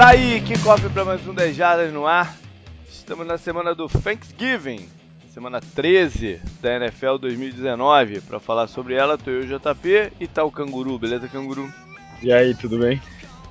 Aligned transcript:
Tá 0.00 0.08
aí, 0.08 0.40
que 0.40 0.58
cofre 0.60 0.88
para 0.88 1.04
mais 1.04 1.26
um 1.28 1.34
10 1.34 1.54
Jardas 1.54 1.92
no 1.92 2.06
ar. 2.06 2.34
Estamos 2.88 3.26
na 3.26 3.36
semana 3.36 3.74
do 3.74 3.86
Thanksgiving, 3.86 4.88
semana 5.34 5.60
13 5.60 6.40
da 6.58 6.74
NFL 6.76 7.18
2019. 7.18 8.22
Para 8.22 8.40
falar 8.40 8.66
sobre 8.66 8.94
ela, 8.94 9.18
tô 9.18 9.28
eu, 9.28 9.42
JP, 9.42 10.12
e 10.18 10.26
tá 10.26 10.42
o 10.42 10.50
Canguru, 10.50 10.98
beleza, 10.98 11.28
Canguru? 11.28 11.70
E 12.22 12.32
aí, 12.32 12.54
tudo 12.54 12.78
bem? 12.78 12.98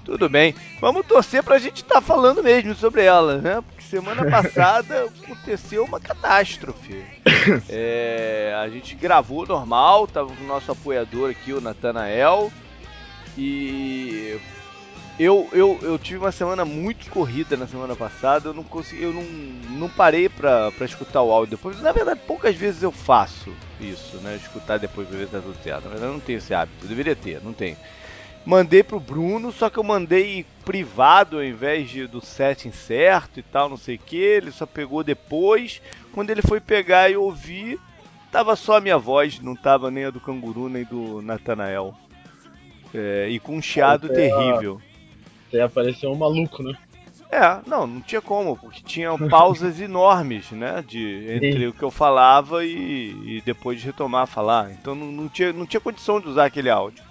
Tudo 0.04 0.28
bem. 0.28 0.56
Vamos 0.82 1.06
torcer 1.06 1.44
pra 1.44 1.60
gente 1.60 1.84
estar 1.84 1.96
tá 1.96 2.02
falando 2.02 2.42
mesmo 2.42 2.74
sobre 2.74 3.04
ela, 3.04 3.38
né? 3.38 3.62
Porque 3.62 3.84
semana 3.84 4.26
passada 4.28 5.04
aconteceu 5.04 5.86
uma 5.86 6.00
catástrofe. 6.00 7.06
É, 7.70 8.54
a 8.62 8.68
gente 8.70 8.96
gravou 8.96 9.46
normal, 9.46 10.08
tava 10.08 10.36
com 10.36 10.44
o 10.44 10.48
nosso 10.48 10.72
apoiador 10.72 11.30
aqui, 11.30 11.54
o 11.54 11.62
Natanael. 11.62 12.52
E 13.38 14.38
eu, 15.20 15.50
eu, 15.52 15.78
eu 15.82 16.00
tive 16.00 16.20
uma 16.20 16.32
semana 16.32 16.64
muito 16.64 17.10
corrida 17.12 17.58
na 17.58 17.68
semana 17.68 17.94
passada, 17.94 18.50
eu 18.50 18.54
não 18.54 18.64
consegui, 18.64 19.04
eu 19.04 19.14
não, 19.14 19.24
não 19.78 19.90
parei 19.90 20.30
pra, 20.30 20.72
pra 20.72 20.86
escutar 20.86 21.22
o 21.22 21.30
áudio 21.30 21.58
depois. 21.58 21.82
Na 21.82 21.92
verdade, 21.92 22.22
poucas 22.26 22.56
vezes 22.56 22.82
eu 22.82 22.92
faço 22.92 23.54
isso, 23.82 24.16
né? 24.18 24.38
Escutar 24.38 24.80
depois 24.80 25.10
pra 25.10 25.18
ver 25.18 25.26
se 25.26 25.32
tá 25.32 25.42
tudo 25.42 25.58
certo. 25.62 25.84
Na 25.84 25.90
verdade, 25.90 26.10
eu 26.10 26.14
não 26.14 26.22
tenho 26.22 26.38
esse 26.38 26.54
hábito, 26.54 26.86
eu 26.86 26.88
deveria 26.88 27.18
ter, 27.18 27.44
não 27.44 27.52
tenho. 27.52 27.76
Mandei 28.46 28.82
pro 28.82 28.98
Bruno, 28.98 29.52
só 29.52 29.70
que 29.70 29.78
eu 29.78 29.84
mandei 29.84 30.46
privado 30.64 31.38
ao 31.38 31.44
invés 31.44 31.90
de, 31.90 32.08
do 32.08 32.24
setting 32.24 32.72
certo 32.72 33.42
e 33.42 33.44
tal, 33.44 33.68
não 33.68 33.76
sei 33.76 33.96
o 33.96 34.00
que. 34.00 34.16
Ele 34.16 34.52
só 34.52 34.66
pegou 34.66 35.04
depois. 35.04 35.82
Quando 36.14 36.30
ele 36.30 36.42
foi 36.42 36.62
pegar 36.62 37.10
e 37.10 37.18
ouvir, 37.18 37.78
tava 38.32 38.56
só 38.56 38.78
a 38.78 38.82
minha 38.82 38.98
voz, 38.98 39.42
não 39.42 39.54
tava 39.54 39.92
nem 39.92 40.06
a 40.06 40.10
do 40.10 40.22
canguru 40.22 40.70
nem 40.70 40.86
do 40.86 41.22
Natanael. 41.22 41.94
É, 42.94 43.28
e 43.30 43.38
com 43.38 43.58
um 43.58 43.62
chiado 43.62 44.08
Você 44.08 44.14
terrível. 44.14 44.82
Você 45.50 45.60
apareceu 45.60 46.12
um 46.12 46.16
maluco, 46.16 46.62
né? 46.62 46.78
É, 47.32 47.60
não, 47.68 47.86
não 47.86 48.02
tinha 48.02 48.22
como, 48.22 48.58
porque 48.58 48.82
tinham 48.82 49.18
pausas 49.30 49.80
enormes, 49.82 50.50
né? 50.52 50.84
De, 50.88 51.32
entre 51.32 51.60
Sim. 51.60 51.68
o 51.68 51.74
que 51.74 51.84
eu 51.84 51.92
falava 51.92 52.66
e, 52.66 53.38
e, 53.38 53.42
depois 53.46 53.80
de 53.80 53.86
retomar 53.86 54.24
a 54.24 54.28
falar. 54.28 54.72
Então 54.72 54.96
não, 54.96 55.12
não, 55.12 55.30
tinha, 55.30 55.54
não 55.54 55.66
tinha 55.66 55.80
condição 55.80 56.20
de 56.20 56.28
usar 56.28 56.46
aquele 56.46 56.72
áudio. 56.72 57.04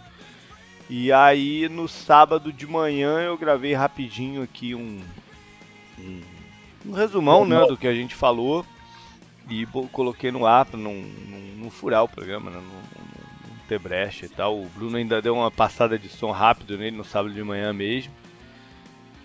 E 0.91 1.13
aí 1.13 1.69
no 1.69 1.87
sábado 1.87 2.53
de 2.53 2.67
manhã 2.67 3.21
eu 3.21 3.39
gravei 3.39 3.75
rapidinho 3.75 4.43
aqui 4.43 4.75
um, 4.75 5.01
um, 5.99 6.21
um 6.87 6.93
resumão 6.93 7.45
né, 7.45 7.65
do 7.67 7.77
que 7.77 7.87
a 7.87 7.95
gente 7.95 8.15
falou 8.15 8.67
e 9.49 9.67
coloquei 9.93 10.33
no 10.33 10.47
ar 10.47 10.65
para 10.65 10.79
não, 10.79 10.95
não, 10.95 11.39
não, 11.59 11.71
furar 11.71 12.03
o 12.03 12.09
programa, 12.09 12.51
né, 12.51 12.57
não, 12.57 12.63
não, 12.63 13.51
não, 13.51 13.59
ter 13.69 13.79
brecha 13.79 14.27
e 14.27 14.29
tal. 14.29 14.59
O 14.59 14.69
Bruno 14.75 14.97
ainda 14.97 15.23
deu 15.23 15.35
uma 15.35 15.51
passada 15.51 15.97
de 15.97 16.09
som 16.09 16.33
rápido 16.33 16.77
nele 16.77 16.97
no 16.97 17.05
sábado 17.05 17.33
de 17.33 17.45
manhã 17.45 17.73
mesmo 17.73 18.18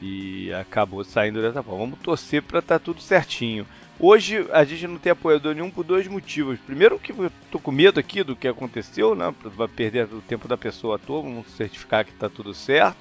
e 0.04 0.54
acabou 0.54 1.02
saindo 1.06 1.42
dessa 1.42 1.64
forma. 1.64 1.80
Vamos 1.80 2.00
torcer 2.00 2.44
para 2.44 2.60
estar 2.60 2.78
tá 2.78 2.84
tudo 2.84 3.02
certinho. 3.02 3.66
Hoje 3.98 4.46
a 4.52 4.66
gente 4.66 4.86
não 4.86 4.98
tem 4.98 5.14
apoiador 5.14 5.56
nenhum 5.56 5.72
por 5.72 5.86
dois 5.86 6.06
motivos. 6.10 6.60
Primeiro 6.60 7.00
que 7.00 7.14
eu 7.14 7.32
tô 7.50 7.58
com 7.58 7.72
medo 7.72 8.02
aqui 8.02 8.22
do 8.22 8.36
que 8.36 8.46
aconteceu, 8.46 9.16
né? 9.16 9.34
Vai 9.42 9.68
perder 9.70 10.12
o 10.12 10.20
tempo 10.20 10.46
da 10.46 10.58
pessoa 10.58 10.98
à 10.98 11.00
toa, 11.00 11.22
vamos 11.22 11.48
certificar 11.52 12.04
que 12.04 12.12
está 12.12 12.28
tudo 12.28 12.54
certo. 12.54 12.98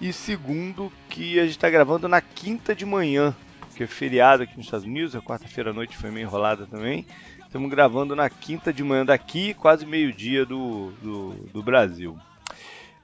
E 0.00 0.12
segundo 0.12 0.92
que 1.08 1.40
a 1.40 1.42
gente 1.42 1.56
está 1.56 1.68
gravando 1.68 2.06
na 2.06 2.20
quinta 2.20 2.76
de 2.76 2.86
manhã, 2.86 3.34
porque 3.60 3.82
é 3.82 3.86
feriado 3.88 4.44
aqui 4.44 4.56
nos 4.56 4.66
Estados 4.66 4.86
Unidos, 4.86 5.16
a 5.16 5.20
quarta-feira 5.20 5.70
à 5.70 5.74
noite 5.74 5.96
foi 5.96 6.12
meio 6.12 6.26
enrolada 6.26 6.64
também. 6.66 7.04
Estamos 7.44 7.68
gravando 7.70 8.14
na 8.14 8.30
quinta 8.30 8.72
de 8.72 8.84
manhã 8.84 9.04
daqui, 9.04 9.52
quase 9.54 9.84
meio-dia 9.84 10.46
do, 10.46 10.92
do, 11.02 11.30
do 11.52 11.62
Brasil. 11.62 12.16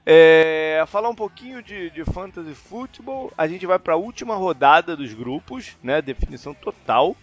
É, 0.05 0.83
falar 0.87 1.09
um 1.09 1.15
pouquinho 1.15 1.63
de, 1.63 1.89
de 1.89 2.03
fantasy 2.03 2.53
football. 2.53 3.31
A 3.37 3.47
gente 3.47 3.65
vai 3.65 3.79
para 3.79 3.93
a 3.93 3.97
última 3.97 4.35
rodada 4.35 4.97
dos 4.97 5.13
grupos, 5.13 5.77
né? 5.81 6.01
Definição 6.01 6.53
total. 6.53 7.15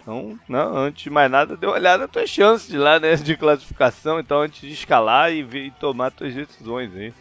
Então, 0.00 0.38
não, 0.48 0.76
antes 0.76 1.02
de 1.02 1.10
mais 1.10 1.30
nada, 1.30 1.56
dê 1.56 1.66
uma 1.66 1.74
olhada 1.74 2.04
nas 2.04 2.10
tuas 2.10 2.30
chances 2.30 2.74
lá, 2.74 2.98
né, 2.98 3.16
de 3.16 3.36
classificação. 3.36 4.18
Então, 4.18 4.40
antes 4.40 4.60
de 4.60 4.72
escalar 4.72 5.30
e, 5.30 5.42
ver, 5.42 5.66
e 5.66 5.70
tomar 5.72 6.10
tuas 6.10 6.34
decisões 6.34 6.94
aí. 6.96 7.12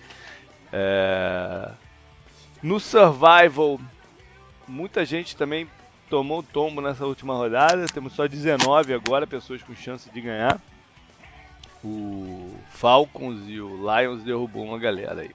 É... 0.72 1.72
No 2.64 2.80
Survival, 2.80 3.80
muita 4.66 5.04
gente 5.04 5.36
também 5.36 5.68
tomou 6.10 6.42
tombo 6.42 6.80
nessa 6.80 7.06
última 7.06 7.34
rodada. 7.34 7.86
Temos 7.88 8.14
só 8.14 8.28
19 8.28 8.94
agora, 8.94 9.28
pessoas 9.28 9.62
com 9.62 9.76
chance 9.76 10.10
de 10.10 10.22
ganhar 10.22 10.60
o 11.84 12.54
Falcons 12.70 13.48
e 13.48 13.60
o 13.60 13.78
Lions 13.78 14.24
derrubou 14.24 14.64
uma 14.64 14.80
galera 14.80 15.22
aí. 15.22 15.32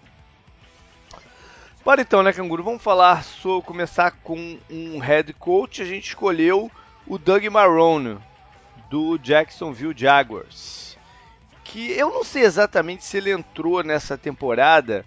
Bora 1.84 2.00
então, 2.00 2.22
né, 2.22 2.32
Canguru? 2.32 2.62
Vamos 2.62 2.82
falar 2.82 3.22
sobre 3.22 3.66
começar 3.66 4.10
com 4.10 4.58
um 4.70 4.98
head 4.98 5.32
coach. 5.34 5.82
A 5.82 5.84
gente 5.84 6.08
escolheu 6.08 6.70
o 7.06 7.18
Doug 7.18 7.44
Marrone 7.46 8.18
do 8.88 9.18
Jacksonville 9.18 9.94
Jaguars, 9.94 10.96
que 11.62 11.92
eu 11.92 12.10
não 12.10 12.24
sei 12.24 12.44
exatamente 12.44 13.04
se 13.04 13.18
ele 13.18 13.32
entrou 13.32 13.82
nessa 13.82 14.16
temporada 14.16 15.04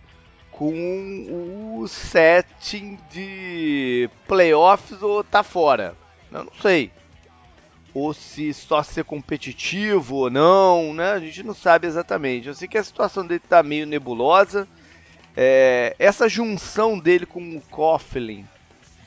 com 0.51 1.79
o 1.81 1.87
setting 1.87 2.99
de 3.09 4.09
playoffs 4.27 5.01
ou 5.01 5.23
tá 5.23 5.41
fora. 5.41 5.95
Eu 6.31 6.43
não 6.43 6.53
sei 6.61 6.91
ou 7.97 8.13
se 8.13 8.53
só 8.53 8.84
ser 8.84 9.03
competitivo 9.03 10.18
ou 10.18 10.30
não, 10.30 10.94
né? 10.94 11.13
A 11.13 11.19
gente 11.19 11.41
não 11.41 11.56
sabe 11.56 11.88
exatamente. 11.88 12.47
Eu 12.47 12.53
sei 12.53 12.68
que 12.68 12.78
a 12.78 12.84
situação 12.84 13.25
dele 13.25 13.41
está 13.44 13.63
meio 13.63 13.88
nebulosa. 13.88 14.68
É, 15.35 15.96
essa 15.97 16.30
junção 16.30 17.00
dele 17.00 17.25
com 17.25 17.41
o 17.41 17.62
Coughlin 17.72 18.46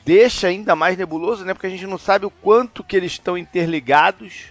deixa 0.03 0.47
ainda 0.47 0.75
mais 0.75 0.97
nebuloso, 0.97 1.45
né? 1.45 1.53
Porque 1.53 1.67
a 1.67 1.69
gente 1.69 1.87
não 1.87 1.97
sabe 1.97 2.25
o 2.25 2.29
quanto 2.29 2.83
que 2.83 2.97
eles 2.97 3.13
estão 3.13 3.37
interligados. 3.37 4.47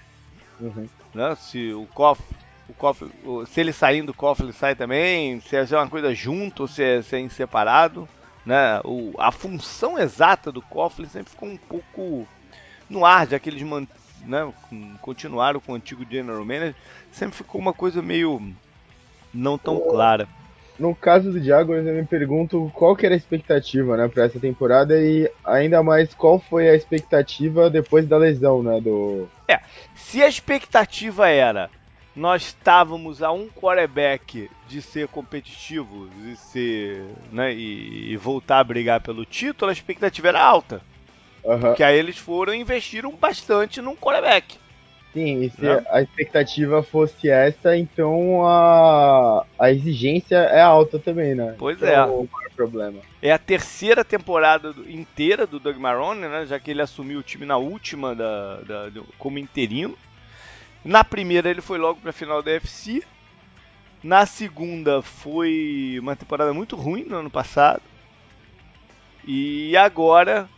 Uhum. 0.58 0.88
Né? 1.14 1.36
Se 1.38 1.74
o 1.74 1.86
Coughlin, 1.92 2.24
o 2.66 2.72
Coughlin, 2.72 3.12
se 3.44 3.60
ele 3.60 3.74
saindo, 3.74 4.08
o 4.08 4.14
Coughlin 4.14 4.52
sai 4.52 4.74
também. 4.74 5.38
Se 5.42 5.54
é 5.54 5.76
uma 5.76 5.88
coisa 5.90 6.14
junto 6.14 6.62
ou 6.62 6.68
se 6.68 6.82
é, 6.82 7.02
se 7.02 7.14
é 7.14 7.18
em 7.18 7.28
separado. 7.28 8.08
Né? 8.46 8.80
O, 8.84 9.12
a 9.18 9.30
função 9.30 9.98
exata 9.98 10.50
do 10.50 10.62
Coughlin 10.62 11.08
sempre 11.08 11.30
ficou 11.30 11.50
um 11.50 11.58
pouco 11.58 12.26
no 12.90 13.06
ar, 13.06 13.28
já 13.28 13.38
que 13.38 13.48
eles 13.48 13.62
né, 14.26 14.52
continuaram 15.00 15.60
com 15.60 15.72
o 15.72 15.74
antigo 15.74 16.04
General 16.08 16.44
Manager, 16.44 16.74
sempre 17.10 17.36
ficou 17.36 17.60
uma 17.60 17.72
coisa 17.72 18.02
meio 18.02 18.40
não 19.32 19.56
tão 19.56 19.78
clara. 19.80 20.28
No 20.78 20.94
caso 20.94 21.30
do 21.30 21.42
Jaguars, 21.42 21.86
eu 21.86 21.94
me 21.94 22.06
pergunto 22.06 22.70
qual 22.74 22.96
que 22.96 23.04
era 23.04 23.14
a 23.14 23.18
expectativa, 23.18 23.96
né, 23.96 24.08
para 24.08 24.24
essa 24.24 24.40
temporada 24.40 24.98
e 24.98 25.30
ainda 25.44 25.82
mais 25.82 26.14
qual 26.14 26.38
foi 26.38 26.70
a 26.70 26.74
expectativa 26.74 27.68
depois 27.68 28.06
da 28.06 28.16
lesão, 28.16 28.62
né, 28.62 28.80
do 28.80 29.28
É, 29.46 29.60
se 29.94 30.22
a 30.22 30.28
expectativa 30.28 31.28
era 31.28 31.70
nós 32.14 32.42
estávamos 32.42 33.22
a 33.22 33.30
um 33.30 33.48
quarterback 33.48 34.50
de 34.66 34.82
ser 34.82 35.08
competitivo 35.08 36.08
e 36.26 36.36
ser, 36.36 37.04
né, 37.30 37.52
e, 37.52 38.12
e 38.12 38.16
voltar 38.16 38.58
a 38.58 38.64
brigar 38.64 39.00
pelo 39.00 39.24
título, 39.24 39.70
a 39.70 39.72
expectativa 39.72 40.28
era 40.28 40.42
alta. 40.42 40.82
Uhum. 41.44 41.74
Que 41.74 41.82
aí 41.82 41.98
eles 41.98 42.18
foram 42.18 42.54
e 42.54 42.58
investiram 42.60 43.10
bastante 43.12 43.80
num 43.80 43.96
quarterback. 43.96 44.58
Sim, 45.12 45.42
e 45.42 45.50
se 45.50 45.62
né? 45.62 45.82
a 45.90 46.00
expectativa 46.00 46.82
fosse 46.82 47.28
essa, 47.28 47.76
então 47.76 48.46
a, 48.46 49.44
a 49.58 49.70
exigência 49.72 50.36
é 50.36 50.60
alta 50.60 51.00
também, 51.00 51.34
né? 51.34 51.56
Pois 51.58 51.82
é. 51.82 51.94
é 51.94 52.04
o 52.04 52.28
problema. 52.54 53.00
É 53.20 53.32
a 53.32 53.38
terceira 53.38 54.04
temporada 54.04 54.72
inteira 54.86 55.46
do 55.46 55.58
Doug 55.58 55.76
Marrone, 55.78 56.20
né? 56.20 56.46
Já 56.46 56.60
que 56.60 56.70
ele 56.70 56.82
assumiu 56.82 57.18
o 57.18 57.22
time 57.22 57.44
na 57.44 57.56
última 57.56 58.14
da, 58.14 58.60
da, 58.60 58.90
como 59.18 59.38
interino. 59.38 59.98
Na 60.84 61.02
primeira 61.02 61.50
ele 61.50 61.60
foi 61.60 61.78
logo 61.78 62.00
para 62.00 62.10
a 62.10 62.12
final 62.14 62.42
da 62.42 62.52
FC. 62.52 63.02
Na 64.02 64.24
segunda 64.26 65.02
foi 65.02 65.96
uma 66.00 66.14
temporada 66.14 66.54
muito 66.54 66.76
ruim 66.76 67.04
no 67.04 67.16
ano 67.16 67.30
passado. 67.30 67.82
E 69.26 69.76
agora 69.76 70.48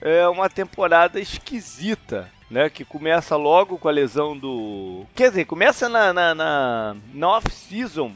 é 0.00 0.26
uma 0.28 0.48
temporada 0.48 1.20
esquisita, 1.20 2.30
né? 2.50 2.70
Que 2.70 2.84
começa 2.84 3.36
logo 3.36 3.78
com 3.78 3.88
a 3.88 3.92
lesão 3.92 4.36
do. 4.36 5.04
Quer 5.14 5.30
dizer, 5.30 5.44
começa 5.44 5.88
na, 5.88 6.12
na, 6.12 6.34
na, 6.34 6.96
na 7.12 7.28
off-season 7.28 8.12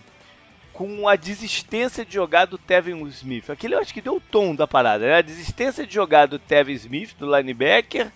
com 0.73 1.07
a 1.07 1.17
desistência 1.17 2.05
de 2.05 2.15
jogar 2.15 2.47
do 2.47 2.57
Tevin 2.57 3.05
Smith. 3.07 3.51
Aquele 3.51 3.75
eu 3.75 3.81
acho 3.81 3.93
que 3.93 4.01
deu 4.01 4.17
o 4.17 4.21
tom 4.21 4.55
da 4.55 4.67
parada, 4.67 5.07
né? 5.07 5.17
A 5.17 5.23
desistência 5.23 5.87
de 5.87 5.95
jogar 5.95 6.27
do 6.27 6.39
Tevin 6.39 6.73
Smith, 6.73 7.15
do 7.19 7.37
linebacker, 7.37 8.11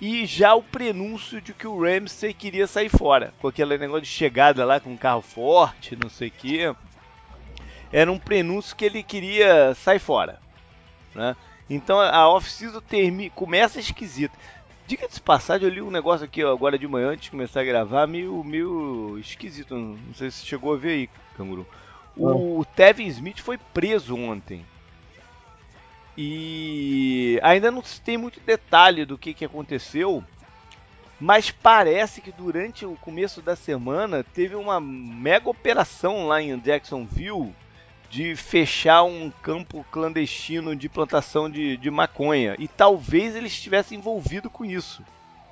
e 0.00 0.26
já 0.26 0.54
o 0.54 0.62
prenúncio 0.62 1.40
de 1.40 1.52
que 1.52 1.66
o 1.66 1.82
Ramsey 1.82 2.34
queria 2.34 2.66
sair 2.66 2.88
fora, 2.88 3.32
com 3.40 3.48
aquele 3.48 3.78
negócio 3.78 4.02
de 4.02 4.08
chegada 4.08 4.64
lá 4.64 4.78
com 4.78 4.90
um 4.90 4.96
carro 4.96 5.22
forte, 5.22 5.96
não 5.96 6.10
sei 6.10 6.28
o 6.28 6.32
que. 6.32 6.74
Era 7.90 8.12
um 8.12 8.18
prenúncio 8.18 8.76
que 8.76 8.84
ele 8.84 9.02
queria 9.02 9.74
sair 9.74 9.98
fora, 9.98 10.38
né? 11.14 11.34
Então 11.68 12.00
a 12.00 12.28
off-season 12.28 12.80
começa 13.34 13.78
esquisita. 13.78 14.36
Diga 14.86 15.06
de 15.06 15.20
passagem, 15.20 15.68
eu 15.68 15.74
li 15.74 15.82
um 15.82 15.90
negócio 15.90 16.24
aqui 16.24 16.42
ó, 16.42 16.50
agora 16.50 16.78
de 16.78 16.88
manhã, 16.88 17.10
antes 17.10 17.24
de 17.24 17.30
começar 17.30 17.60
a 17.60 17.64
gravar, 17.64 18.06
meio, 18.06 18.42
meio 18.42 19.18
esquisito. 19.18 19.74
Não 19.74 20.14
sei 20.14 20.30
se 20.30 20.46
chegou 20.46 20.72
a 20.72 20.78
ver 20.78 20.90
aí, 20.90 21.10
Canguru. 21.36 21.66
O 22.16 22.64
Tevin 22.74 23.06
Smith 23.06 23.40
foi 23.40 23.58
preso 23.58 24.16
ontem. 24.16 24.64
E 26.16 27.38
ainda 27.42 27.70
não 27.70 27.82
se 27.84 28.00
tem 28.00 28.16
muito 28.16 28.40
detalhe 28.40 29.04
do 29.04 29.16
que, 29.16 29.32
que 29.32 29.44
aconteceu, 29.44 30.24
mas 31.20 31.50
parece 31.50 32.20
que 32.20 32.32
durante 32.32 32.84
o 32.84 32.96
começo 32.96 33.40
da 33.40 33.54
semana 33.54 34.24
teve 34.24 34.56
uma 34.56 34.80
mega 34.80 35.48
operação 35.48 36.26
lá 36.26 36.42
em 36.42 36.58
Jacksonville 36.58 37.54
de 38.10 38.34
fechar 38.34 39.02
um 39.02 39.30
campo 39.42 39.84
clandestino 39.90 40.74
de 40.74 40.88
plantação 40.88 41.50
de, 41.50 41.76
de 41.76 41.90
maconha. 41.90 42.56
E 42.58 42.66
talvez 42.66 43.36
ele 43.36 43.46
estivesse 43.46 43.94
envolvido 43.94 44.48
com 44.48 44.64
isso. 44.64 45.02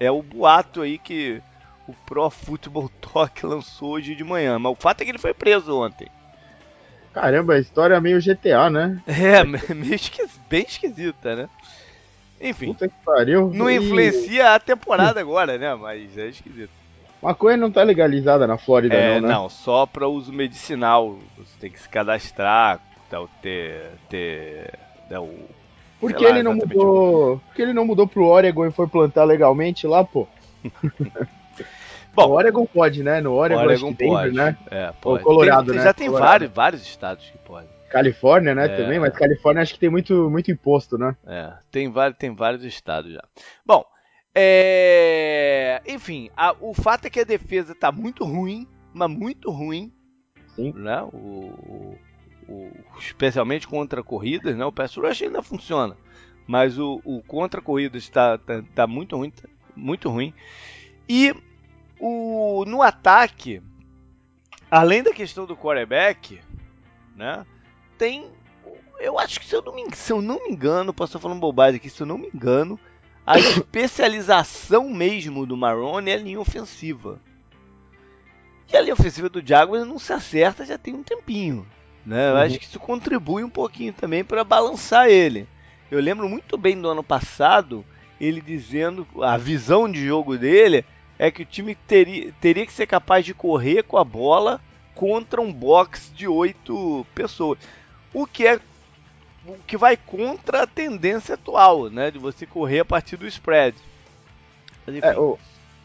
É 0.01 0.11
o 0.11 0.23
boato 0.23 0.83
aí 0.83 0.99
que 0.99 1.43
o 1.87 1.93
Pro 1.93 2.31
Football 2.31 2.91
Talk 3.01 3.45
lançou 3.45 3.93
hoje 3.93 4.15
de 4.15 4.25
manhã. 4.25 4.59
Mas 4.59 4.73
o 4.73 4.77
fato 4.77 5.01
é 5.01 5.05
que 5.05 5.11
ele 5.11 5.19
foi 5.19 5.35
preso 5.35 5.79
ontem. 5.79 6.09
Caramba, 7.13 7.55
a 7.55 7.59
história 7.59 7.95
é 7.95 8.01
meio 8.01 8.21
GTA, 8.21 8.69
né? 8.69 9.03
É, 9.07 9.43
meio 9.75 9.95
esquis... 9.95 10.39
bem 10.49 10.65
esquisita, 10.67 11.37
né? 11.37 11.49
Enfim. 12.41 12.67
Puta 12.67 12.89
que 12.89 12.95
pariu. 13.05 13.51
Não 13.55 13.71
influencia 13.71 14.55
a 14.55 14.61
temporada 14.61 15.19
agora, 15.21 15.57
né? 15.57 15.75
Mas 15.75 16.17
é 16.19 16.29
esquisito. 16.29 16.71
Maconha 17.27 17.57
não 17.57 17.73
tá 17.73 17.83
legalizada 17.83 18.47
na 18.47 18.57
Flórida, 18.57 18.95
é, 18.95 19.15
não, 19.17 19.27
né? 19.27 19.35
Não, 19.35 19.49
só 19.49 19.85
para 19.85 20.07
uso 20.07 20.33
medicinal. 20.33 21.19
Você 21.37 21.59
tem 21.59 21.71
que 21.73 21.81
se 21.81 21.89
cadastrar, 21.89 22.81
então, 23.09 23.29
ter. 23.43 23.91
ter 24.09 24.73
né, 25.11 25.19
o, 25.19 25.35
Por 25.99 26.13
que 26.13 26.25
ele 26.25 26.41
não 26.41 26.55
mudou. 26.55 27.39
Por 27.39 27.55
que 27.57 27.63
ele 27.63 27.73
não 27.73 27.85
mudou 27.85 28.07
pro 28.07 28.27
Oregon 28.27 28.65
e 28.67 28.71
foi 28.71 28.87
plantar 28.87 29.25
legalmente 29.25 29.89
lá, 29.89 30.05
pô? 30.05 30.29
Bom, 32.15 32.29
no 32.29 32.35
Oregon 32.35 32.65
pode, 32.65 33.03
né? 33.03 33.21
No 33.21 33.33
Oregon, 33.33 33.61
Oregon 33.61 33.93
pode, 33.93 34.31
Denver, 34.31 34.33
né? 34.33 34.57
É, 34.71 34.93
pode. 35.01 35.19
Ou 35.19 35.25
Colorado, 35.25 35.67
tem, 35.73 35.79
né? 35.79 35.83
Já 35.83 35.93
tem 35.93 36.07
Colorado. 36.07 36.31
vários, 36.31 36.53
vários 36.53 36.83
estados 36.83 37.29
que 37.29 37.39
podem. 37.39 37.69
Califórnia, 37.91 38.55
né, 38.55 38.67
é. 38.67 38.69
também, 38.69 38.99
mas 39.01 39.13
Califórnia 39.15 39.63
acho 39.63 39.75
que 39.75 39.81
tem 39.81 39.91
muito, 39.91 40.31
muito 40.31 40.51
imposto, 40.51 40.97
né? 40.97 41.17
É, 41.27 41.53
tem 41.71 41.91
vários, 41.91 42.19
tem 42.19 42.35
vários 42.35 42.65
estados 42.65 43.13
já. 43.13 43.23
Bom, 43.65 43.85
é... 44.39 45.83
enfim, 45.87 46.31
a, 46.37 46.55
o 46.61 46.75
fato 46.75 47.07
é 47.07 47.11
que 47.11 47.21
a 47.21 47.25
defesa 47.25 47.75
tá 47.75 47.91
muito 47.91 48.25
ruim, 48.25 48.69
mas 48.93 49.11
muito 49.11 49.51
ruim. 49.51 49.93
Sim. 50.55 50.73
Né? 50.75 51.03
O, 51.13 51.99
o, 52.49 52.71
especialmente 52.99 53.67
contra 53.67 54.03
corridas, 54.03 54.57
né? 54.57 54.65
O 54.65 54.73
pass 54.73 54.95
rush 54.97 55.23
ainda 55.23 55.43
funciona, 55.43 55.97
mas 56.47 56.79
o, 56.79 57.01
o 57.05 57.23
contra 57.23 57.61
corridas 57.61 58.03
está 58.03 58.39
tá, 58.39 58.63
tá 58.75 58.87
muito 58.87 59.17
ruim, 59.17 59.31
tá 59.31 59.49
muito 59.75 60.09
ruim. 60.09 60.33
E 61.09 61.35
o, 61.99 62.65
no 62.67 62.83
ataque, 62.83 63.63
além 64.71 65.03
da 65.03 65.13
questão 65.13 65.47
do 65.47 65.57
quarterback, 65.57 66.41
né? 67.15 67.47
Tem, 67.99 68.31
eu 69.01 69.19
acho 69.19 69.41
que 69.41 69.47
se 69.47 69.55
eu 69.55 69.63
não 69.63 69.75
me, 69.75 69.85
se 69.95 70.13
eu 70.13 70.21
não 70.21 70.45
me 70.45 70.51
engano, 70.51 70.93
posso 70.93 71.11
estar 71.11 71.21
falando 71.21 71.41
bobagem 71.41 71.77
aqui, 71.77 71.89
se 71.89 72.03
eu 72.03 72.07
não 72.07 72.19
me 72.19 72.29
engano, 72.33 72.79
a 73.27 73.39
especialização 73.39 74.89
mesmo 74.89 75.45
do 75.45 75.57
Marrone 75.57 76.11
é 76.11 76.15
a 76.15 76.19
linha 76.19 76.41
ofensiva. 76.41 77.19
E 78.73 78.77
a 78.77 78.81
linha 78.81 78.95
ofensiva 78.95 79.29
do 79.29 79.45
Jaguars 79.45 79.87
não 79.87 79.99
se 79.99 80.13
acerta 80.13 80.65
já 80.65 80.79
tem 80.79 80.95
um 80.95 81.03
tempinho. 81.03 81.67
Né? 82.05 82.31
Eu 82.31 82.35
uhum. 82.35 82.41
acho 82.41 82.59
que 82.59 82.65
isso 82.65 82.79
contribui 82.79 83.43
um 83.43 83.51
pouquinho 83.51 83.93
também 83.93 84.23
para 84.23 84.45
balançar 84.45 85.09
ele. 85.09 85.49
Eu 85.91 86.01
lembro 86.01 86.29
muito 86.29 86.57
bem 86.57 86.81
do 86.81 86.89
ano 86.89 87.03
passado 87.03 87.85
ele 88.21 88.41
dizendo 88.41 89.07
a 89.23 89.37
visão 89.37 89.91
de 89.91 90.07
jogo 90.07 90.39
dele 90.39 90.85
é 91.19 91.31
que 91.31 91.43
o 91.43 91.47
time 91.47 91.75
teria, 91.75 92.33
teria 92.41 92.67
que 92.67 92.73
ser 92.73 92.87
capaz 92.87 93.25
de 93.25 93.35
correr 93.35 93.83
com 93.83 93.97
a 93.99 94.05
bola 94.05 94.61
contra 94.95 95.41
um 95.41 95.53
box 95.53 96.13
de 96.15 96.27
oito 96.27 97.07
pessoas. 97.15 97.59
O 98.13 98.27
que 98.27 98.47
é 98.47 98.61
o 99.49 99.57
que 99.67 99.77
vai 99.77 99.97
contra 99.97 100.63
a 100.63 100.67
tendência 100.67 101.35
atual, 101.35 101.89
né? 101.89 102.11
De 102.11 102.19
você 102.19 102.47
correr 102.47 102.81
a 102.81 102.85
partir 102.85 103.17
do 103.17 103.27
spread. 103.27 103.77
É, 105.03 105.19
o, 105.19 105.39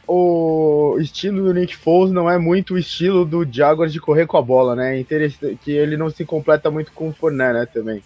o 0.08 0.98
estilo 1.00 1.44
do 1.44 1.54
Nick 1.54 1.76
Foles 1.76 2.14
não 2.14 2.30
é 2.30 2.38
muito 2.38 2.74
o 2.74 2.78
estilo 2.78 3.26
do 3.26 3.48
Jaguars 3.50 3.94
de 3.94 4.00
correr 4.00 4.28
com 4.28 4.38
a 4.38 4.42
bola, 4.42 4.76
né? 4.76 5.00
Interessante 5.00 5.58
que 5.64 5.72
ele 5.72 5.98
não 5.98 6.10
se 6.10 6.26
completa 6.26 6.70
muito 6.70 6.92
com 6.92 7.10
o 7.10 7.14
Fournette, 7.14 7.54
né, 7.54 7.66
também. 7.66 8.04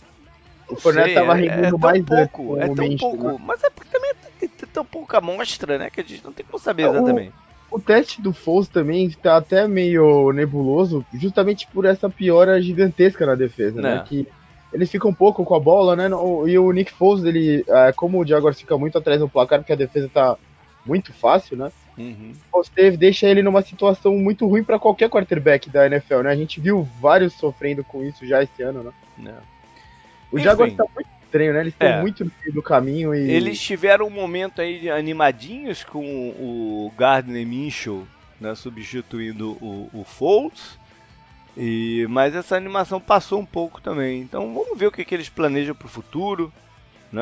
O 0.70 0.76
Fournette 0.76 1.14
tava 1.14 1.34
rendendo 1.34 1.64
é, 1.64 1.68
é 1.68 1.72
mais 1.78 2.06
pouco, 2.06 2.58
é 2.58 2.68
tão 2.68 2.98
pouco, 2.98 3.24
né? 3.24 3.38
mas 3.40 3.64
é 3.64 3.70
porque 3.70 3.92
também 3.92 4.14
tem, 4.40 4.50
tem 4.50 4.70
tão 4.72 4.86
pouca 4.86 5.18
amostra, 5.20 5.78
né, 5.78 5.90
que 5.90 6.02
a 6.02 6.04
gente 6.04 6.24
não 6.24 6.32
tem 6.32 6.46
como 6.46 6.58
saber 6.58 6.88
exatamente. 6.90 7.34
O, 7.70 7.78
o 7.78 7.82
teste 7.82 8.22
do 8.22 8.34
Foles 8.34 8.68
também 8.68 9.10
tá 9.12 9.38
até 9.38 9.68
meio 9.68 10.32
nebuloso, 10.32 11.06
justamente 11.14 11.68
por 11.68 11.86
essa 11.86 12.10
piora 12.10 12.62
gigantesca 12.62 13.26
na 13.26 13.36
defesa, 13.36 13.82
né? 13.82 14.04
Que 14.08 14.28
eles 14.76 14.92
ficam 14.92 15.10
um 15.10 15.14
pouco 15.14 15.46
com 15.46 15.56
a 15.56 15.60
bola, 15.60 15.96
né? 15.96 16.10
E 16.48 16.60
o 16.60 16.72
Nick 16.72 16.92
Foles, 16.92 17.24
ele, 17.24 17.66
como 17.96 18.20
o 18.20 18.28
Jaguars 18.28 18.60
fica 18.60 18.78
muito 18.78 18.98
atrás 18.98 19.20
do 19.20 19.30
placar, 19.30 19.60
porque 19.60 19.74
a 19.74 19.78
defesa 19.78 20.10
tá 20.14 20.38
muito 20.86 21.14
fácil, 21.14 21.56
né? 21.58 21.72
Uhum. 21.98 22.34
Você 22.52 22.92
deixa 22.92 23.26
ele 23.28 23.42
numa 23.42 23.62
situação 23.62 24.18
muito 24.18 24.46
ruim 24.46 24.64
para 24.64 24.78
qualquer 24.78 25.10
quarterback 25.10 25.70
da 25.70 25.86
NFL, 25.86 26.20
né? 26.24 26.30
A 26.30 26.36
gente 26.36 26.60
viu 26.60 26.84
vários 27.00 27.34
sofrendo 27.34 27.84
com 27.86 28.04
isso 28.04 28.28
já 28.28 28.44
esse 28.44 28.62
ano, 28.62 28.84
né? 28.84 28.92
Não. 29.18 29.56
O 30.30 30.38
Jaguars 30.38 30.74
tá 30.74 30.84
muito 30.94 31.10
estranho, 31.24 31.54
né? 31.54 31.62
Eles 31.62 31.74
estão 31.74 31.88
É. 31.88 32.02
muito 32.02 32.26
no 32.26 32.32
meio 32.42 32.54
do 32.54 32.62
caminho 32.62 33.16
e. 33.16 33.32
Eles 33.32 33.60
tiveram 33.62 34.08
um 34.08 34.12
momento 34.12 34.62
aí 34.62 34.90
animadinhos 34.90 35.86
com 35.86 36.04
o 36.04 36.92
Gardner 36.98 37.48
Minshew, 37.48 38.06
né, 38.42 38.54
substituindo 38.56 39.52
o, 39.62 39.90
o 39.94 40.04
Foles. 40.04 40.78
E, 41.58 42.06
mas 42.10 42.36
essa 42.36 42.56
animação 42.56 43.00
passou 43.00 43.40
um 43.40 43.46
pouco 43.46 43.82
também. 43.82 44.22
Então 44.22 44.54
vamos 44.54 44.78
ver 44.78 44.88
o 44.88 44.92
que, 44.92 45.06
que 45.06 45.16
eles 45.16 45.30
planejam 45.30 45.76
para 45.76 45.86
o 45.86 45.90
futuro. 45.90 46.52
Né? 47.12 47.22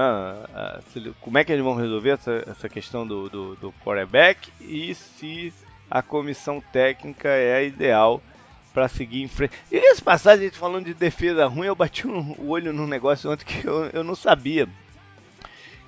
Como 1.21 1.37
é 1.37 1.43
que 1.43 1.51
eles 1.51 1.63
vão 1.63 1.75
resolver 1.75 2.11
essa, 2.11 2.43
essa 2.47 2.67
questão 2.69 3.05
do, 3.05 3.29
do, 3.29 3.55
do 3.55 3.71
quarterback 3.83 4.49
e 4.59 4.95
se 4.95 5.53
a 5.89 6.01
comissão 6.01 6.61
técnica 6.71 7.29
é 7.29 7.55
a 7.57 7.63
ideal 7.63 8.21
para 8.73 8.87
seguir 8.87 9.21
em 9.21 9.27
frente. 9.27 9.53
E 9.71 9.75
esse 9.75 10.01
passagem, 10.01 10.47
a 10.47 10.49
gente 10.49 10.57
falando 10.57 10.85
de 10.85 10.95
defesa 10.95 11.45
ruim, 11.45 11.67
eu 11.67 11.75
bati 11.75 12.07
um- 12.07 12.35
o 12.39 12.49
olho 12.49 12.73
num 12.73 12.87
negócio 12.87 13.29
ontem 13.31 13.45
que 13.45 13.67
eu, 13.67 13.85
eu 13.93 14.03
não 14.03 14.15
sabia. 14.15 14.67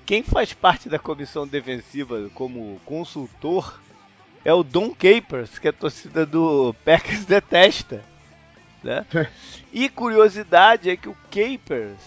Quem 0.04 0.22
faz 0.22 0.52
parte 0.52 0.88
da 0.88 1.00
comissão 1.00 1.48
defensiva 1.48 2.30
como 2.32 2.80
consultor 2.84 3.80
é 4.44 4.54
o 4.54 4.62
Don 4.62 4.94
Capers, 4.94 5.58
que 5.58 5.66
a 5.66 5.72
torcida 5.72 6.24
do 6.24 6.72
Packers 6.84 7.24
detesta. 7.24 8.04
Né? 8.86 9.04
E 9.72 9.88
curiosidade 9.88 10.88
é 10.88 10.96
que 10.96 11.08
o 11.08 11.16
Capers. 11.28 12.00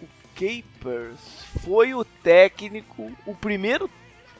O 0.00 0.08
Capers 0.34 1.44
foi 1.62 1.92
o 1.94 2.02
técnico, 2.04 3.12
o 3.26 3.34
primeiro. 3.34 3.90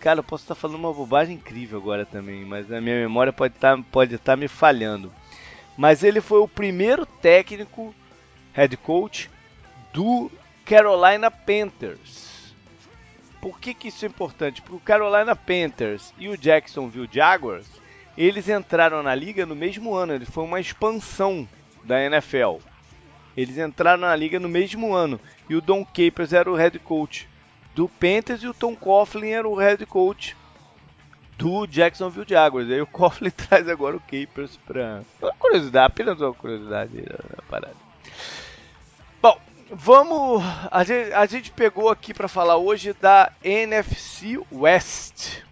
Cara, 0.00 0.20
eu 0.20 0.24
posso 0.24 0.44
estar 0.44 0.54
falando 0.54 0.78
uma 0.78 0.92
bobagem 0.92 1.36
incrível 1.36 1.78
agora 1.78 2.06
também, 2.06 2.44
mas 2.44 2.72
a 2.72 2.80
minha 2.80 2.96
memória 2.96 3.32
pode 3.32 3.54
estar 3.54 3.80
pode 3.84 4.14
estar 4.14 4.36
me 4.36 4.48
falhando. 4.48 5.12
Mas 5.76 6.02
ele 6.02 6.20
foi 6.20 6.40
o 6.40 6.48
primeiro 6.48 7.04
técnico, 7.04 7.94
head 8.52 8.76
coach, 8.78 9.30
do 9.92 10.30
Carolina 10.64 11.30
Panthers. 11.30 12.54
Por 13.40 13.60
que, 13.60 13.74
que 13.74 13.88
isso 13.88 14.04
é 14.04 14.08
importante? 14.08 14.62
Porque 14.62 14.76
o 14.76 14.80
Carolina 14.80 15.36
Panthers 15.36 16.14
e 16.18 16.28
o 16.28 16.36
Jacksonville 16.36 17.08
Jaguars, 17.10 17.66
eles 18.16 18.48
entraram 18.48 19.02
na 19.02 19.14
liga 19.14 19.46
no 19.46 19.54
mesmo 19.54 19.94
ano. 19.94 20.12
Ele 20.12 20.26
foi 20.26 20.44
uma 20.44 20.60
expansão 20.60 21.48
da 21.84 22.02
NFL. 22.02 22.58
Eles 23.36 23.58
entraram 23.58 24.02
na 24.02 24.14
liga 24.14 24.38
no 24.38 24.48
mesmo 24.48 24.94
ano. 24.94 25.20
E 25.48 25.54
o 25.54 25.60
Don 25.60 25.84
Capers 25.84 26.32
era 26.32 26.50
o 26.50 26.54
head 26.54 26.78
coach 26.78 27.28
do 27.74 27.88
Panthers 27.88 28.42
e 28.42 28.48
o 28.48 28.54
Tom 28.54 28.76
Coughlin 28.76 29.30
era 29.30 29.48
o 29.48 29.56
head 29.56 29.84
coach 29.86 30.36
do 31.38 31.66
Jacksonville 31.66 32.26
Jaguars. 32.28 32.70
Aí 32.70 32.80
o 32.80 32.86
Coughlin 32.86 33.30
traz 33.34 33.68
agora 33.68 33.96
o 33.96 34.00
Capers 34.00 34.56
para 34.66 35.02
uma 35.20 35.32
curiosidade, 35.32 35.86
apenas 35.86 36.20
uma 36.20 36.34
curiosidade 36.34 37.02
da 37.02 37.42
parada. 37.48 37.76
Bom, 39.20 39.38
vamos. 39.70 40.42
A 40.70 40.84
gente, 40.84 41.12
a 41.12 41.26
gente 41.26 41.50
pegou 41.50 41.88
aqui 41.88 42.12
para 42.12 42.28
falar 42.28 42.56
hoje 42.56 42.92
da 42.92 43.32
NFC 43.42 44.38
West, 44.52 45.42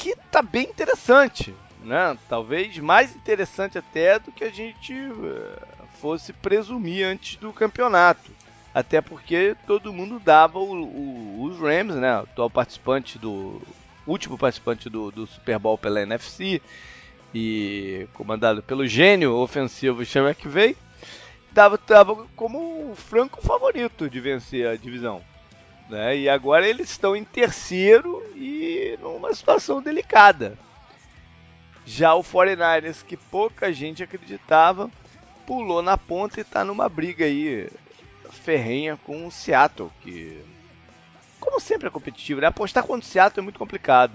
que 0.00 0.16
tá 0.30 0.40
bem 0.42 0.64
interessante, 0.64 1.54
né? 1.84 2.16
Talvez 2.28 2.78
mais 2.78 3.14
interessante 3.14 3.76
até 3.78 4.18
do 4.18 4.32
que 4.32 4.44
a 4.44 4.50
gente 4.50 4.92
eh, 4.94 5.58
fosse 6.00 6.32
presumir 6.32 7.04
antes 7.06 7.36
do 7.36 7.52
campeonato. 7.52 8.32
Até 8.74 9.00
porque 9.00 9.56
todo 9.66 9.92
mundo 9.92 10.18
dava 10.20 10.58
o- 10.58 10.84
o- 10.84 11.42
os 11.44 11.58
Rams, 11.58 11.96
né? 11.96 12.12
Atual 12.18 12.48
participante 12.50 13.18
do. 13.18 13.60
último 14.06 14.38
participante 14.38 14.88
do, 14.88 15.10
do 15.10 15.26
Super 15.26 15.58
Bowl 15.58 15.76
pela 15.78 16.00
NFC 16.00 16.60
e 17.34 18.08
comandado 18.14 18.62
pelo 18.62 18.86
gênio 18.86 19.34
ofensivo 19.36 20.04
Sean 20.04 20.28
McVay, 20.28 20.76
dava, 21.52 21.78
dava 21.86 22.26
como 22.34 22.90
o 22.90 22.96
franco 22.96 23.40
favorito 23.42 24.08
de 24.10 24.18
vencer 24.20 24.66
a 24.66 24.76
divisão. 24.76 25.22
Né? 25.90 26.18
E 26.18 26.28
agora 26.28 26.68
eles 26.68 26.88
estão 26.88 27.16
em 27.16 27.24
terceiro 27.24 28.22
e 28.36 28.96
numa 29.02 29.34
situação 29.34 29.82
delicada. 29.82 30.56
Já 31.84 32.14
o 32.14 32.22
49ers, 32.22 33.04
que 33.04 33.16
pouca 33.16 33.72
gente 33.72 34.02
acreditava, 34.02 34.88
pulou 35.44 35.82
na 35.82 35.98
ponta 35.98 36.38
e 36.38 36.42
está 36.42 36.64
numa 36.64 36.88
briga 36.88 37.24
aí 37.24 37.68
ferrenha 38.30 38.96
com 39.04 39.26
o 39.26 39.32
Seattle, 39.32 39.90
que 40.00 40.40
como 41.40 41.58
sempre 41.58 41.88
é 41.88 41.90
competitivo, 41.90 42.40
né? 42.40 42.46
Apostar 42.46 42.84
contra 42.84 43.04
o 43.04 43.10
Seattle 43.10 43.40
é 43.40 43.42
muito 43.42 43.58
complicado. 43.58 44.12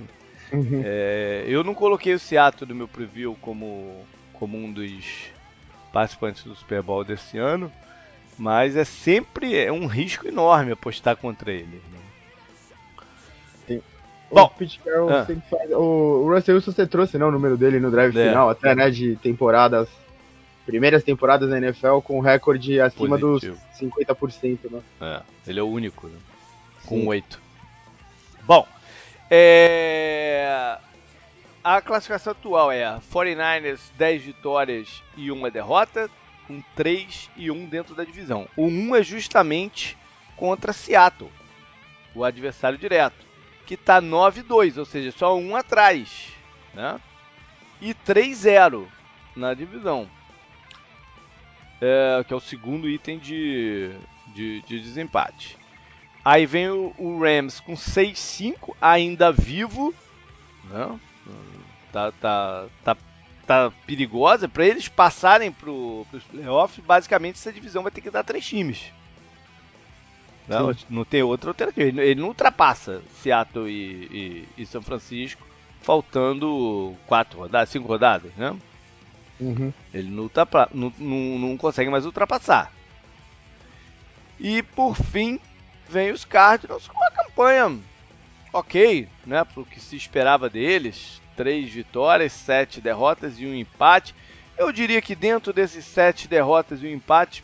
Uhum. 0.54 0.82
É, 0.86 1.44
eu 1.48 1.64
não 1.64 1.74
coloquei 1.74 2.14
o 2.14 2.20
Seattle 2.20 2.70
no 2.70 2.76
meu 2.76 2.88
preview 2.88 3.36
como, 3.42 4.06
como 4.32 4.58
um 4.58 4.72
dos 4.72 5.32
participantes 5.92 6.44
do 6.44 6.56
Super 6.56 6.82
Bowl 6.82 7.04
desse 7.04 7.38
ano, 7.38 7.70
mas 8.38 8.76
é 8.76 8.84
sempre 8.84 9.56
é 9.58 9.72
um 9.72 9.88
risco 9.88 10.28
enorme 10.28 10.72
apostar 10.72 11.16
contra 11.16 11.52
ele. 11.52 11.82
Né? 11.92 12.06
Bom, 14.32 14.52
o 14.52 15.10
ah. 15.10 15.26
faz. 15.50 15.72
O 15.72 16.28
Russell 16.30 16.56
Wilson 16.56 16.72
você 16.72 16.88
trouxe 16.88 17.18
né, 17.18 17.26
o 17.26 17.32
número 17.32 17.56
dele 17.56 17.80
no 17.80 17.92
drive 17.92 18.18
é. 18.18 18.30
final, 18.30 18.50
até 18.50 18.76
né, 18.76 18.90
de 18.90 19.16
temporadas. 19.18 19.88
Primeiras 20.66 21.04
temporadas 21.04 21.50
da 21.50 21.58
NFL 21.58 22.00
com 22.00 22.20
recorde 22.20 22.82
acima 22.82 23.20
Positivo. 23.20 23.58
dos 23.80 23.92
50%, 24.08 24.72
né? 24.72 24.82
É, 25.00 25.22
ele 25.48 25.60
é 25.60 25.64
o 25.64 25.68
único, 25.68 26.08
né? 26.08 26.18
Com 26.86 27.06
oito. 27.06 27.40
Bom, 28.44 28.68
é... 29.30 30.78
a 31.64 31.82
classificação 31.82 32.32
atual 32.32 32.72
é 32.72 32.84
49ers 33.14 33.80
10 33.96 34.24
vitórias 34.24 35.04
e 35.16 35.32
uma 35.32 35.52
derrota, 35.52 36.10
com 36.48 36.62
3 36.76 37.30
e 37.36 37.52
1 37.52 37.66
dentro 37.68 37.96
da 37.96 38.04
divisão. 38.04 38.48
O 38.56 38.66
1 38.66 38.96
é 38.96 39.04
justamente 39.04 39.98
contra 40.36 40.74
Seattle, 40.74 41.32
o 42.14 42.24
adversário 42.24 42.78
direto 42.78 43.26
que 43.66 43.74
está 43.74 44.02
9-2, 44.02 44.78
ou 44.78 44.86
seja, 44.86 45.12
só 45.12 45.38
um 45.38 45.56
atrás, 45.56 46.32
né? 46.74 47.00
E 47.82 47.94
3-0 47.94 48.86
na 49.36 49.54
divisão, 49.54 50.10
é, 51.82 52.24
que 52.26 52.34
é 52.34 52.36
o 52.36 52.40
segundo 52.40 52.88
item 52.88 53.18
de, 53.20 53.92
de, 54.34 54.62
de 54.62 54.80
desempate. 54.80 55.58
Aí 56.24 56.46
vem 56.46 56.70
o, 56.70 56.94
o 56.98 57.20
Rams 57.20 57.60
com 57.60 57.74
6-5, 57.74 58.76
ainda 58.80 59.32
vivo, 59.32 59.94
né? 60.66 61.00
Tá, 61.92 62.12
tá, 62.12 62.66
tá, 62.84 62.98
tá 63.46 63.72
perigosa. 63.86 64.48
Para 64.48 64.66
eles 64.66 64.88
passarem 64.88 65.52
para 65.52 65.70
os 65.70 66.24
playoffs, 66.30 66.84
basicamente 66.86 67.36
essa 67.36 67.54
divisão 67.54 67.84
vai 67.84 67.92
ter 67.92 68.02
que 68.02 68.12
dar 68.12 68.24
três 68.24 68.46
times. 68.46 68.92
Não, 70.48 70.76
não 70.90 71.06
tem 71.06 71.24
outra 71.24 71.50
alternativa. 71.50 72.02
Ele 72.02 72.22
não 72.22 72.30
ultrapassa 72.30 73.02
Seattle 73.22 73.70
e, 73.70 74.46
e, 74.58 74.62
e 74.62 74.66
São 74.66 74.82
Francisco, 74.82 75.46
faltando 75.82 76.96
quatro 77.08 77.40
rodadas, 77.40 77.70
cinco 77.70 77.88
rodadas, 77.88 78.32
né? 78.36 78.56
Uhum. 79.40 79.74
Ele 79.94 80.10
não, 80.10 80.24
ultrapa, 80.24 80.70
não, 80.74 80.94
não, 80.98 81.40
não 81.40 81.58
consegue 81.58 81.90
mais 81.90 82.06
ultrapassar. 82.06 82.72
E 84.40 84.62
por 84.62 84.96
fim, 84.96 85.40
vem 85.90 86.12
os 86.12 86.26
Cardinals 86.26 86.88
com 86.88 86.98
uma 86.98 87.12
campanha 87.12 87.80
ok, 88.54 89.08
né? 89.26 89.44
Para 89.44 89.62
o 89.62 89.66
que 89.66 89.80
se 89.80 89.96
esperava 89.96 90.50
deles. 90.50 91.22
Três 91.36 91.70
vitórias, 91.70 92.32
sete 92.32 92.80
derrotas 92.80 93.40
e 93.40 93.46
um 93.46 93.54
empate. 93.54 94.16
Eu 94.58 94.72
diria 94.72 95.02
que 95.02 95.16
dentro 95.16 95.52
desses 95.52 95.86
sete 95.86 96.28
derrotas 96.28 96.82
e 96.82 96.88
um 96.88 96.92
empate, 96.92 97.44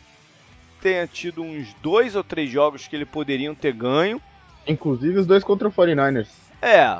tenha 0.80 1.06
tido 1.06 1.42
uns 1.42 1.72
dois 1.82 2.16
ou 2.16 2.24
três 2.24 2.50
jogos 2.50 2.88
que 2.88 2.96
ele 2.96 3.04
poderiam 3.04 3.54
ter 3.54 3.72
ganho. 3.72 4.20
Inclusive 4.66 5.18
os 5.18 5.26
dois 5.26 5.44
contra 5.44 5.68
o 5.68 5.72
49ers. 5.72 6.28
É. 6.60 6.98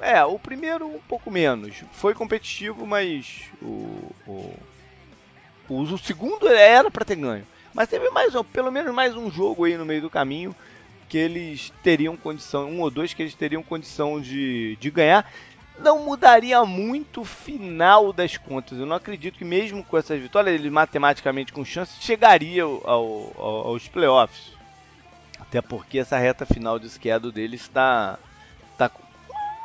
É, 0.00 0.22
o 0.24 0.38
primeiro 0.38 0.86
um 0.86 1.00
pouco 1.08 1.30
menos. 1.30 1.82
Foi 1.92 2.14
competitivo, 2.14 2.86
mas 2.86 3.42
o, 3.62 4.12
o, 4.26 4.54
o, 5.68 5.80
o 5.82 5.98
segundo 5.98 6.46
era 6.48 6.90
para 6.90 7.04
ter 7.04 7.16
ganho. 7.16 7.46
Mas 7.72 7.88
teve 7.88 8.10
mais, 8.10 8.34
pelo 8.52 8.70
menos 8.70 8.94
mais 8.94 9.16
um 9.16 9.30
jogo 9.30 9.64
aí 9.64 9.76
no 9.76 9.86
meio 9.86 10.02
do 10.02 10.10
caminho 10.10 10.54
que 11.08 11.18
eles 11.18 11.72
teriam 11.82 12.16
condição, 12.16 12.70
um 12.70 12.80
ou 12.80 12.88
dois 12.88 13.12
que 13.12 13.20
eles 13.20 13.34
teriam 13.34 13.64
condição 13.64 14.20
de, 14.20 14.76
de 14.76 14.90
ganhar 14.92 15.28
não 15.80 16.04
mudaria 16.04 16.64
muito 16.64 17.22
o 17.22 17.24
final 17.24 18.12
das 18.12 18.36
contas. 18.36 18.78
Eu 18.78 18.86
não 18.86 18.96
acredito 18.96 19.38
que 19.38 19.44
mesmo 19.44 19.82
com 19.84 19.96
essas 19.96 20.20
vitórias, 20.20 20.54
ele 20.54 20.70
matematicamente 20.70 21.52
com 21.52 21.64
chance 21.64 22.00
chegaria 22.00 22.62
ao, 22.62 22.82
ao, 22.84 23.68
aos 23.68 23.88
playoffs. 23.88 24.52
Até 25.38 25.60
porque 25.60 25.98
essa 25.98 26.18
reta 26.18 26.46
final 26.46 26.78
de 26.78 26.88
schedule 26.88 27.32
deles 27.32 27.62
está 27.62 28.18
tá, 28.76 28.90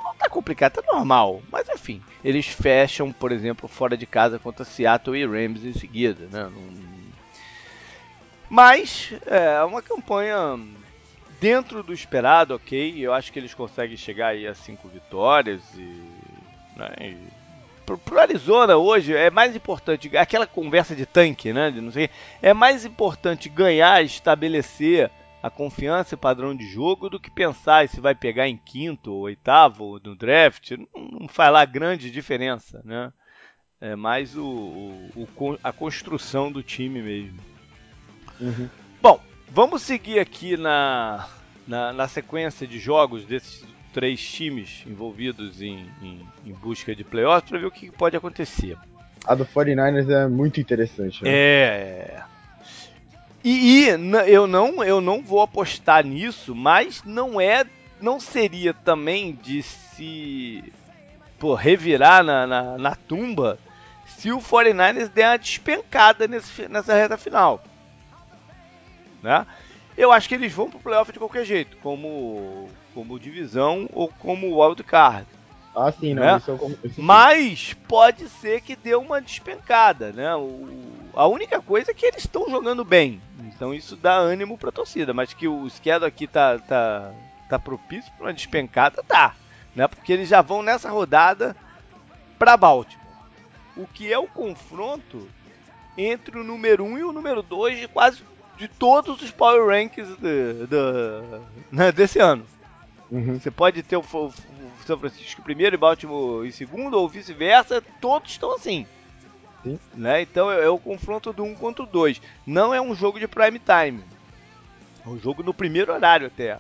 não 0.04 0.16
tá 0.16 0.30
complicada, 0.30 0.82
tá 0.82 0.94
normal. 0.94 1.42
Mas 1.52 1.68
enfim, 1.70 2.02
eles 2.24 2.48
fecham, 2.48 3.12
por 3.12 3.32
exemplo, 3.32 3.68
fora 3.68 3.98
de 3.98 4.06
casa 4.06 4.40
contra 4.40 4.66
Seattle 4.66 5.18
e 5.18 5.26
Rams 5.26 5.64
em 5.64 5.74
seguida, 5.74 6.28
né? 6.32 6.52
Mas 8.50 9.12
é 9.26 9.64
uma 9.64 9.82
campanha 9.82 10.58
dentro 11.46 11.84
do 11.84 11.94
esperado, 11.94 12.56
ok. 12.56 12.96
Eu 12.98 13.14
acho 13.14 13.32
que 13.32 13.38
eles 13.38 13.54
conseguem 13.54 13.96
chegar 13.96 14.30
aí 14.30 14.48
a 14.48 14.56
cinco 14.56 14.88
vitórias 14.88 15.62
e, 15.76 16.04
né, 16.76 16.92
e 17.00 17.18
pro, 17.86 18.00
pro, 18.00 18.20
Arizona 18.20 18.76
hoje 18.78 19.16
é 19.16 19.30
mais 19.30 19.56
importante 19.56 20.18
aquela 20.18 20.48
conversa 20.48 20.96
de 20.96 21.06
tanque, 21.06 21.54
né? 21.54 21.70
De 21.70 21.82
não 21.82 21.92
sei, 21.92 22.10
é 22.42 22.52
mais 22.52 22.84
importante 22.84 23.48
ganhar, 23.48 24.04
estabelecer 24.04 25.12
a 25.44 25.48
confiança 25.52 26.16
e 26.16 26.18
padrão 26.18 26.56
de 26.56 26.68
jogo 26.68 27.12
do 27.12 27.20
que 27.20 27.30
pensar 27.30 27.88
se 27.88 28.02
vai 28.02 28.16
pegar 28.16 28.48
em 28.48 28.58
quinto 28.58 29.14
ou 29.14 29.22
oitavo 29.22 30.02
no 30.04 30.16
draft. 30.16 30.72
Não, 30.72 30.88
não 31.20 31.28
faz 31.28 31.54
lá 31.54 31.64
grande 31.64 32.10
diferença, 32.10 32.82
né? 32.84 33.14
É 33.80 33.96
mais 33.96 34.36
o, 34.36 34.44
o, 34.44 35.12
o 35.16 35.60
a 35.64 35.72
construção 35.72 36.52
do 36.52 36.64
time 36.64 37.04
mesmo. 37.04 37.40
Uhum. 38.42 38.68
Bom, 39.00 39.22
Vamos 39.56 39.84
seguir 39.84 40.20
aqui 40.20 40.58
na, 40.58 41.30
na, 41.68 41.94
na, 41.94 42.08
sequência 42.08 42.68
de 42.68 42.80
jogos 42.80 43.26
desses 43.26 43.64
três 43.94 44.22
times 44.22 44.84
envolvidos 44.86 45.62
em, 45.62 45.90
em, 46.02 46.28
em 46.46 46.52
busca 46.54 46.96
de 46.96 47.04
playoffs 47.04 47.50
para 47.50 47.60
ver 47.60 47.66
o 47.66 47.72
que 47.72 47.90
pode 47.90 48.16
acontecer. 48.16 48.78
A 49.26 49.34
do 49.34 49.46
49ers 49.46 50.10
é 50.10 50.28
muito 50.28 50.60
interessante. 50.60 51.24
Né? 51.24 51.30
É. 51.32 52.24
E, 53.44 53.86
e, 53.86 53.90
eu 54.28 54.48
não 54.48 54.84
eu 54.84 55.00
não 55.00 55.22
vou 55.22 55.42
apostar 55.42 56.06
nisso, 56.06 56.56
mas 56.56 57.04
não 57.04 57.40
é 57.40 57.66
não 58.02 58.20
seria 58.20 58.74
também 58.74 59.34
de 59.42 59.64
se 59.64 60.74
pô, 61.40 61.54
revirar 61.54 62.24
na, 62.24 62.46
na, 62.46 62.78
na 62.78 62.96
tumba 62.96 63.58
se 64.06 64.32
o 64.32 64.40
49ers 64.40 65.10
der 65.10 65.30
uma 65.30 65.38
despencada 65.38 66.28
nesse, 66.28 66.68
nessa 66.68 66.94
reta 66.94 67.18
final 67.18 67.64
né? 69.26 69.46
Eu 69.98 70.12
acho 70.12 70.28
que 70.28 70.36
eles 70.36 70.52
vão 70.52 70.70
pro 70.70 70.80
playoff 70.80 71.12
de 71.12 71.20
qualquer 71.20 71.46
jeito, 71.46 71.78
como, 71.78 72.70
como 72.94 73.20
divisão 73.20 73.90
ou 73.94 74.10
como 74.10 74.62
wild 74.62 74.84
card. 74.84 75.26
Ah, 75.76 75.92
sim, 75.92 76.14
não, 76.14 76.24
né? 76.24 76.38
isso 76.38 77.02
Mas 77.02 77.74
pode 77.88 78.30
ser 78.30 78.62
que 78.62 78.78
dê 78.78 78.96
uma 78.96 79.22
despencada, 79.22 80.14
né? 80.14 80.34
O, 80.36 80.70
a 81.14 81.28
única 81.28 81.62
coisa 81.62 81.92
é 81.92 81.94
que 81.94 82.06
eles 82.06 82.24
estão 82.24 82.50
jogando 82.50 82.86
bem. 82.86 83.22
Então 83.40 83.74
isso 83.74 83.96
dá 83.96 84.16
ânimo 84.16 84.58
pra 84.58 84.72
torcida. 84.72 85.14
Mas 85.14 85.34
que 85.34 85.48
o 85.48 85.70
schedule 85.70 86.08
aqui 86.08 86.28
tá, 86.28 86.58
tá, 86.60 87.12
tá 87.50 87.60
propício 87.60 88.12
pra 88.18 88.28
uma 88.28 88.34
despencada, 88.34 89.04
tá. 89.04 89.36
Né? 89.76 89.86
Porque 89.88 90.14
eles 90.14 90.30
já 90.30 90.42
vão 90.42 90.64
nessa 90.64 90.90
rodada 90.90 91.56
pra 92.40 92.56
Baltimore. 92.56 93.06
O 93.76 93.86
que 93.86 94.12
é 94.12 94.18
o 94.18 94.28
confronto 94.28 95.28
entre 95.98 96.40
o 96.40 96.44
número 96.44 96.86
1 96.86 96.88
um 96.88 96.98
e 96.98 97.04
o 97.04 97.12
número 97.12 97.42
2 97.42 97.80
de 97.80 97.88
quase 97.90 98.24
de 98.58 98.68
todos 98.68 99.22
os 99.22 99.32
Power 99.32 99.68
Rankings 99.68 100.16
de, 100.18 100.68
de, 100.68 101.42
né, 101.72 101.92
desse 101.92 102.20
ano. 102.20 102.46
Uhum. 103.12 103.40
Você 103.40 103.52
pode 103.52 103.84
ter 103.84 103.98
o, 103.98 104.04
o, 104.14 104.28
o, 104.28 104.34
São 104.86 104.98
Francisco 104.98 105.42
primeiro 105.42 105.76
e 105.76 105.78
Baltimore 105.78 106.46
em 106.46 106.52
segundo, 106.52 106.96
ou 106.96 107.08
vice-versa, 107.08 107.84
todos 108.02 108.32
estão 108.32 108.54
assim. 108.54 108.86
Sim. 109.64 109.80
Né? 109.94 110.22
Então 110.22 110.52
é, 110.52 110.64
é, 110.64 110.70
o 110.70 110.78
confronto 110.78 111.34
do 111.34 111.44
1 111.44 111.52
um 111.52 111.56
contra 111.56 111.84
o 111.84 111.88
2. 111.88 112.22
Não 112.46 112.74
é 112.74 112.82
um 112.82 112.96
jogo 112.96 113.20
de 113.20 113.28
prime 113.28 113.60
time. 113.60 114.04
É 115.06 115.10
um 115.10 115.20
jogo 115.20 115.44
no 115.44 115.54
primeiro 115.54 115.94
horário 115.94 116.28
até. 116.28 116.60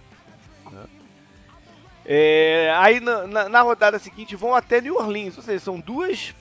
Né? 0.71 0.83
É, 2.05 2.73
aí 2.77 2.99
na, 2.99 3.25
na, 3.25 3.49
na, 3.49 3.61
rodada 3.61 3.97
seguinte 3.97 4.35
vão 4.35 4.53
até 4.53 4.79
New 4.79 4.95
Orleans, 4.95 5.37
ou 5.37 5.43
seja, 5.43 5.59
são 5.59 5.79
duas, 5.79 6.35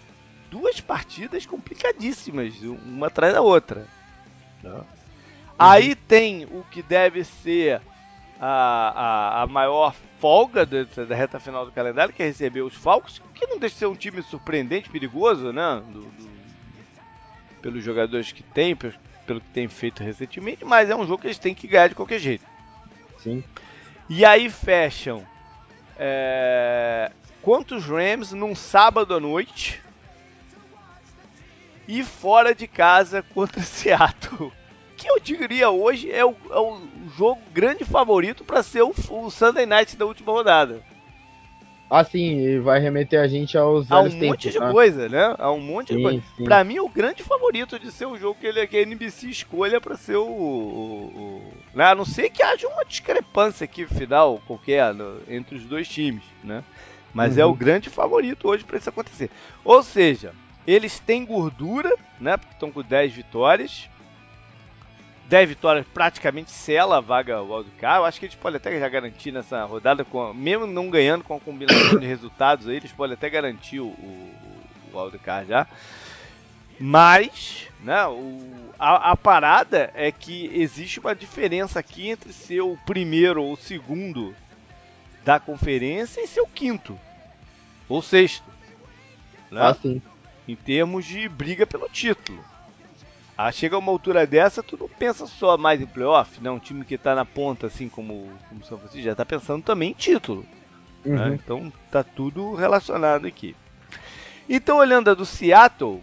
duas 0.50 0.80
partidas 0.80 1.46
complicadíssimas, 1.46 2.54
uma 2.62 3.06
atrás 3.06 3.32
da 3.32 3.40
outra. 3.40 3.86
Né? 4.62 4.80
Aí 5.58 5.94
tem 5.94 6.44
o 6.46 6.64
que 6.70 6.82
deve 6.82 7.24
ser 7.24 7.80
a, 8.40 8.48
a, 8.48 9.42
a 9.42 9.46
maior 9.46 9.94
folga 10.18 10.66
da, 10.66 10.84
da, 11.04 11.14
reta 11.14 11.38
final 11.38 11.64
do 11.64 11.72
calendário, 11.72 12.12
que 12.12 12.22
é 12.22 12.26
receber 12.26 12.62
os 12.62 12.74
Falcons, 12.74 13.22
que 13.34 13.46
não 13.46 13.58
deixa 13.58 13.74
de 13.74 13.78
ser 13.78 13.86
um 13.86 13.94
time 13.94 14.22
surpreendente, 14.22 14.90
perigoso, 14.90 15.52
né? 15.52 15.82
Do, 15.92 16.00
do, 16.00 16.34
pelos 17.62 17.82
jogadores 17.82 18.32
que 18.32 18.42
tem, 18.42 18.74
pelo, 18.74 18.94
pelo 19.26 19.40
que 19.40 19.48
tem 19.48 19.68
feito 19.68 20.02
recentemente, 20.02 20.64
mas 20.64 20.90
é 20.90 20.96
um 20.96 21.06
jogo 21.06 21.22
que 21.22 21.28
eles 21.28 21.38
têm 21.38 21.54
que 21.54 21.66
ganhar 21.66 21.88
de 21.88 21.94
qualquer 21.94 22.18
jeito. 22.18 22.44
Sim. 23.18 23.42
E 24.08 24.24
aí 24.24 24.50
fecham 24.50 25.26
é, 25.96 27.10
quantos 27.40 27.86
Rams 27.86 28.32
num 28.32 28.54
sábado 28.54 29.14
à 29.14 29.20
noite 29.20 29.82
e 31.86 32.02
fora 32.02 32.54
de 32.54 32.66
casa 32.66 33.22
contra 33.22 33.60
Seattle. 33.62 34.52
Que 35.04 35.10
eu 35.10 35.20
diria 35.20 35.68
hoje 35.68 36.10
é 36.10 36.24
o, 36.24 36.34
é 36.50 36.58
o 36.58 36.80
jogo 37.14 37.38
grande 37.52 37.84
favorito 37.84 38.42
para 38.42 38.62
ser 38.62 38.80
o, 38.80 38.94
o 39.10 39.30
Sunday 39.30 39.66
Night 39.66 39.98
da 39.98 40.06
última 40.06 40.32
rodada. 40.32 40.82
Ah, 41.90 42.02
sim, 42.02 42.58
vai 42.60 42.80
remeter 42.80 43.20
a 43.20 43.28
gente 43.28 43.58
aos 43.58 43.92
a 43.92 44.00
um 44.00 44.08
tempos, 44.08 44.28
monte 44.28 44.50
de 44.50 44.58
né? 44.58 44.72
coisa, 44.72 45.06
né? 45.06 45.34
A 45.38 45.52
um 45.52 45.60
monte 45.60 45.88
sim, 45.88 45.98
de 45.98 46.02
coisa. 46.02 46.22
Sim. 46.38 46.44
Pra 46.44 46.64
mim, 46.64 46.78
o 46.78 46.88
grande 46.88 47.22
favorito 47.22 47.78
de 47.78 47.92
ser 47.92 48.06
o 48.06 48.16
jogo 48.16 48.40
que, 48.40 48.46
ele, 48.46 48.66
que 48.66 48.78
a 48.78 48.80
NBC 48.80 49.28
escolha 49.28 49.78
pra 49.78 49.94
ser 49.94 50.16
o. 50.16 50.24
o, 50.24 51.06
o 51.14 51.52
né? 51.74 51.84
A 51.84 51.94
não 51.94 52.06
ser 52.06 52.30
que 52.30 52.42
haja 52.42 52.66
uma 52.66 52.82
discrepância 52.82 53.64
aqui 53.64 53.86
final 53.86 54.40
qualquer 54.46 54.94
no, 54.94 55.20
entre 55.28 55.56
os 55.56 55.64
dois 55.64 55.86
times, 55.86 56.24
né? 56.42 56.64
Mas 57.12 57.34
uhum. 57.34 57.42
é 57.42 57.44
o 57.44 57.50
uhum. 57.50 57.56
grande 57.56 57.90
favorito 57.90 58.48
hoje 58.48 58.64
para 58.64 58.78
isso 58.78 58.88
acontecer. 58.88 59.30
Ou 59.62 59.82
seja, 59.82 60.32
eles 60.66 60.98
têm 60.98 61.26
gordura, 61.26 61.94
né? 62.18 62.38
Porque 62.38 62.54
estão 62.54 62.72
com 62.72 62.80
10 62.80 63.12
vitórias. 63.12 63.90
10 65.28 65.48
vitórias 65.48 65.86
praticamente 65.92 66.50
sela 66.50 66.98
a 66.98 67.00
vaga 67.00 67.42
wildcard. 67.42 67.98
Eu 67.98 68.04
acho 68.04 68.20
que 68.20 68.26
eles 68.26 68.34
podem 68.34 68.56
até 68.56 68.78
já 68.78 68.88
garantir 68.88 69.32
nessa 69.32 69.64
rodada, 69.64 70.04
com, 70.04 70.34
mesmo 70.34 70.66
não 70.66 70.90
ganhando 70.90 71.24
com 71.24 71.36
a 71.36 71.40
combinação 71.40 71.98
de 71.98 72.06
resultados 72.06 72.68
aí, 72.68 72.76
eles 72.76 72.92
podem 72.92 73.14
até 73.14 73.30
garantir 73.30 73.80
o, 73.80 73.86
o, 73.86 74.34
o 74.92 74.98
wildcard 74.98 75.48
já. 75.48 75.66
Mas, 76.78 77.68
né, 77.80 78.06
o, 78.06 78.72
a, 78.78 79.12
a, 79.12 79.16
parada 79.16 79.90
é 79.94 80.10
que 80.10 80.50
existe 80.52 80.98
uma 80.98 81.14
diferença 81.14 81.78
aqui 81.78 82.08
entre 82.08 82.32
ser 82.32 82.60
o 82.60 82.76
primeiro 82.84 83.42
ou 83.42 83.52
o 83.52 83.56
segundo 83.56 84.34
da 85.24 85.38
conferência 85.38 86.20
e 86.20 86.26
ser 86.26 86.40
o 86.40 86.46
quinto 86.46 86.98
ou 87.88 88.02
sexto. 88.02 88.44
Né? 89.50 89.60
Ah, 89.60 89.74
sim. 89.74 90.02
Em 90.46 90.56
termos 90.56 91.04
de 91.06 91.28
briga 91.28 91.66
pelo 91.66 91.88
título. 91.88 92.44
Ah, 93.36 93.50
chega 93.50 93.76
uma 93.76 93.90
altura 93.90 94.26
dessa, 94.26 94.62
tu 94.62 94.76
não 94.76 94.88
pensa 94.88 95.26
só 95.26 95.56
mais 95.58 95.80
em 95.80 95.86
playoff, 95.86 96.40
né? 96.40 96.50
Um 96.50 96.58
time 96.58 96.84
que 96.84 96.96
tá 96.96 97.16
na 97.16 97.24
ponta, 97.24 97.66
assim 97.66 97.88
como 97.88 98.14
o 98.14 98.64
São 98.64 98.78
Francisco, 98.78 99.04
já 99.04 99.14
tá 99.14 99.24
pensando 99.24 99.62
também 99.62 99.90
em 99.90 99.94
título. 99.94 100.46
Né? 101.04 101.16
Uhum. 101.16 101.30
Né? 101.30 101.40
Então 101.42 101.72
tá 101.90 102.04
tudo 102.04 102.54
relacionado 102.54 103.26
aqui. 103.26 103.56
Então, 104.48 104.76
olhando 104.76 105.10
a 105.10 105.14
do 105.14 105.24
Seattle, 105.24 106.02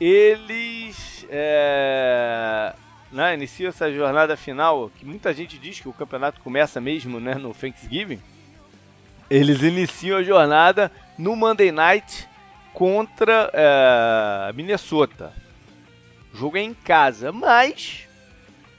eles 0.00 1.26
é, 1.30 2.74
né, 3.10 3.34
iniciam 3.34 3.68
essa 3.68 3.90
jornada 3.90 4.36
final, 4.36 4.90
que 4.94 5.06
muita 5.06 5.32
gente 5.32 5.56
diz 5.56 5.80
que 5.80 5.88
o 5.88 5.92
campeonato 5.92 6.40
começa 6.40 6.80
mesmo 6.80 7.18
né, 7.18 7.34
no 7.34 7.54
Thanksgiving. 7.54 8.20
Eles 9.30 9.62
iniciam 9.62 10.18
a 10.18 10.22
jornada 10.22 10.92
no 11.16 11.34
Monday 11.34 11.72
Night 11.72 12.28
contra 12.74 13.50
é, 13.52 14.52
Minnesota. 14.52 15.32
O 16.36 16.38
jogo 16.38 16.58
é 16.58 16.60
em 16.60 16.74
casa, 16.74 17.32
mas 17.32 18.06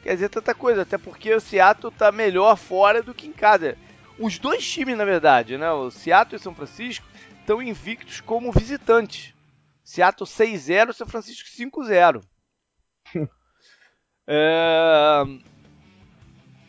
quer 0.04 0.14
dizer 0.14 0.30
tanta 0.30 0.54
coisa, 0.54 0.84
até 0.84 0.96
porque 0.96 1.34
o 1.34 1.40
Seattle 1.40 1.92
está 1.92 2.12
melhor 2.12 2.56
fora 2.56 3.02
do 3.02 3.16
que 3.16 3.26
em 3.26 3.32
casa. 3.32 3.76
Os 4.20 4.38
dois 4.38 4.64
times, 4.64 4.96
na 4.96 5.04
verdade, 5.04 5.58
né, 5.58 5.72
o 5.72 5.90
Seattle 5.90 6.40
e 6.40 6.40
São 6.40 6.54
Francisco, 6.54 7.08
estão 7.40 7.60
invictos 7.60 8.22
como 8.22 8.52
visitantes. 8.52 9.34
Seattle 9.84 10.30
6-0, 10.30 10.94
São 10.94 11.08
Francisco 11.08 11.50
5-0. 11.50 12.24
é... 14.28 15.24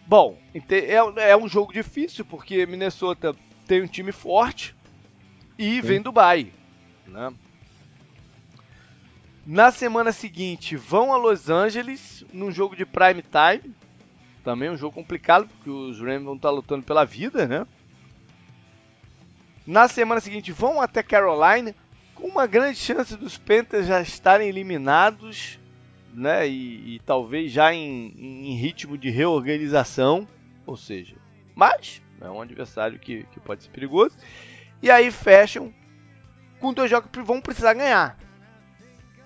Bom, 0.06 0.40
é, 0.54 1.30
é 1.32 1.36
um 1.36 1.48
jogo 1.48 1.70
difícil 1.70 2.24
porque 2.24 2.64
Minnesota 2.64 3.36
tem 3.66 3.82
um 3.82 3.86
time 3.86 4.10
forte 4.10 4.74
e 5.58 5.74
Sim. 5.74 5.80
vem 5.82 6.00
do 6.00 6.12
Bay. 6.12 6.50
Né? 7.06 7.30
Na 9.50 9.72
semana 9.72 10.12
seguinte, 10.12 10.76
vão 10.76 11.10
a 11.10 11.16
Los 11.16 11.48
Angeles 11.48 12.22
num 12.34 12.52
jogo 12.52 12.76
de 12.76 12.84
prime 12.84 13.22
time. 13.22 13.74
Também 14.44 14.68
um 14.68 14.76
jogo 14.76 14.94
complicado, 14.94 15.48
porque 15.48 15.70
os 15.70 15.98
Rams 15.98 16.24
vão 16.24 16.36
estar 16.36 16.50
lutando 16.50 16.82
pela 16.82 17.06
vida, 17.06 17.48
né? 17.48 17.66
Na 19.66 19.88
semana 19.88 20.20
seguinte, 20.20 20.52
vão 20.52 20.82
até 20.82 21.02
Carolina, 21.02 21.74
com 22.14 22.28
uma 22.28 22.46
grande 22.46 22.76
chance 22.76 23.16
dos 23.16 23.38
Panthers 23.38 23.86
já 23.86 24.02
estarem 24.02 24.50
eliminados, 24.50 25.58
né? 26.12 26.46
E, 26.46 26.96
e 26.96 27.00
talvez 27.06 27.50
já 27.50 27.72
em, 27.72 28.12
em, 28.18 28.54
ritmo 28.54 28.98
de 28.98 29.08
reorganização. 29.08 30.28
Ou 30.66 30.76
seja, 30.76 31.16
mas 31.54 32.02
é 32.20 32.28
um 32.28 32.42
adversário 32.42 32.98
que, 32.98 33.24
que 33.32 33.40
pode 33.40 33.62
ser 33.62 33.70
perigoso. 33.70 34.14
E 34.82 34.90
aí 34.90 35.10
fecham 35.10 35.72
com 36.60 36.74
dois 36.74 36.90
jogos 36.90 37.10
que 37.10 37.22
vão 37.22 37.40
precisar 37.40 37.72
ganhar 37.72 38.27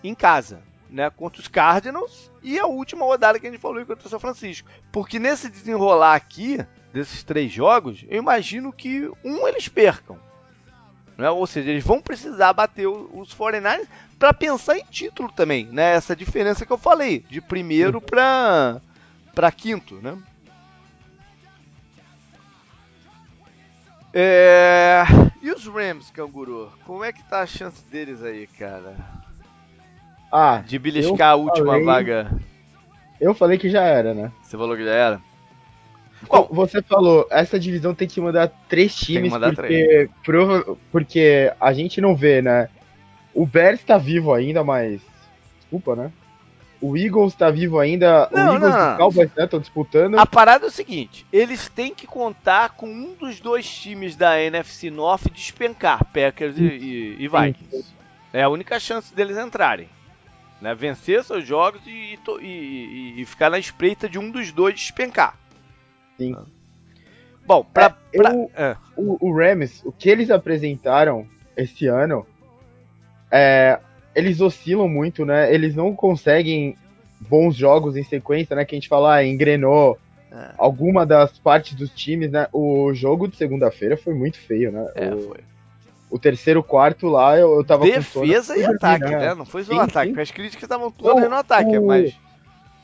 em 0.02 0.14
casa, 0.14 0.62
né, 0.90 1.10
contra 1.10 1.40
os 1.40 1.48
Cardinals 1.48 2.30
e 2.42 2.58
a 2.58 2.66
última 2.66 3.04
rodada 3.04 3.38
que 3.38 3.46
a 3.46 3.50
gente 3.50 3.60
falou 3.60 3.84
contra 3.84 4.06
o 4.06 4.10
São 4.10 4.20
Francisco. 4.20 4.68
Porque 4.90 5.18
nesse 5.18 5.48
desenrolar 5.48 6.14
aqui 6.14 6.58
desses 6.92 7.22
três 7.22 7.50
jogos, 7.50 8.04
eu 8.08 8.18
imagino 8.18 8.72
que 8.72 9.10
um 9.24 9.48
eles 9.48 9.68
percam. 9.68 10.18
Né? 11.16 11.30
Ou 11.30 11.46
seja, 11.46 11.70
eles 11.70 11.84
vão 11.84 12.00
precisar 12.00 12.52
bater 12.52 12.86
os 12.86 13.34
49ers 13.34 13.86
para 14.18 14.32
pensar 14.32 14.78
em 14.78 14.84
título 14.84 15.30
também, 15.32 15.66
né? 15.66 15.94
Essa 15.94 16.14
diferença 16.14 16.64
que 16.64 16.72
eu 16.72 16.78
falei, 16.78 17.24
de 17.28 17.40
primeiro 17.40 18.00
para 18.00 18.80
para 19.34 19.50
quinto, 19.50 19.96
né? 19.96 20.18
É... 24.12 25.04
E 25.40 25.50
os 25.50 25.66
Rams, 25.66 26.10
Canguru? 26.10 26.70
Como 26.84 27.02
é 27.02 27.12
que 27.12 27.24
tá 27.24 27.40
a 27.40 27.46
chance 27.46 27.82
deles 27.86 28.22
aí, 28.22 28.46
cara? 28.46 28.94
Ah, 30.32 30.62
de 30.66 30.78
beliscar 30.78 31.32
a 31.32 31.36
última 31.36 31.66
falei... 31.72 31.84
vaga. 31.84 32.32
Eu 33.20 33.34
falei 33.34 33.58
que 33.58 33.68
já 33.68 33.82
era, 33.82 34.14
né? 34.14 34.32
Você 34.42 34.56
falou 34.56 34.74
que 34.74 34.84
já 34.84 34.92
era? 34.92 35.20
Bom, 36.28 36.48
você 36.50 36.80
falou, 36.80 37.26
essa 37.30 37.58
divisão 37.58 37.94
tem 37.94 38.08
que 38.08 38.20
mandar 38.20 38.48
três 38.68 38.94
times 38.94 39.30
mandar 39.30 39.54
porque, 39.54 39.68
três. 39.68 40.10
Prova, 40.24 40.76
porque 40.90 41.52
a 41.60 41.72
gente 41.72 42.00
não 42.00 42.16
vê, 42.16 42.40
né? 42.40 42.68
O 43.34 43.44
Bears 43.44 43.82
tá 43.82 43.98
vivo 43.98 44.32
ainda, 44.32 44.64
mas. 44.64 45.02
Desculpa, 45.60 45.96
né? 45.96 46.12
O 46.80 46.96
Eagles 46.96 47.34
tá 47.34 47.50
vivo 47.50 47.78
ainda. 47.78 48.28
Não, 48.32 48.52
o 48.52 48.54
Eagles 48.54 48.74
não, 48.74 48.90
e 48.90 48.94
o 48.94 48.96
Cowboys 48.96 49.30
estão 49.36 49.58
né, 49.58 49.62
disputando. 49.62 50.18
A 50.18 50.26
parada 50.26 50.66
é 50.66 50.68
o 50.68 50.72
seguinte: 50.72 51.26
eles 51.32 51.68
têm 51.68 51.94
que 51.94 52.06
contar 52.06 52.70
com 52.70 52.86
um 52.86 53.14
dos 53.14 53.38
dois 53.38 53.68
times 53.68 54.16
da 54.16 54.40
NFC 54.40 54.90
North 54.90 55.30
despencar, 55.32 56.04
Packers 56.06 56.56
e, 56.58 56.64
e, 56.64 57.16
e 57.20 57.28
Vikings. 57.28 57.94
É 58.32 58.42
a 58.42 58.48
única 58.48 58.80
chance 58.80 59.14
deles 59.14 59.36
entrarem. 59.36 59.88
Né? 60.62 60.76
Vencer 60.76 61.24
seus 61.24 61.44
jogos 61.44 61.80
e, 61.84 62.16
e, 62.40 63.20
e, 63.20 63.24
ficar 63.24 63.50
na 63.50 63.58
espreita 63.58 64.08
de 64.08 64.16
um 64.16 64.30
dos 64.30 64.52
dois 64.52 64.76
despencar. 64.76 65.36
Sim. 66.16 66.36
Bom, 67.44 67.64
pra, 67.64 67.96
é, 68.12 68.16
pra... 68.16 68.32
Eu, 68.32 68.50
é. 68.54 68.76
o, 68.96 69.28
o 69.28 69.36
Rams, 69.36 69.82
o 69.84 69.90
que 69.90 70.08
eles 70.08 70.30
apresentaram 70.30 71.26
esse 71.56 71.88
ano, 71.88 72.24
é, 73.28 73.80
eles 74.14 74.40
oscilam 74.40 74.88
muito, 74.88 75.24
né? 75.24 75.52
Eles 75.52 75.74
não 75.74 75.96
conseguem 75.96 76.76
bons 77.18 77.56
jogos 77.56 77.96
em 77.96 78.04
sequência, 78.04 78.54
né? 78.54 78.64
Que 78.64 78.76
a 78.76 78.78
gente 78.78 78.88
fala, 78.88 79.16
ah, 79.16 79.26
engrenou 79.26 79.98
é. 80.30 80.50
alguma 80.56 81.04
das 81.04 81.40
partes 81.40 81.74
dos 81.74 81.90
times, 81.90 82.30
né? 82.30 82.46
O 82.52 82.94
jogo 82.94 83.26
de 83.26 83.34
segunda-feira 83.34 83.96
foi 83.96 84.14
muito 84.14 84.38
feio, 84.38 84.70
né? 84.70 84.88
É, 84.94 85.12
o, 85.12 85.22
foi 85.22 85.40
o 86.12 86.18
terceiro 86.18 86.62
quarto 86.62 87.08
lá, 87.08 87.38
eu, 87.38 87.54
eu 87.54 87.64
tava 87.64 87.86
Defesa 87.86 88.54
e 88.54 88.64
ataque, 88.64 89.06
né? 89.06 89.18
né? 89.18 89.34
Não 89.34 89.46
foi 89.46 89.64
só 89.64 89.72
sim, 89.72 89.80
ataque, 89.80 90.12
sim. 90.12 90.20
as 90.20 90.30
críticas 90.30 90.64
estavam 90.64 90.90
todas 90.90 91.28
no 91.28 91.34
ataque, 91.34 91.78
o, 91.78 91.86
mas. 91.86 92.14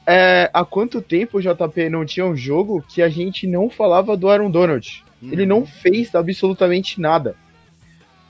É, 0.06 0.50
há 0.54 0.64
quanto 0.64 1.02
tempo 1.02 1.36
o 1.36 1.40
JP 1.42 1.90
não 1.90 2.06
tinha 2.06 2.24
um 2.24 2.34
jogo 2.34 2.82
que 2.88 3.02
a 3.02 3.10
gente 3.10 3.46
não 3.46 3.68
falava 3.68 4.16
do 4.16 4.30
Aaron 4.30 4.50
Donald? 4.50 5.04
Hum. 5.22 5.28
Ele 5.30 5.44
não 5.44 5.66
fez 5.66 6.14
absolutamente 6.14 6.98
nada. 6.98 7.36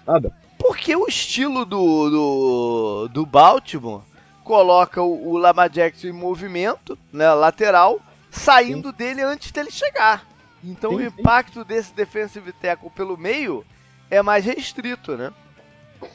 Nada. 0.04 0.32
Porque 0.58 0.96
o 0.96 1.06
estilo 1.06 1.64
do, 1.64 2.10
do, 2.10 3.08
do 3.12 3.24
Baltimore 3.24 4.02
coloca 4.42 5.00
o, 5.00 5.28
o 5.28 5.38
Lamar 5.38 5.70
Jackson 5.70 6.08
em 6.08 6.12
movimento, 6.12 6.98
né, 7.12 7.32
lateral, 7.32 8.00
saindo 8.28 8.90
sim. 8.90 8.96
dele 8.96 9.22
antes 9.22 9.52
dele 9.52 9.70
chegar. 9.70 10.26
Então 10.64 10.96
o 10.96 11.00
impacto 11.00 11.64
desse 11.64 11.94
defensive 11.94 12.50
tackle 12.50 12.90
pelo 12.90 13.16
meio 13.16 13.64
é 14.10 14.22
mais 14.22 14.44
restrito, 14.44 15.16
né? 15.16 15.32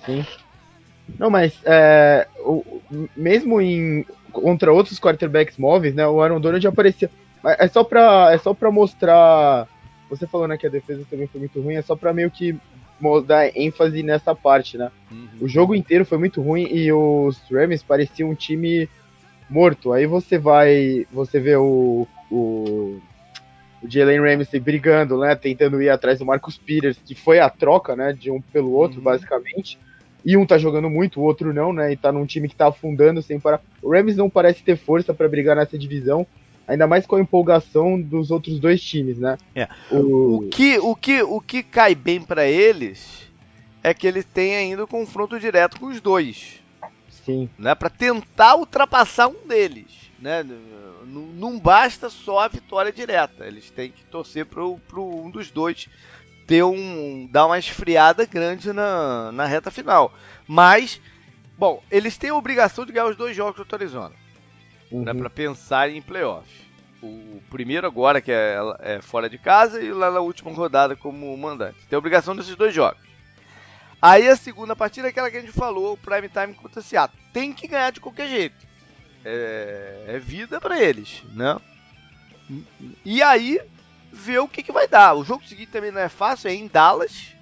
Sim. 0.06 0.26
Não, 1.20 1.30
mas 1.30 1.54
é, 1.66 2.28
o, 2.40 2.82
mesmo 3.16 3.62
em 3.62 4.06
contra 4.32 4.74
outros 4.74 5.00
quarterbacks 5.00 5.58
móveis, 5.58 5.94
né? 5.94 6.08
O 6.08 6.22
Aaron 6.22 6.40
Donald 6.40 6.66
aparecia. 6.66 7.10
É 7.44 7.68
só 7.68 7.84
pra, 7.84 8.32
é 8.32 8.38
só 8.38 8.54
pra 8.54 8.72
mostrar. 8.72 9.68
Você 10.10 10.26
falou 10.28 10.48
né, 10.48 10.58
que 10.58 10.68
a 10.68 10.70
defesa 10.70 11.06
também 11.10 11.28
foi 11.28 11.40
muito 11.40 11.62
ruim, 11.62 11.76
é 11.76 11.82
só 11.82 11.96
pra 11.96 12.14
meio 12.14 12.32
que 12.32 12.56
dar 13.26 13.56
ênfase 13.56 14.02
nessa 14.02 14.34
parte, 14.34 14.78
né? 14.78 14.92
Uhum. 15.12 15.28
O 15.42 15.48
jogo 15.48 15.76
inteiro 15.76 16.06
foi 16.06 16.18
muito 16.18 16.42
ruim 16.42 16.68
e 16.72 16.92
os 16.92 17.38
Rams 17.52 17.84
pareciam 17.84 18.30
um 18.30 18.36
time 18.36 18.90
morto. 19.50 19.92
Aí 19.92 20.06
você 20.06 20.38
vai. 20.38 21.06
Você 21.12 21.40
vê 21.40 21.56
o, 21.56 22.08
o 22.32 23.00
o 23.84 23.90
Jalen 23.90 24.22
Ramsey 24.22 24.60
brigando, 24.60 25.20
né, 25.20 25.36
tentando 25.36 25.82
ir 25.82 25.90
atrás 25.90 26.20
do 26.20 26.26
Marcus 26.26 26.58
Peters, 26.58 26.98
que 27.06 27.14
foi 27.14 27.40
a 27.40 27.50
troca, 27.50 27.96
né, 27.96 28.14
de 28.14 28.32
um 28.32 28.40
pelo 28.40 28.72
outro, 28.72 29.00
uhum. 29.00 29.04
basicamente. 29.04 29.78
e 30.26 30.38
um 30.38 30.46
tá 30.46 30.58
jogando 30.58 30.90
muito, 30.90 31.20
o 31.20 31.24
outro 31.24 31.54
não, 31.54 31.74
né? 31.74 31.92
E 31.92 31.98
tá 31.98 32.10
num 32.10 32.26
time 32.26 32.48
que 32.48 32.56
tá 32.56 32.70
afundando 32.70 33.22
sem 33.22 33.38
parar. 33.40 33.62
O 33.82 33.92
Rams 33.92 34.16
não 34.16 34.30
parece 34.30 34.64
ter 34.64 34.78
força 34.78 35.14
para 35.14 35.28
brigar 35.28 35.54
nessa 35.54 35.78
divisão, 35.78 36.26
ainda 36.66 36.88
mais 36.88 37.06
com 37.06 37.18
a 37.18 37.22
empolgação 37.22 38.00
dos 38.00 38.32
outros 38.32 38.58
dois 38.58 38.82
times, 38.82 39.18
né? 39.20 39.38
É. 39.54 39.68
O, 39.92 40.38
o 40.38 40.50
que, 40.50 40.80
o, 40.80 40.96
que, 40.96 41.22
o 41.22 41.42
que 41.42 41.62
cai 41.62 41.94
bem 41.94 42.22
para 42.22 42.48
eles 42.48 43.30
é 43.84 43.94
que 43.94 44.08
eles 44.08 44.24
têm 44.24 44.56
ainda 44.56 44.86
o 44.86 44.88
confronto 44.88 45.38
direto 45.38 45.78
com 45.78 45.88
os 45.88 46.00
dois. 46.00 46.62
Sim. 47.26 47.50
Né, 47.58 47.76
para 47.76 47.90
tentar 47.90 48.56
ultrapassar 48.56 49.28
um 49.28 49.48
deles. 49.48 50.12
Né? 50.24 50.42
Não 51.06 51.60
basta 51.60 52.10
só 52.10 52.40
a 52.40 52.48
vitória 52.48 52.94
direta. 52.94 53.46
Eles 53.46 53.70
têm 53.70 53.92
que 53.92 54.06
torcer 54.06 54.46
para 54.46 54.64
um 54.64 55.30
dos 55.30 55.52
dois 55.52 55.90
ter 56.48 56.64
um. 56.64 57.28
dar 57.30 57.46
uma 57.46 57.60
esfriada 57.60 58.26
grande 58.26 58.72
na, 58.72 59.34
na 59.34 59.46
reta 59.46 59.70
final. 59.70 60.14
Mas, 60.48 61.02
bom, 61.58 61.84
eles 61.92 62.18
têm 62.18 62.30
a 62.30 62.36
obrigação 62.36 62.86
de 62.86 62.94
ganhar 62.94 63.08
os 63.08 63.18
dois 63.18 63.36
jogos 63.36 63.68
do 63.68 63.76
Arizona. 63.76 64.12
Né, 64.12 64.16
uhum. 64.92 65.04
Né, 65.04 65.14
para 65.14 65.30
pensar 65.30 65.90
em 65.90 66.02
playoff. 66.02 66.48
O, 67.02 67.42
primeiro 67.50 67.86
agora, 67.86 68.22
que 68.22 68.32
é, 68.32 68.58
é, 68.80 69.02
fora 69.02 69.30
de 69.30 69.38
casa, 69.38 69.82
e 69.82 69.92
lá 69.92 70.10
na 70.10 70.22
última 70.22 70.54
rodada 70.54 70.96
como 70.96 71.36
mandante. 71.36 71.86
Tem 71.90 71.98
a 71.98 72.00
obrigação 72.00 72.34
desses 72.34 72.56
dois 72.56 72.74
jogos. 72.74 73.04
Aí 74.02 74.26
a 74.30 74.38
segunda 74.38 74.74
partida 74.74 75.08
é 75.08 75.10
aquela 75.10 75.30
que 75.30 75.36
a 75.36 75.42
gente 75.42 75.52
falou, 75.52 75.94
o 75.94 75.98
prime 75.98 76.30
time 76.30 76.54
contra 76.54 76.80
o 76.80 76.84
Seattle. 76.84 77.20
Tem 77.34 77.52
que 77.52 77.68
ganhar 77.68 77.92
de 77.92 78.00
qualquer 78.00 78.30
jeito. 78.30 78.73
É, 79.26 80.06
é 80.08 80.20
vida 80.20 80.60
para 80.60 80.82
eles, 80.82 81.24
né? 81.34 81.60
E 83.06 83.22
aí 83.22 83.60
ver 84.12 84.40
o 84.40 84.48
que, 84.48 84.62
que 84.62 84.72
vai 84.72 84.88
dar. 84.88 85.16
O 85.16 85.24
jogo 85.24 85.46
seguinte 85.46 85.72
também 85.72 85.92
não 85.92 86.02
é 86.02 86.10
fácil, 86.10 86.50
é 86.50 86.54
em 86.54 86.68
Dallas, 86.68 87.34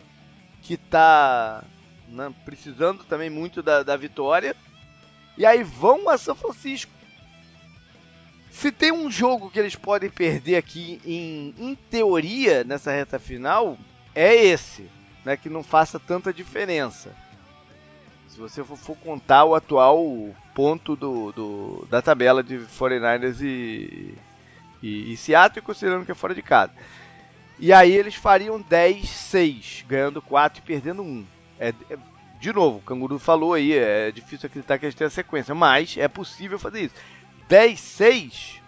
que 0.61 0.77
tá 0.77 1.63
né, 2.07 2.33
precisando 2.45 3.03
também 3.03 3.29
muito 3.29 3.61
da, 3.61 3.83
da 3.83 3.97
vitória. 3.97 4.55
E 5.37 5.45
aí 5.45 5.63
vão 5.63 6.09
a 6.09 6.17
São 6.17 6.35
Francisco. 6.35 6.91
Se 8.51 8.71
tem 8.71 8.91
um 8.91 9.09
jogo 9.09 9.49
que 9.49 9.59
eles 9.59 9.75
podem 9.75 10.09
perder 10.09 10.57
aqui 10.57 11.01
em, 11.05 11.53
em 11.57 11.75
teoria 11.75 12.63
nessa 12.63 12.91
reta 12.91 13.17
final, 13.17 13.77
é 14.13 14.35
esse, 14.35 14.89
né, 15.25 15.35
que 15.35 15.49
não 15.49 15.63
faça 15.63 15.99
tanta 15.99 16.33
diferença. 16.33 17.15
Se 18.31 18.39
você 18.39 18.63
for, 18.63 18.77
for 18.77 18.95
contar 18.95 19.43
o 19.43 19.53
atual 19.53 20.33
ponto 20.55 20.95
do, 20.95 21.33
do, 21.33 21.87
da 21.89 22.01
tabela 22.01 22.41
de 22.41 22.59
49ers 22.59 23.41
e, 23.41 24.15
e, 24.81 25.11
e 25.11 25.17
Seattle, 25.17 25.61
considerando 25.61 26.05
que 26.05 26.13
é 26.13 26.15
fora 26.15 26.33
de 26.33 26.41
casa. 26.41 26.71
E 27.59 27.73
aí 27.73 27.91
eles 27.91 28.15
fariam 28.15 28.63
10-6, 28.63 29.85
ganhando 29.85 30.21
4 30.21 30.59
e 30.59 30.65
perdendo 30.65 31.03
1. 31.03 31.25
É, 31.59 31.73
é, 31.89 31.97
de 32.39 32.53
novo, 32.53 32.77
o 32.77 32.81
Canguru 32.81 33.19
falou 33.19 33.53
aí, 33.53 33.73
é 33.73 34.09
difícil 34.11 34.47
acreditar 34.47 34.79
que 34.79 34.85
eles 34.85 34.95
tenham 34.95 35.09
a 35.09 35.11
sequência, 35.11 35.53
mas 35.53 35.97
é 35.97 36.07
possível 36.07 36.57
fazer 36.57 36.85
isso. 36.85 36.95
10-6, 37.49 38.61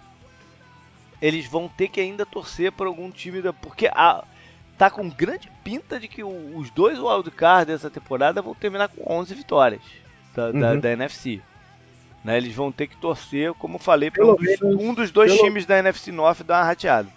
eles 1.22 1.46
vão 1.46 1.70
ter 1.70 1.88
que 1.88 2.02
ainda 2.02 2.26
torcer 2.26 2.74
por 2.74 2.86
algum 2.86 3.10
time 3.10 3.42
da. 3.42 3.54
Porque 3.54 3.88
a, 3.88 4.26
tá 4.78 4.90
com 4.90 5.10
grande 5.10 5.52
pinta 5.64 6.00
de 6.00 6.08
que 6.08 6.24
o, 6.24 6.58
os 6.58 6.70
dois 6.70 7.00
wildcards 7.00 7.68
dessa 7.68 7.90
temporada 7.90 8.42
vão 8.42 8.54
terminar 8.54 8.90
com 8.90 9.12
11 9.12 9.34
vitórias 9.34 9.82
da, 10.36 10.48
uhum. 10.48 10.60
da, 10.60 10.76
da 10.76 10.92
NFC. 10.92 11.42
Né, 12.24 12.38
eles 12.38 12.56
vão 12.56 12.72
ter 12.72 12.88
que 12.88 12.96
torcer, 12.96 13.54
como 13.56 13.78
falei, 13.78 14.10
para 14.10 14.26
um, 14.26 14.36
um, 14.64 14.94
dos 14.94 15.12
dois 15.12 15.34
pelo... 15.34 15.44
times 15.44 15.66
da 15.66 15.78
NFC 15.78 16.10
North 16.10 16.42
dar 16.44 16.60
uma 16.60 16.68
rateada. 16.68 17.10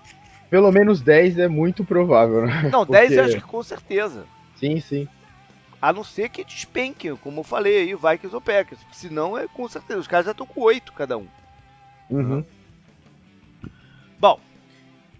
Pelo 0.51 0.73
menos 0.73 1.01
10 1.01 1.39
é 1.39 1.49
muito 1.49 1.85
provável, 1.85 2.47
né? 2.47 2.69
Não, 2.73 2.85
10 2.85 3.07
Porque... 3.07 3.21
eu 3.21 3.25
acho 3.25 3.37
que 3.37 3.43
com 3.43 3.63
certeza. 3.63 4.25
Sim, 4.57 4.81
sim. 4.81 5.09
A 5.81 5.93
não 5.93 6.03
ser 6.03 6.29
que 6.29 6.45
despenque, 6.45 7.11
como 7.19 7.41
eu 7.41 7.45
falei 7.45 7.79
aí, 7.79 7.95
Vikings 7.95 8.35
ou 8.35 8.41
Packers. 8.41 8.81
Senão 8.93 9.39
é 9.39 9.47
com 9.47 9.69
certeza. 9.69 10.01
Os 10.01 10.09
caras 10.09 10.27
já 10.27 10.33
estão 10.33 10.47
com 10.47 10.61
8 10.61 10.93
cada 10.93 11.19
um. 11.19 11.27
Uhum. 12.11 12.45
Bom, 14.19 14.41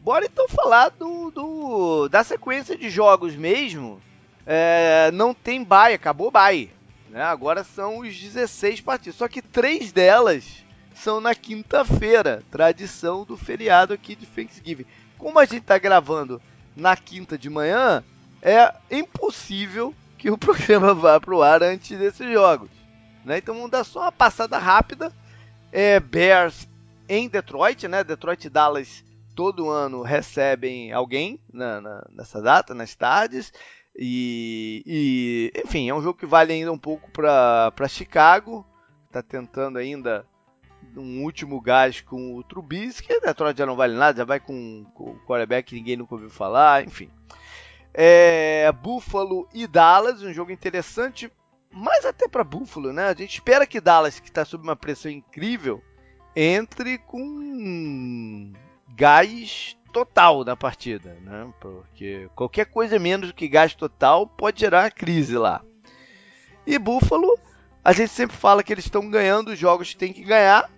bora 0.07 0.25
então 0.25 0.47
falar 0.49 0.91
do, 0.91 1.33
do 1.33 2.09
da 2.09 2.23
sequência 2.23 2.79
de 2.79 2.89
jogos 2.89 3.35
mesmo. 3.35 4.01
É, 4.47 5.11
não 5.13 5.35
tem 5.35 5.65
bye, 5.65 5.95
acabou 5.95 6.31
bye. 6.31 6.71
Né? 7.11 7.21
Agora 7.21 7.65
são 7.65 7.99
os 7.99 8.17
16 8.17 8.81
partidas. 8.83 9.17
Só 9.17 9.27
que 9.27 9.43
três 9.43 9.91
delas 9.91 10.65
são 10.95 11.21
na 11.21 11.35
quinta-feira, 11.35 12.45
tradição 12.53 13.25
do 13.25 13.37
feriado 13.37 13.93
aqui 13.93 14.15
de 14.15 14.27
Thanksgiving. 14.27 14.87
Como 15.19 15.41
a 15.41 15.45
gente 15.45 15.63
está 15.63 15.77
gravando 15.77 16.41
na 16.77 16.97
quinta 16.97 17.37
de 17.37 17.51
manhã, 17.51 18.05
é 18.41 18.73
impossível 18.89 19.93
que 20.17 20.31
o 20.31 20.39
programa 20.39 20.95
vá 20.95 21.19
para 21.19 21.35
o 21.35 21.43
ar 21.43 21.65
antes 21.65 21.99
desses 21.99 22.33
jogos. 22.33 22.71
Né? 23.25 23.39
Então 23.39 23.57
vamos 23.57 23.73
dar 23.73 23.83
só 23.83 24.03
uma 24.03 24.13
passada 24.13 24.57
rápida. 24.57 25.13
É, 25.73 25.99
Bears 25.99 26.69
em 27.09 27.29
Detroit, 27.29 27.89
né? 27.89 28.05
Detroit 28.05 28.49
Dallas 28.49 29.05
todo 29.37 29.69
ano 29.69 30.03
recebem 30.03 30.91
alguém 30.93 31.39
na, 31.53 31.81
na, 31.81 32.07
nessa 32.11 32.41
data, 32.41 32.75
nas 32.75 32.95
tardes. 32.95 33.53
E, 33.95 34.83
e, 34.87 35.53
enfim, 35.65 35.89
é 35.89 35.95
um 35.95 36.03
jogo 36.03 36.19
que 36.19 36.27
vale 36.27 36.55
ainda 36.55 36.73
um 36.73 36.79
pouco 36.79 37.11
para 37.11 37.89
Chicago. 37.89 38.67
Está 39.07 39.23
tentando 39.23 39.79
ainda 39.79 40.27
um 40.97 41.23
último 41.23 41.61
gás 41.61 42.01
com 42.01 42.35
o 42.35 42.43
Trubisky. 42.43 43.21
Detroit 43.21 43.59
já 43.59 43.67
não 43.67 43.77
vale 43.77 43.95
nada, 43.95 44.19
já 44.19 44.25
vai 44.25 44.41
com, 44.41 44.87
com 44.95 45.11
o 45.11 45.21
quarterback 45.27 45.69
que 45.69 45.75
ninguém 45.75 45.97
nunca 45.97 46.15
ouviu 46.15 46.31
falar, 46.31 46.85
enfim. 46.85 47.11
É, 47.93 48.73
Buffalo 48.73 49.49
e 49.53 49.67
Dallas, 49.67 50.23
um 50.23 50.33
jogo 50.33 50.51
interessante, 50.51 51.31
mas 51.71 52.07
até 52.07 52.27
para 52.27 52.45
Buffalo, 52.45 52.93
né? 52.93 53.09
A 53.09 53.15
gente 53.15 53.35
espera 53.35 53.67
que 53.67 53.81
Dallas, 53.81 54.19
que 54.19 54.29
está 54.29 54.45
sob 54.45 54.65
uma 54.65 54.77
pressão 54.77 55.11
incrível, 55.11 55.83
entre 56.35 56.99
com 56.99 58.53
gás 58.97 59.77
total 59.93 60.45
na 60.45 60.57
partida, 60.57 61.17
né? 61.23 61.49
Porque 61.61 62.29
qualquer 62.35 62.67
coisa 62.67 62.99
menos 62.99 63.29
do 63.29 63.35
que 63.35 63.47
gasto 63.47 63.79
total 63.79 64.27
pode 64.27 64.61
gerar 64.61 64.91
crise 64.91 65.37
lá. 65.37 65.63
E 66.67 66.79
Buffalo, 66.79 67.39
a 67.85 67.93
gente 67.93 68.11
sempre 68.11 68.37
fala 68.37 68.63
que 68.63 68.73
eles 68.73 68.87
estão 68.87 69.09
ganhando 69.09 69.53
os 69.53 69.59
jogos 69.59 69.91
que 69.91 69.97
tem 69.97 70.13
que 70.13 70.25
ganhar, 70.25 70.71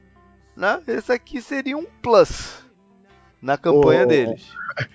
né? 0.56 0.82
Esse 0.86 1.12
aqui 1.12 1.40
seria 1.40 1.76
um 1.76 1.86
plus 2.02 2.64
na 3.40 3.56
campanha 3.56 4.04
oh, 4.04 4.06
deles. 4.06 4.52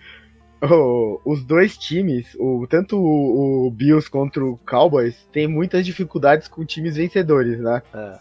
Oh, 0.65 1.19
os 1.25 1.43
dois 1.43 1.77
times, 1.77 2.38
o, 2.39 2.65
tanto 2.69 2.97
o, 2.97 3.67
o, 3.67 3.69
Bills 3.71 4.09
contra 4.09 4.45
o 4.45 4.57
Cowboys, 4.65 5.27
tem 5.29 5.45
muitas 5.45 5.86
dificuldades 5.86 6.47
com 6.47 6.63
times 6.63 6.95
vencedores, 6.95 7.59
né? 7.59 7.81
É. 7.93 8.19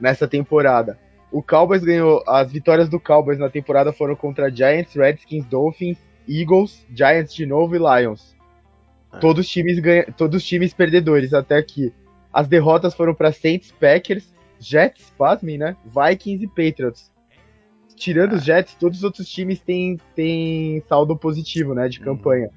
Nessa 0.00 0.26
temporada. 0.26 0.98
O 1.32 1.42
Cowboys 1.42 1.82
ganhou. 1.82 2.22
As 2.28 2.52
vitórias 2.52 2.90
do 2.90 3.00
Cowboys 3.00 3.38
na 3.38 3.48
temporada 3.48 3.90
foram 3.90 4.14
contra 4.14 4.54
Giants, 4.54 4.94
Redskins, 4.94 5.46
Dolphins, 5.46 5.96
Eagles, 6.28 6.86
Giants 6.94 7.34
de 7.34 7.46
novo 7.46 7.74
e 7.74 7.78
Lions. 7.78 8.36
É. 9.12 9.18
Todos, 9.18 9.46
os 9.46 9.50
times 9.50 9.78
ganha, 9.80 10.04
todos 10.16 10.42
os 10.42 10.46
times 10.46 10.74
perdedores 10.74 11.32
até 11.32 11.56
aqui. 11.56 11.92
As 12.30 12.46
derrotas 12.46 12.94
foram 12.94 13.14
para 13.14 13.32
Saints, 13.32 13.72
Packers, 13.72 14.30
Jets, 14.60 15.10
pasmem, 15.16 15.56
né? 15.56 15.74
Vikings 15.86 16.44
e 16.44 16.48
Patriots. 16.48 17.10
Tirando 17.96 18.34
é. 18.34 18.36
os 18.36 18.44
Jets, 18.44 18.74
todos 18.74 18.98
os 18.98 19.04
outros 19.04 19.26
times 19.26 19.58
têm, 19.60 19.98
têm 20.14 20.82
saldo 20.86 21.16
positivo, 21.16 21.74
né? 21.74 21.88
De 21.88 21.98
hum. 22.00 22.04
campanha. 22.04 22.50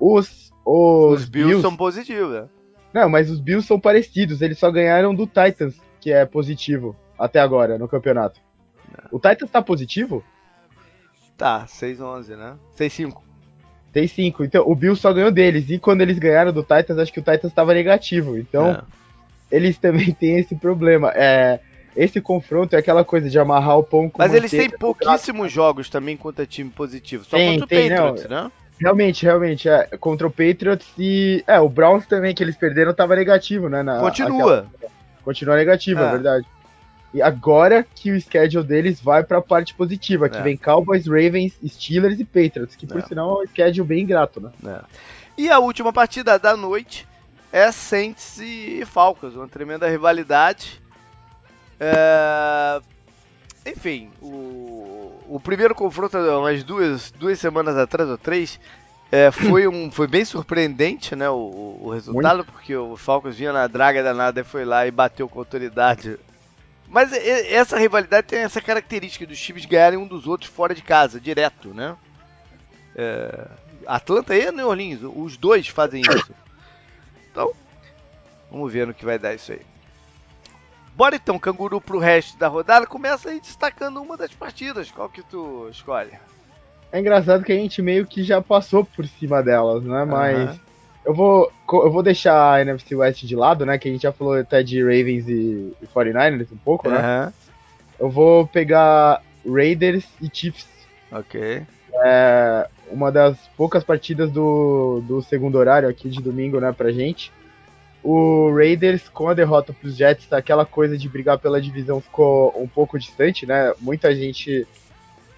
Os, 0.00 0.52
os, 0.66 1.22
os 1.22 1.28
Bills, 1.28 1.48
Bills 1.50 1.62
são 1.62 1.76
positivos, 1.76 2.32
né? 2.32 2.48
Não, 2.92 3.08
mas 3.08 3.30
os 3.30 3.38
Bills 3.38 3.66
são 3.66 3.78
parecidos. 3.78 4.42
Eles 4.42 4.58
só 4.58 4.72
ganharam 4.72 5.14
do 5.14 5.26
Titans, 5.26 5.80
que 6.00 6.10
é 6.10 6.26
positivo 6.26 6.96
até 7.18 7.40
agora 7.40 7.78
no 7.78 7.88
campeonato. 7.88 8.40
É. 8.96 9.08
O 9.10 9.18
Titans 9.18 9.50
tá 9.50 9.60
positivo? 9.60 10.24
Tá, 11.36 11.66
6-11, 11.66 12.36
né? 12.36 12.56
6-5. 12.76 13.14
6-5. 13.94 14.44
Então, 14.44 14.64
o 14.66 14.74
Bills 14.74 15.00
só 15.00 15.12
ganhou 15.12 15.30
deles. 15.30 15.70
E 15.70 15.78
quando 15.78 16.00
eles 16.00 16.18
ganharam 16.18 16.52
do 16.52 16.62
Titans, 16.62 16.98
acho 16.98 17.12
que 17.12 17.20
o 17.20 17.22
Titans 17.22 17.52
estava 17.52 17.74
negativo. 17.74 18.36
Então, 18.36 18.70
é. 18.70 18.82
eles 19.50 19.78
também 19.78 20.12
têm 20.18 20.38
esse 20.38 20.56
problema. 20.56 21.12
É, 21.14 21.60
esse 21.96 22.20
confronto 22.20 22.74
é 22.76 22.78
aquela 22.78 23.04
coisa 23.04 23.30
de 23.30 23.38
amarrar 23.38 23.78
o 23.78 23.82
pão 23.82 24.08
com 24.08 24.18
Mas 24.18 24.34
eles 24.34 24.50
têm 24.50 24.70
pouquíssimos 24.70 25.50
jogos 25.52 25.88
também 25.88 26.16
contra 26.16 26.46
time 26.46 26.70
positivo. 26.70 27.24
Só 27.24 27.36
tem, 27.36 27.58
contra 27.58 27.64
o 27.64 27.68
tem, 27.68 27.88
Patriots, 27.88 28.24
não. 28.28 28.44
né? 28.44 28.52
Realmente, 28.80 29.24
realmente, 29.24 29.68
é. 29.68 29.84
Contra 29.98 30.26
o 30.26 30.30
Patriots 30.30 30.86
e. 30.96 31.42
É, 31.46 31.58
o 31.58 31.68
Browns 31.68 32.06
também, 32.06 32.34
que 32.34 32.42
eles 32.42 32.56
perderam, 32.56 32.94
tava 32.94 33.16
negativo, 33.16 33.68
né? 33.68 33.82
Na, 33.82 33.98
Continua. 33.98 34.68
Aquela... 34.76 34.92
Continua 35.24 35.56
negativo, 35.56 36.00
é. 36.00 36.04
é 36.06 36.10
verdade. 36.10 36.46
E 37.12 37.22
agora 37.22 37.86
que 37.94 38.12
o 38.12 38.20
schedule 38.20 38.66
deles 38.66 39.00
vai 39.00 39.24
para 39.24 39.38
a 39.38 39.42
parte 39.42 39.74
positiva, 39.74 40.28
que 40.28 40.36
é. 40.36 40.42
vem 40.42 40.56
Cowboys, 40.56 41.06
Ravens, 41.06 41.58
Steelers 41.66 42.20
e 42.20 42.24
Patriots, 42.24 42.76
que 42.76 42.86
por 42.86 42.98
é. 42.98 43.06
sinal 43.06 43.40
é 43.40 43.44
um 43.44 43.46
schedule 43.46 43.88
bem 43.88 44.02
ingrato, 44.02 44.40
né? 44.40 44.50
É. 44.64 44.80
E 45.36 45.50
a 45.50 45.58
última 45.58 45.92
partida 45.92 46.38
da 46.38 46.56
noite 46.56 47.08
é 47.50 47.72
Saints 47.72 48.38
e 48.38 48.84
Falcons, 48.84 49.34
uma 49.34 49.48
tremenda 49.48 49.88
rivalidade. 49.88 50.82
É... 51.80 52.80
Enfim, 53.64 54.10
o... 54.20 55.12
o 55.28 55.40
primeiro 55.42 55.74
confronto, 55.74 56.18
umas 56.18 56.62
duas, 56.62 57.10
duas 57.12 57.38
semanas 57.38 57.76
atrás 57.76 58.08
ou 58.08 58.18
três, 58.18 58.60
É, 59.10 59.30
foi, 59.30 59.66
um, 59.66 59.90
foi 59.90 60.06
bem 60.06 60.22
surpreendente, 60.22 61.16
né, 61.16 61.30
o, 61.30 61.78
o 61.80 61.90
resultado, 61.90 62.36
Muito. 62.36 62.52
porque 62.52 62.76
o 62.76 62.94
Falcons 62.94 63.36
vinha 63.36 63.54
na 63.54 63.66
draga 63.66 64.02
danada 64.02 64.40
e 64.40 64.44
foi 64.44 64.66
lá 64.66 64.86
e 64.86 64.90
bateu 64.90 65.26
com 65.26 65.38
autoridade. 65.38 66.18
Mas 66.88 67.12
essa 67.12 67.78
rivalidade 67.78 68.26
tem 68.26 68.40
essa 68.40 68.60
característica 68.60 69.26
dos 69.26 69.38
times 69.38 69.66
ganharem 69.66 69.98
um 69.98 70.06
dos 70.06 70.26
outros 70.26 70.50
fora 70.50 70.74
de 70.74 70.82
casa, 70.82 71.20
direto, 71.20 71.74
né? 71.74 71.96
É, 72.96 73.46
Atlanta 73.86 74.34
e 74.34 74.50
New 74.50 74.68
Orleans, 74.68 75.00
os 75.02 75.36
dois 75.36 75.68
fazem 75.68 76.00
isso. 76.00 76.34
Então, 77.30 77.52
vamos 78.50 78.72
ver 78.72 78.86
no 78.86 78.94
que 78.94 79.04
vai 79.04 79.18
dar 79.18 79.34
isso 79.34 79.52
aí. 79.52 79.60
Bora 80.96 81.14
então, 81.14 81.38
canguru, 81.38 81.80
pro 81.80 81.98
resto 81.98 82.36
da 82.36 82.48
rodada. 82.48 82.84
Começa 82.86 83.28
aí 83.30 83.38
destacando 83.38 84.02
uma 84.02 84.16
das 84.16 84.32
partidas. 84.32 84.90
Qual 84.90 85.08
que 85.08 85.22
tu 85.22 85.68
escolhe? 85.70 86.10
É 86.90 86.98
engraçado 86.98 87.44
que 87.44 87.52
a 87.52 87.54
gente 87.54 87.80
meio 87.80 88.04
que 88.04 88.24
já 88.24 88.42
passou 88.42 88.84
por 88.84 89.06
cima 89.06 89.40
delas, 89.42 89.84
né? 89.84 90.04
Mas 90.04 90.50
uhum. 90.50 90.60
Eu 91.08 91.14
vou 91.14 91.50
eu 91.72 91.90
vou 91.90 92.02
deixar 92.02 92.52
a 92.52 92.60
NFC 92.60 92.94
West 92.94 93.24
de 93.24 93.34
lado, 93.34 93.64
né? 93.64 93.78
Que 93.78 93.88
a 93.88 93.92
gente 93.92 94.02
já 94.02 94.12
falou 94.12 94.34
até 94.34 94.62
de 94.62 94.82
Ravens 94.82 95.26
e, 95.26 95.72
e 95.80 95.86
49ers 95.86 96.52
um 96.52 96.56
pouco, 96.58 96.90
né? 96.90 97.24
Uhum. 97.24 97.32
Eu 97.98 98.10
vou 98.10 98.46
pegar 98.46 99.22
Raiders 99.46 100.04
e 100.20 100.28
Chiefs. 100.30 100.68
Ok. 101.10 101.62
É 102.04 102.68
uma 102.90 103.10
das 103.10 103.38
poucas 103.56 103.82
partidas 103.82 104.30
do, 104.30 105.02
do 105.06 105.22
segundo 105.22 105.56
horário 105.56 105.88
aqui 105.88 106.10
de 106.10 106.22
domingo, 106.22 106.60
né, 106.60 106.72
pra 106.72 106.92
gente. 106.92 107.32
O 108.02 108.54
Raiders, 108.54 109.08
com 109.08 109.28
a 109.28 109.34
derrota 109.34 109.72
pros 109.72 109.96
Jets, 109.96 110.30
aquela 110.32 110.64
coisa 110.64 110.96
de 110.96 111.08
brigar 111.08 111.38
pela 111.38 111.60
divisão 111.60 112.00
ficou 112.00 112.54
um 112.56 112.68
pouco 112.68 112.98
distante, 112.98 113.46
né? 113.46 113.72
Muita 113.80 114.14
gente 114.14 114.66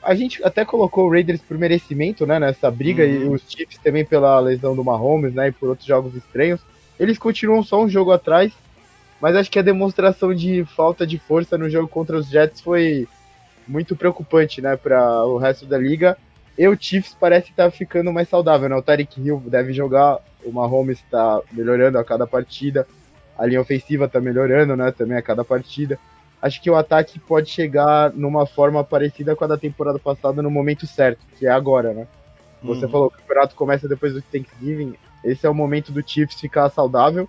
a 0.02 0.14
gente 0.14 0.42
até 0.42 0.64
colocou 0.64 1.06
o 1.06 1.10
Raiders 1.10 1.40
por 1.40 1.58
merecimento, 1.58 2.26
né, 2.26 2.38
nessa 2.38 2.70
briga, 2.70 3.04
uhum. 3.04 3.10
e 3.10 3.28
os 3.28 3.42
Chiefs 3.48 3.78
também 3.78 4.04
pela 4.04 4.38
lesão 4.40 4.74
do 4.74 4.84
Mahomes, 4.84 5.34
né, 5.34 5.48
e 5.48 5.52
por 5.52 5.68
outros 5.68 5.86
jogos 5.86 6.14
estranhos. 6.14 6.60
Eles 6.98 7.18
continuam 7.18 7.62
só 7.62 7.82
um 7.82 7.88
jogo 7.88 8.10
atrás, 8.12 8.52
mas 9.20 9.36
acho 9.36 9.50
que 9.50 9.58
a 9.58 9.62
demonstração 9.62 10.34
de 10.34 10.64
falta 10.64 11.06
de 11.06 11.18
força 11.18 11.58
no 11.58 11.68
jogo 11.68 11.88
contra 11.88 12.16
os 12.16 12.28
Jets 12.28 12.60
foi 12.60 13.06
muito 13.68 13.94
preocupante, 13.94 14.62
né, 14.62 14.76
para 14.76 15.24
o 15.24 15.36
resto 15.36 15.66
da 15.66 15.76
liga. 15.76 16.16
E 16.58 16.66
o 16.66 16.76
Chiefs 16.78 17.16
parece 17.18 17.50
estar 17.50 17.64
tá 17.64 17.70
ficando 17.70 18.12
mais 18.12 18.28
saudável, 18.28 18.68
né? 18.68 18.76
O 18.76 18.82
Tarek 18.82 19.18
Hill 19.18 19.42
deve 19.46 19.72
jogar, 19.72 20.18
o 20.44 20.52
Mahomes 20.52 20.98
está 20.98 21.40
melhorando 21.52 21.96
a 21.96 22.04
cada 22.04 22.26
partida, 22.26 22.86
a 23.38 23.46
linha 23.46 23.60
ofensiva 23.60 24.04
está 24.04 24.20
melhorando, 24.20 24.76
né, 24.76 24.92
também 24.92 25.16
a 25.16 25.22
cada 25.22 25.42
partida 25.42 25.98
acho 26.40 26.61
que 26.61 26.70
o 26.70 26.76
ataque 26.76 27.18
pode 27.18 27.50
chegar 27.50 28.12
numa 28.12 28.46
forma 28.46 28.83
parecida 28.83 29.37
com 29.37 29.44
a 29.44 29.48
da 29.48 29.59
temporada 29.59 29.98
passada 29.98 30.40
no 30.42 30.50
momento 30.50 30.87
certo, 30.87 31.20
que 31.38 31.46
é 31.46 31.50
agora, 31.50 31.92
né? 31.92 32.07
Você 32.62 32.85
uhum. 32.85 32.90
falou 32.90 33.11
que 33.11 33.16
o 33.16 33.20
campeonato 33.20 33.55
começa 33.55 33.88
depois 33.88 34.12
do 34.12 34.22
Thanksgiving. 34.22 34.94
Esse 35.24 35.46
é 35.46 35.50
o 35.50 35.55
momento 35.55 35.92
do 35.92 36.07
Chiefs 36.07 36.40
ficar 36.40 36.68
saudável. 36.70 37.29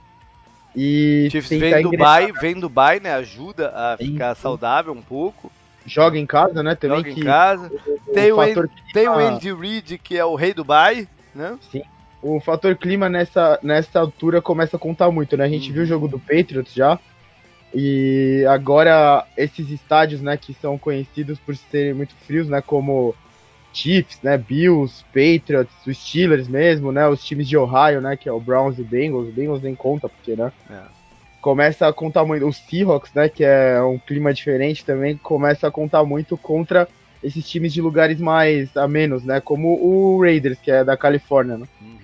E 0.76 1.28
Chiefs 1.32 1.50
vem 1.50 1.82
Dubai, 1.82 2.32
vem 2.32 2.60
Dubai, 2.60 3.00
né? 3.00 3.13
Ajuda 3.13 3.71
a 3.74 3.97
ficar 3.97 4.36
Sim. 4.36 4.41
saudável 4.41 4.93
um 4.93 5.02
pouco. 5.02 5.52
Joga 5.86 6.17
em 6.17 6.26
casa, 6.26 6.62
né? 6.62 6.76
Também 6.76 6.97
Joga 6.97 7.10
em 7.10 7.24
casa. 7.24 7.71
O, 8.08 8.13
tem, 8.13 8.32
o, 8.32 8.39
Andy, 8.39 8.69
tem 8.93 9.08
o 9.08 9.13
Andy 9.13 9.54
Reid, 9.54 9.97
que 9.97 10.17
é 10.17 10.24
o 10.24 10.36
rei 10.36 10.54
do 10.54 10.58
Dubai, 10.58 11.08
né? 11.34 11.58
Sim. 11.71 11.82
O 12.21 12.39
fator 12.39 12.76
clima 12.76 13.10
nessa, 13.10 13.58
nessa 13.63 14.00
altura 14.00 14.41
começa 14.41 14.78
a 14.78 14.80
contar 14.80 15.10
muito, 15.10 15.36
né? 15.36 15.45
A 15.45 15.50
gente 15.50 15.69
uhum. 15.69 15.74
viu 15.74 15.84
o 15.84 15.88
jogo 15.88 16.08
do 16.08 16.19
Patriots 16.19 16.74
já. 16.74 17.00
E 17.73 18.45
agora 18.49 19.25
esses 19.38 19.69
estádios, 19.69 20.21
né, 20.21 20.36
que 20.36 20.53
são 20.53 20.77
conhecidos 20.77 21.39
por 21.39 21.55
serem 21.55 21.93
muito 21.93 22.13
frios, 22.27 22.47
né, 22.49 22.62
como 22.62 23.15
Chiefs, 23.73 24.19
né, 24.21 24.38
Bills, 24.38 25.05
Patriots, 25.07 25.73
os 25.88 25.97
Steelers 25.97 26.47
mesmo, 26.47 26.91
né, 26.91 27.07
os 27.07 27.23
times 27.23 27.47
de 27.47 27.57
Ohio, 27.57 28.01
né, 28.01 28.17
que 28.17 28.27
é 28.27 28.31
o 28.31 28.39
Browns 28.39 28.77
e 28.77 28.84
Bengals, 28.84 29.29
o 29.29 29.31
Bengals 29.31 29.62
nem 29.62 29.73
conta 29.73 30.10
porque, 30.10 30.36
né, 30.36 30.51
é. 30.69 30.81
começa 31.39 31.88
a 31.88 31.93
contar 31.93 32.25
muito, 32.25 32.45
os 32.45 32.57
Seahawks, 32.57 33.13
né, 33.13 33.29
que 33.29 33.43
é 33.43 33.81
um 33.81 33.97
clima 33.97 34.34
diferente 34.34 34.84
também, 34.84 35.15
começa 35.15 35.67
a 35.67 35.71
contar 35.71 36.03
muito 36.03 36.36
contra 36.36 36.88
esses 37.23 37.47
times 37.49 37.71
de 37.71 37.81
lugares 37.81 38.19
mais 38.19 38.75
a 38.75 38.88
menos, 38.88 39.23
né, 39.23 39.39
como 39.39 39.81
o 39.81 40.21
Raiders, 40.21 40.60
que 40.60 40.71
é 40.71 40.84
da 40.84 40.97
Califórnia, 40.97 41.57
né. 41.57 41.67
Uhum. 41.79 42.01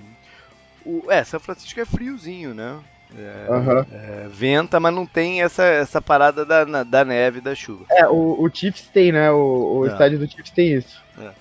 O, 0.86 1.12
é, 1.12 1.22
São 1.26 1.42
Francisco 1.42 1.82
é 1.82 1.86
friozinho, 1.86 2.54
né? 2.54 2.80
É, 3.16 3.48
uhum. 3.50 3.86
é, 3.92 4.28
venta, 4.30 4.80
mas 4.80 4.94
não 4.94 5.06
tem 5.06 5.42
essa, 5.42 5.64
essa 5.64 6.02
parada 6.02 6.46
da, 6.46 6.84
da 6.84 7.06
neve, 7.06 7.40
da 7.40 7.56
chuva. 7.56 7.86
É, 7.90 8.08
o, 8.08 8.42
o 8.42 8.50
Chiefs 8.54 8.88
tem, 8.94 9.12
né? 9.12 9.32
O, 9.32 9.80
o 9.80 9.86
é. 9.86 9.90
estádio 9.90 10.20
do 10.20 10.30
Chiefs 10.30 10.52
tem 10.52 10.74
isso. 10.74 11.02
É. 11.20 11.32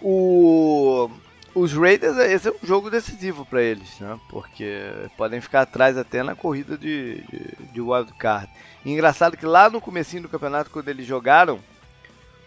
O, 0.00 1.10
os 1.54 1.72
Raiders, 1.72 2.16
esse 2.18 2.48
é 2.48 2.52
um 2.52 2.66
jogo 2.66 2.88
decisivo 2.88 3.44
para 3.44 3.60
eles, 3.60 3.98
né? 3.98 4.18
Porque 4.30 4.80
podem 5.16 5.40
ficar 5.40 5.62
atrás 5.62 5.98
até 5.98 6.22
na 6.22 6.36
corrida 6.36 6.78
de, 6.78 7.22
de, 7.22 7.72
de 7.72 7.80
wildcard. 7.80 8.48
Engraçado 8.86 9.36
que 9.36 9.44
lá 9.44 9.68
no 9.68 9.80
comecinho 9.80 10.22
do 10.22 10.28
campeonato, 10.28 10.70
quando 10.70 10.88
eles 10.88 11.04
jogaram, 11.04 11.58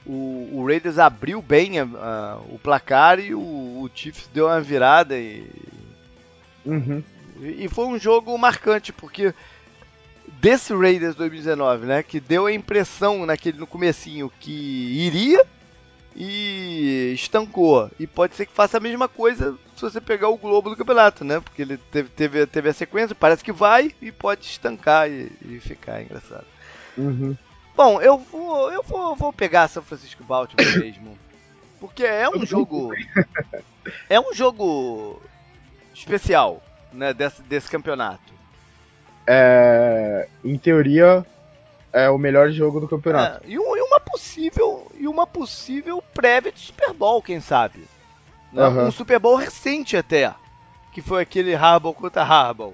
o, 0.06 0.50
o 0.54 0.66
Raiders 0.66 0.98
abriu 0.98 1.42
bem 1.42 1.80
a, 1.80 1.84
a, 1.84 2.40
o 2.50 2.58
placar 2.58 3.20
e 3.20 3.36
o, 3.36 3.40
o 3.40 3.90
Chiefs 3.94 4.30
deu 4.34 4.48
uma 4.48 4.62
virada 4.62 5.18
e... 5.18 5.46
Uhum. 6.66 7.04
E 7.42 7.68
foi 7.68 7.86
um 7.86 7.98
jogo 7.98 8.38
marcante, 8.38 8.94
porque 8.94 9.34
desse 10.40 10.74
Raiders 10.74 11.16
2019, 11.16 11.86
né, 11.86 12.04
que 12.04 12.20
deu 12.20 12.46
a 12.46 12.54
impressão 12.54 13.26
naquele 13.26 13.58
no 13.58 13.66
comecinho 13.66 14.32
que 14.40 14.52
iria 14.52 15.44
e 16.16 17.12
estancou. 17.16 17.90
E 18.00 18.06
pode 18.06 18.36
ser 18.36 18.46
que 18.46 18.54
faça 18.54 18.78
a 18.78 18.82
mesma 18.82 19.08
coisa 19.08 19.58
se 19.76 19.82
você 19.82 20.00
pegar 20.00 20.30
o 20.30 20.38
globo 20.38 20.70
do 20.70 20.78
campeonato, 20.78 21.24
né? 21.24 21.40
Porque 21.40 21.64
ele 21.64 21.78
teve, 21.78 22.10
teve, 22.10 22.46
teve 22.46 22.70
a 22.70 22.74
sequência, 22.74 23.16
parece 23.16 23.44
que 23.44 23.52
vai 23.52 23.92
e 24.02 24.12
pode 24.12 24.46
estancar 24.46 25.10
e, 25.10 25.32
e 25.44 25.60
ficar 25.60 26.02
engraçado. 26.02 26.46
Uhum. 26.98 27.36
Bom, 27.76 28.02
eu 28.02 28.18
vou 28.18 28.72
eu 28.72 28.84
vou, 28.84 29.16
vou 29.16 29.34
pegar 29.34 29.68
São 29.68 29.82
Francisco 29.82 30.24
Baltimore 30.24 30.66
mesmo. 30.78 31.18
Porque 31.80 32.04
é 32.04 32.30
um 32.30 32.46
jogo. 32.46 32.94
É 34.08 34.20
um 34.20 34.32
jogo 34.34 35.20
especial 35.96 36.62
né, 36.94 37.14
desse, 37.14 37.42
desse 37.44 37.70
campeonato? 37.70 38.34
É, 39.28 40.28
em 40.44 40.58
teoria, 40.58 41.26
é 41.94 42.10
o 42.10 42.18
melhor 42.18 42.50
jogo 42.52 42.80
do 42.80 42.88
campeonato. 42.88 43.46
É, 43.46 43.50
e, 43.50 43.60
um, 43.60 43.76
e, 43.76 43.82
uma 43.82 44.00
possível 44.00 44.92
e 44.98 45.08
uma 45.08 45.28
possível 45.28 46.04
prévia 46.14 46.52
de 46.52 46.60
Super 46.60 46.94
Bowl, 46.94 47.22
quem 47.22 47.40
sabe? 47.40 47.88
Né? 48.52 48.66
Uhum. 48.68 48.88
Um 48.88 48.92
Super 48.92 49.20
Bowl 49.20 49.36
recente 49.36 49.96
até, 49.96 50.34
que 50.92 51.02
foi 51.02 51.22
aquele 51.22 51.56
Harbaugh 51.56 51.94
contra 51.94 52.24
Harbaugh. 52.24 52.74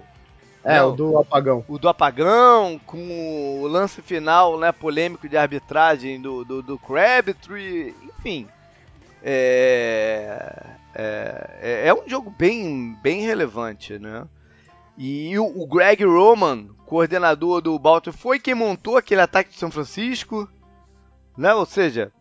É, 0.64 0.84
o 0.84 0.92
do 0.92 1.18
apagão. 1.18 1.64
O 1.68 1.80
do 1.80 1.88
apagão, 1.88 2.80
com 2.86 3.62
o 3.62 3.68
lance 3.68 4.02
final 4.02 4.60
né, 4.60 4.72
polêmico 4.72 5.30
de 5.30 5.38
arbitragem 5.38 6.20
do, 6.20 6.44
do, 6.44 6.62
do 6.62 6.78
Crabtree, 6.78 7.96
enfim. 8.04 8.48
É, 9.24 10.77
é, 11.00 11.60
é, 11.62 11.88
é, 11.90 11.94
um 11.94 12.10
jogo 12.10 12.32
bem, 12.32 12.98
bem 13.04 13.22
relevante, 13.22 14.00
né? 14.00 14.28
E 14.98 15.38
o, 15.38 15.46
o, 15.46 15.68
Greg 15.68 16.04
Roman, 16.04 16.70
coordenador 16.88 17.62
do 17.62 17.78
Baltimore, 17.78 18.18
foi 18.18 18.40
quem 18.40 18.56
montou 18.56 18.98
aquele 18.98 19.22
ataque 19.22 19.52
de 19.52 19.60
São 19.60 19.70
Francisco, 19.70 20.50
né? 21.38 21.54
Ou 21.54 21.68
seja, 21.68 22.12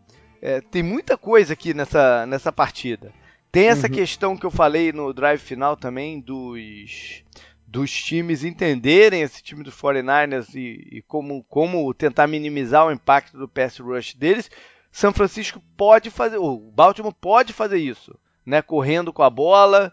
é, 0.42 0.60
tem 0.60 0.82
muita 0.82 1.16
coisa 1.16 1.54
aqui 1.54 1.72
nessa, 1.72 2.26
nessa 2.26 2.52
partida. 2.52 3.14
Tem 3.50 3.68
essa 3.68 3.86
uhum. 3.86 3.94
questão 3.94 4.36
que 4.36 4.44
eu 4.44 4.50
falei 4.50 4.92
no 4.92 5.10
drive 5.14 5.40
final 5.40 5.74
também 5.74 6.20
dos, 6.20 7.24
dos 7.66 7.90
times 7.90 8.44
entenderem 8.44 9.22
esse 9.22 9.42
time 9.42 9.64
dos 9.64 9.74
49ers 9.74 10.54
e, 10.54 10.98
e 10.98 11.02
como, 11.08 11.42
como 11.44 11.94
tentar 11.94 12.26
minimizar 12.26 12.86
o 12.86 12.92
impacto 12.92 13.38
do 13.38 13.48
pass 13.48 13.78
rush 13.78 14.12
deles. 14.12 14.50
São 14.92 15.14
Francisco 15.14 15.62
pode 15.78 16.10
fazer, 16.10 16.36
o 16.36 16.58
Baltimore 16.58 17.14
pode 17.14 17.54
fazer 17.54 17.78
isso 17.78 18.14
né, 18.46 18.62
correndo 18.62 19.12
com 19.12 19.24
a 19.24 19.28
bola 19.28 19.92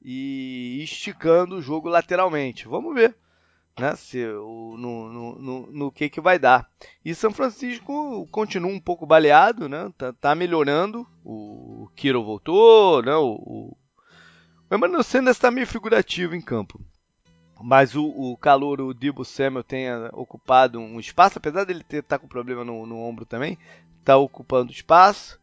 e 0.00 0.80
esticando 0.82 1.56
o 1.56 1.62
jogo 1.62 1.88
lateralmente. 1.88 2.68
Vamos 2.68 2.94
ver 2.94 3.16
né, 3.78 3.94
se, 3.96 4.24
no, 4.24 4.76
no, 4.76 5.38
no, 5.38 5.72
no, 5.72 5.92
que, 5.92 6.08
que 6.08 6.20
vai 6.20 6.38
dar. 6.38 6.68
E 7.04 7.14
São 7.14 7.32
Francisco 7.32 8.26
continua 8.30 8.70
um 8.70 8.80
pouco 8.80 9.04
baleado, 9.04 9.68
né, 9.68 9.92
tá, 9.98 10.12
tá 10.12 10.34
melhorando. 10.34 11.06
O 11.24 11.88
Kiro 11.96 12.24
voltou, 12.24 13.02
né, 13.02 13.14
o, 13.14 13.32
o, 13.34 13.76
o 14.70 14.74
Emmanuel 14.74 15.02
Sanders 15.02 15.36
está 15.36 15.50
meio 15.50 15.66
figurativo 15.66 16.34
em 16.34 16.40
campo. 16.40 16.80
Mas 17.60 17.96
o, 17.96 18.04
o 18.06 18.36
calor, 18.36 18.80
o 18.80 18.94
Debo 18.94 19.24
Samuel 19.24 19.64
tenha 19.64 20.10
ocupado 20.12 20.78
um 20.78 21.00
espaço, 21.00 21.38
apesar 21.38 21.64
dele 21.64 21.80
estar 21.80 22.02
tá 22.02 22.18
com 22.18 22.28
problema 22.28 22.64
no, 22.64 22.86
no 22.86 23.00
ombro 23.00 23.26
também, 23.26 23.58
está 24.00 24.16
ocupando 24.16 24.70
espaço 24.70 25.40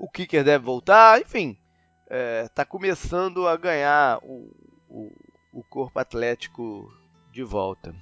o 0.00 0.08
kicker 0.08 0.42
deve 0.42 0.64
voltar, 0.64 1.20
enfim, 1.20 1.58
está 2.46 2.62
é, 2.62 2.64
começando 2.64 3.46
a 3.46 3.54
ganhar 3.54 4.18
o, 4.22 4.50
o, 4.88 5.12
o, 5.52 5.62
corpo 5.62 5.98
atlético 5.98 6.90
de 7.30 7.42
volta. 7.42 7.94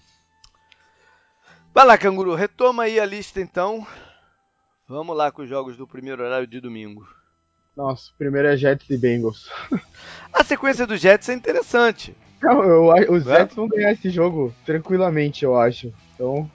Vai 1.74 1.84
lá, 1.84 1.98
canguru, 1.98 2.36
retoma 2.36 2.84
aí 2.84 3.00
a 3.00 3.04
lista 3.04 3.40
então. 3.40 3.84
Vamos 4.88 5.16
lá 5.16 5.32
com 5.32 5.42
os 5.42 5.48
jogos 5.48 5.76
do 5.76 5.88
primeiro 5.88 6.22
horário 6.22 6.46
de 6.46 6.60
domingo. 6.60 7.04
Nossa, 7.76 8.12
primeiro 8.16 8.46
é 8.46 8.56
Jets 8.56 8.88
e 8.88 8.96
Bengals. 8.96 9.50
A 10.32 10.44
sequência 10.44 10.86
dos 10.86 11.00
Jets 11.00 11.28
é 11.28 11.34
interessante. 11.34 12.16
Não, 12.40 12.62
eu, 12.62 13.12
os 13.12 13.26
é? 13.26 13.38
Jets 13.38 13.56
vão 13.56 13.66
ganhar 13.66 13.90
esse 13.90 14.08
jogo 14.08 14.54
tranquilamente, 14.64 15.44
eu 15.44 15.58
acho. 15.58 15.92
Então. 16.14 16.48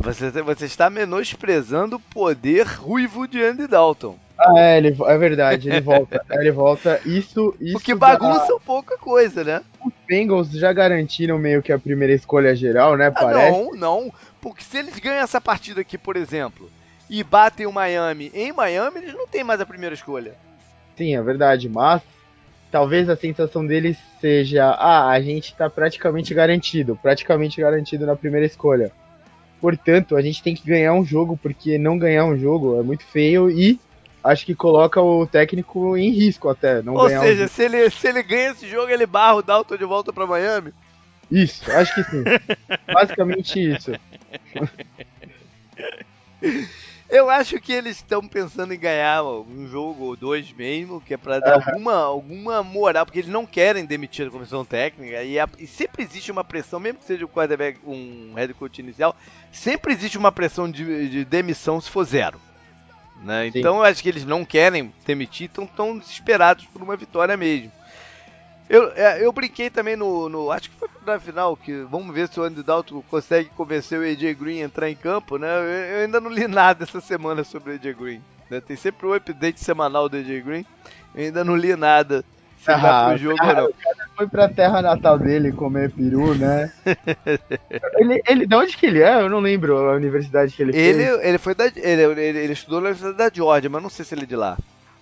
Você, 0.00 0.30
você 0.30 0.64
está 0.64 0.90
menosprezando 0.90 1.96
o 1.96 2.00
poder 2.00 2.66
ruivo 2.66 3.28
de 3.28 3.40
Andy 3.42 3.68
Dalton. 3.68 4.18
Ah, 4.42 4.58
é, 4.58 4.78
ele, 4.78 4.96
é 4.98 5.18
verdade, 5.18 5.68
ele 5.68 5.80
volta. 5.82 6.24
ele 6.32 6.50
volta. 6.50 7.00
Isso, 7.04 7.54
isso. 7.60 7.76
O 7.76 7.80
que 7.80 7.94
bagunça 7.94 8.46
dá... 8.46 8.54
um 8.54 8.60
pouca 8.60 8.96
coisa, 8.96 9.44
né? 9.44 9.62
Os 9.84 9.92
Bengals 10.08 10.50
já 10.50 10.72
garantiram 10.72 11.38
meio 11.38 11.62
que 11.62 11.72
a 11.72 11.78
primeira 11.78 12.14
escolha 12.14 12.56
geral, 12.56 12.96
né? 12.96 13.08
Ah, 13.08 13.12
parece. 13.12 13.58
Não, 13.58 13.72
não. 13.72 14.14
Porque 14.40 14.64
se 14.64 14.78
eles 14.78 14.98
ganham 14.98 15.22
essa 15.22 15.40
partida 15.40 15.82
aqui, 15.82 15.98
por 15.98 16.16
exemplo, 16.16 16.70
e 17.08 17.22
batem 17.22 17.66
o 17.66 17.72
Miami 17.72 18.30
em 18.32 18.50
Miami, 18.50 18.98
eles 18.98 19.14
não 19.14 19.26
têm 19.26 19.44
mais 19.44 19.60
a 19.60 19.66
primeira 19.66 19.94
escolha. 19.94 20.32
Sim, 20.96 21.14
é 21.14 21.22
verdade, 21.22 21.68
mas 21.68 22.00
talvez 22.70 23.10
a 23.10 23.16
sensação 23.16 23.66
deles 23.66 23.98
seja: 24.20 24.70
ah, 24.70 25.10
a 25.10 25.20
gente 25.20 25.54
tá 25.54 25.68
praticamente 25.68 26.32
garantido, 26.32 26.98
praticamente 27.02 27.60
garantido 27.60 28.06
na 28.06 28.16
primeira 28.16 28.46
escolha. 28.46 28.90
Portanto, 29.60 30.16
a 30.16 30.22
gente 30.22 30.42
tem 30.42 30.54
que 30.54 30.66
ganhar 30.66 30.94
um 30.94 31.04
jogo, 31.04 31.36
porque 31.36 31.76
não 31.76 31.98
ganhar 31.98 32.24
um 32.24 32.38
jogo 32.38 32.80
é 32.80 32.82
muito 32.82 33.04
feio 33.04 33.50
e 33.50 33.78
acho 34.22 34.46
que 34.46 34.54
coloca 34.54 35.00
o 35.00 35.26
técnico 35.26 35.96
em 35.96 36.10
risco 36.10 36.48
até. 36.48 36.82
Não 36.82 36.94
Ou 36.94 37.08
seja, 37.08 37.44
um 37.44 37.48
se, 37.48 37.62
ele, 37.62 37.90
se 37.90 38.08
ele 38.08 38.22
ganha 38.22 38.50
esse 38.50 38.68
jogo, 38.68 38.90
ele 38.90 39.06
barra 39.06 39.36
o 39.36 39.42
Dalton 39.42 39.76
de 39.76 39.84
volta 39.84 40.12
para 40.12 40.26
Miami? 40.26 40.72
Isso, 41.30 41.70
acho 41.72 41.94
que 41.94 42.04
sim. 42.04 42.24
Basicamente 42.92 43.58
isso. 43.58 43.92
Eu 47.10 47.28
acho 47.28 47.60
que 47.60 47.72
eles 47.72 47.96
estão 47.96 48.22
pensando 48.22 48.72
em 48.72 48.78
ganhar 48.78 49.24
um 49.24 49.66
jogo 49.66 50.04
ou 50.04 50.16
dois 50.16 50.52
mesmo, 50.52 51.00
que 51.00 51.12
é 51.12 51.16
para 51.16 51.40
dar 51.40 51.56
uhum. 51.56 51.64
alguma, 51.66 51.94
alguma 51.94 52.62
moral, 52.62 53.04
porque 53.04 53.18
eles 53.18 53.30
não 53.30 53.44
querem 53.44 53.84
demitir 53.84 54.28
a 54.28 54.30
comissão 54.30 54.64
técnica 54.64 55.20
e, 55.24 55.36
a, 55.36 55.48
e, 55.58 55.66
sempre 55.66 56.04
existe 56.04 56.30
uma 56.30 56.44
pressão, 56.44 56.78
mesmo 56.78 57.00
que 57.00 57.04
seja 57.04 57.28
um 57.84 58.32
head 58.36 58.54
coach 58.54 58.78
inicial, 58.78 59.16
sempre 59.50 59.92
existe 59.92 60.16
uma 60.16 60.30
pressão 60.30 60.70
de, 60.70 61.08
de 61.08 61.24
demissão 61.24 61.80
se 61.80 61.90
for 61.90 62.04
zero. 62.04 62.40
Né? 63.22 63.48
Então 63.48 63.76
eu 63.76 63.82
acho 63.82 64.02
que 64.02 64.08
eles 64.08 64.24
não 64.24 64.44
querem 64.44 64.92
demitir, 65.06 65.46
estão 65.46 65.66
tão 65.66 65.98
desesperados 65.98 66.64
por 66.66 66.82
uma 66.82 66.96
vitória 66.96 67.36
mesmo. 67.36 67.70
Eu, 68.68 68.92
é, 68.94 69.24
eu 69.24 69.32
brinquei 69.32 69.68
também 69.68 69.96
no, 69.96 70.28
no, 70.28 70.50
Acho 70.52 70.70
que 70.70 70.76
foi 70.76 70.88
na 71.04 71.18
final, 71.18 71.56
que 71.56 71.82
vamos 71.90 72.14
ver 72.14 72.28
se 72.28 72.38
o 72.38 72.44
Andy 72.44 72.62
Dalton 72.62 73.02
consegue 73.10 73.50
convencer 73.50 73.98
o 73.98 74.04
AJ 74.04 74.36
Green 74.38 74.62
a 74.62 74.64
entrar 74.64 74.88
em 74.88 74.94
campo, 74.94 75.38
né? 75.38 75.48
Eu, 75.58 75.64
eu 75.64 76.04
ainda 76.04 76.20
não 76.20 76.30
li 76.30 76.46
nada 76.48 76.84
essa 76.84 77.00
semana 77.00 77.42
sobre 77.42 77.72
o 77.72 77.74
AJ 77.74 77.96
Green. 77.96 78.22
Né? 78.48 78.60
Tem 78.60 78.76
sempre 78.76 79.06
um 79.06 79.12
update 79.12 79.58
semanal 79.58 80.08
do 80.08 80.16
AJ 80.16 80.44
Green. 80.44 80.64
Eu 81.14 81.24
ainda 81.24 81.44
não 81.44 81.56
li 81.56 81.74
nada. 81.74 82.24
Se 82.60 82.70
ah, 82.70 82.76
vai 82.76 83.08
pro 83.08 83.18
jogo 83.18 83.36
cara, 83.38 83.64
ou 83.64 83.68
não. 83.68 83.74
Foi 84.20 84.28
pra 84.28 84.48
terra 84.50 84.82
natal 84.82 85.18
dele 85.18 85.50
comer 85.50 85.90
peru, 85.90 86.34
né? 86.34 86.70
ele, 87.96 88.22
ele, 88.28 88.46
de 88.46 88.54
onde 88.54 88.76
que 88.76 88.84
ele 88.84 89.00
é? 89.00 89.22
Eu 89.22 89.30
não 89.30 89.40
lembro 89.40 89.78
a 89.78 89.94
universidade 89.94 90.52
que 90.52 90.62
ele, 90.62 90.76
ele 90.76 91.04
fez. 91.04 91.24
Ele 91.24 91.38
foi 91.38 91.54
da. 91.54 91.66
Ele, 91.66 92.02
ele, 92.02 92.38
ele 92.38 92.52
estudou 92.52 92.82
na 92.82 92.88
Universidade 92.88 93.16
da 93.16 93.30
Georgia, 93.34 93.70
mas 93.70 93.82
não 93.82 93.88
sei 93.88 94.04
se 94.04 94.14
ele 94.14 94.24
é 94.24 94.26
de 94.26 94.36
lá. 94.36 94.58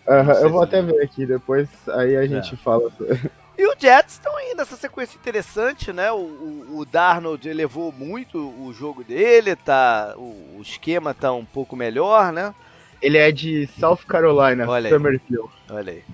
Uhum, 0.06 0.32
eu 0.34 0.50
vou 0.50 0.62
até 0.62 0.80
ver 0.80 1.02
aqui, 1.02 1.26
depois 1.26 1.68
aí 1.88 2.16
a 2.16 2.26
gente 2.26 2.54
é. 2.54 2.56
fala. 2.56 2.90
E 3.60 3.66
o 3.66 3.74
Jets 3.76 4.12
estão 4.12 4.36
aí 4.36 4.54
nessa 4.56 4.76
sequência 4.76 5.18
interessante, 5.18 5.92
né? 5.92 6.12
O, 6.12 6.18
o, 6.18 6.78
o, 6.78 6.84
Darnold 6.84 7.48
elevou 7.48 7.90
muito 7.90 8.38
o 8.38 8.72
jogo 8.72 9.02
dele, 9.02 9.56
tá, 9.56 10.14
o, 10.16 10.58
o, 10.58 10.62
esquema 10.62 11.12
tá 11.12 11.32
um 11.32 11.44
pouco 11.44 11.74
melhor, 11.74 12.32
né? 12.32 12.54
Ele 13.02 13.18
é 13.18 13.32
de 13.32 13.68
South 13.80 13.98
Carolina, 14.06 14.64
olha 14.64 14.88
Summerfield. 14.88 15.50
Aí, 15.68 15.76
olha 15.76 15.92
aí. 15.92 16.04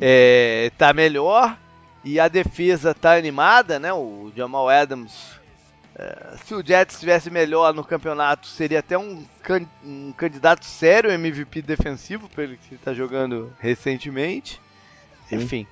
É, 0.00 0.72
tá 0.76 0.92
melhor 0.92 1.56
e 2.04 2.18
a 2.20 2.28
defesa 2.28 2.94
tá 2.94 3.14
animada, 3.16 3.78
né? 3.78 3.92
O 3.92 4.32
Jamal 4.34 4.68
Adams 4.68 5.38
é, 5.98 6.36
se 6.44 6.54
o 6.54 6.64
Jets 6.64 6.94
estivesse 6.94 7.28
melhor 7.28 7.74
no 7.74 7.82
campeonato, 7.82 8.46
seria 8.46 8.78
até 8.78 8.96
um, 8.96 9.24
can 9.42 9.66
um 9.84 10.12
candidato 10.12 10.64
sério 10.64 11.10
MVP 11.10 11.60
defensivo, 11.60 12.28
pelo 12.28 12.56
que 12.56 12.68
ele 12.68 12.76
está 12.76 12.94
jogando 12.94 13.52
recentemente. 13.58 14.60
Sim. 15.28 15.36
Enfim, 15.36 15.66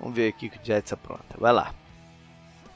vamos 0.00 0.16
ver 0.16 0.28
aqui 0.28 0.48
que 0.48 0.58
o 0.58 0.64
Jets 0.64 0.92
apronta. 0.92 1.38
Vai 1.38 1.52
lá. 1.52 1.72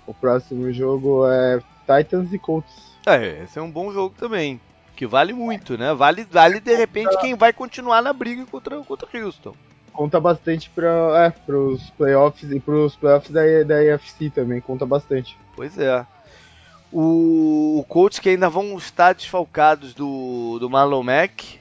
O 0.06 0.14
próximo 0.14 0.72
jogo 0.72 1.26
é 1.28 1.60
Titans 1.80 2.32
e 2.32 2.38
Colts. 2.38 2.92
É, 3.04 3.42
esse 3.42 3.58
é 3.58 3.62
um 3.62 3.70
bom 3.70 3.92
jogo 3.92 4.14
também. 4.16 4.60
Que 4.94 5.04
vale 5.04 5.32
muito, 5.32 5.76
né? 5.76 5.92
Vale, 5.92 6.24
vale 6.30 6.60
de 6.60 6.76
repente 6.76 7.18
quem 7.20 7.34
vai 7.34 7.52
continuar 7.52 8.00
na 8.00 8.12
briga 8.12 8.46
contra, 8.46 8.80
contra 8.84 9.08
Houston. 9.18 9.56
Conta 9.92 10.18
bastante 10.18 10.70
para 10.70 11.34
é, 11.48 11.52
os 11.52 11.90
playoffs 11.90 12.50
e 12.50 12.58
para 12.58 12.74
os 12.74 12.96
playoffs 12.96 13.30
da, 13.30 13.42
da 13.64 13.94
AFC 13.94 14.30
também, 14.30 14.60
conta 14.60 14.86
bastante. 14.86 15.36
Pois 15.54 15.78
é. 15.78 16.06
O, 16.90 17.78
o 17.80 17.84
Colts 17.84 18.18
que 18.18 18.28
ainda 18.28 18.48
vão 18.48 18.76
estar 18.76 19.14
desfalcados 19.14 19.94
do, 19.94 20.58
do 20.58 20.68
Marlon 20.68 21.02
Mack. 21.02 21.60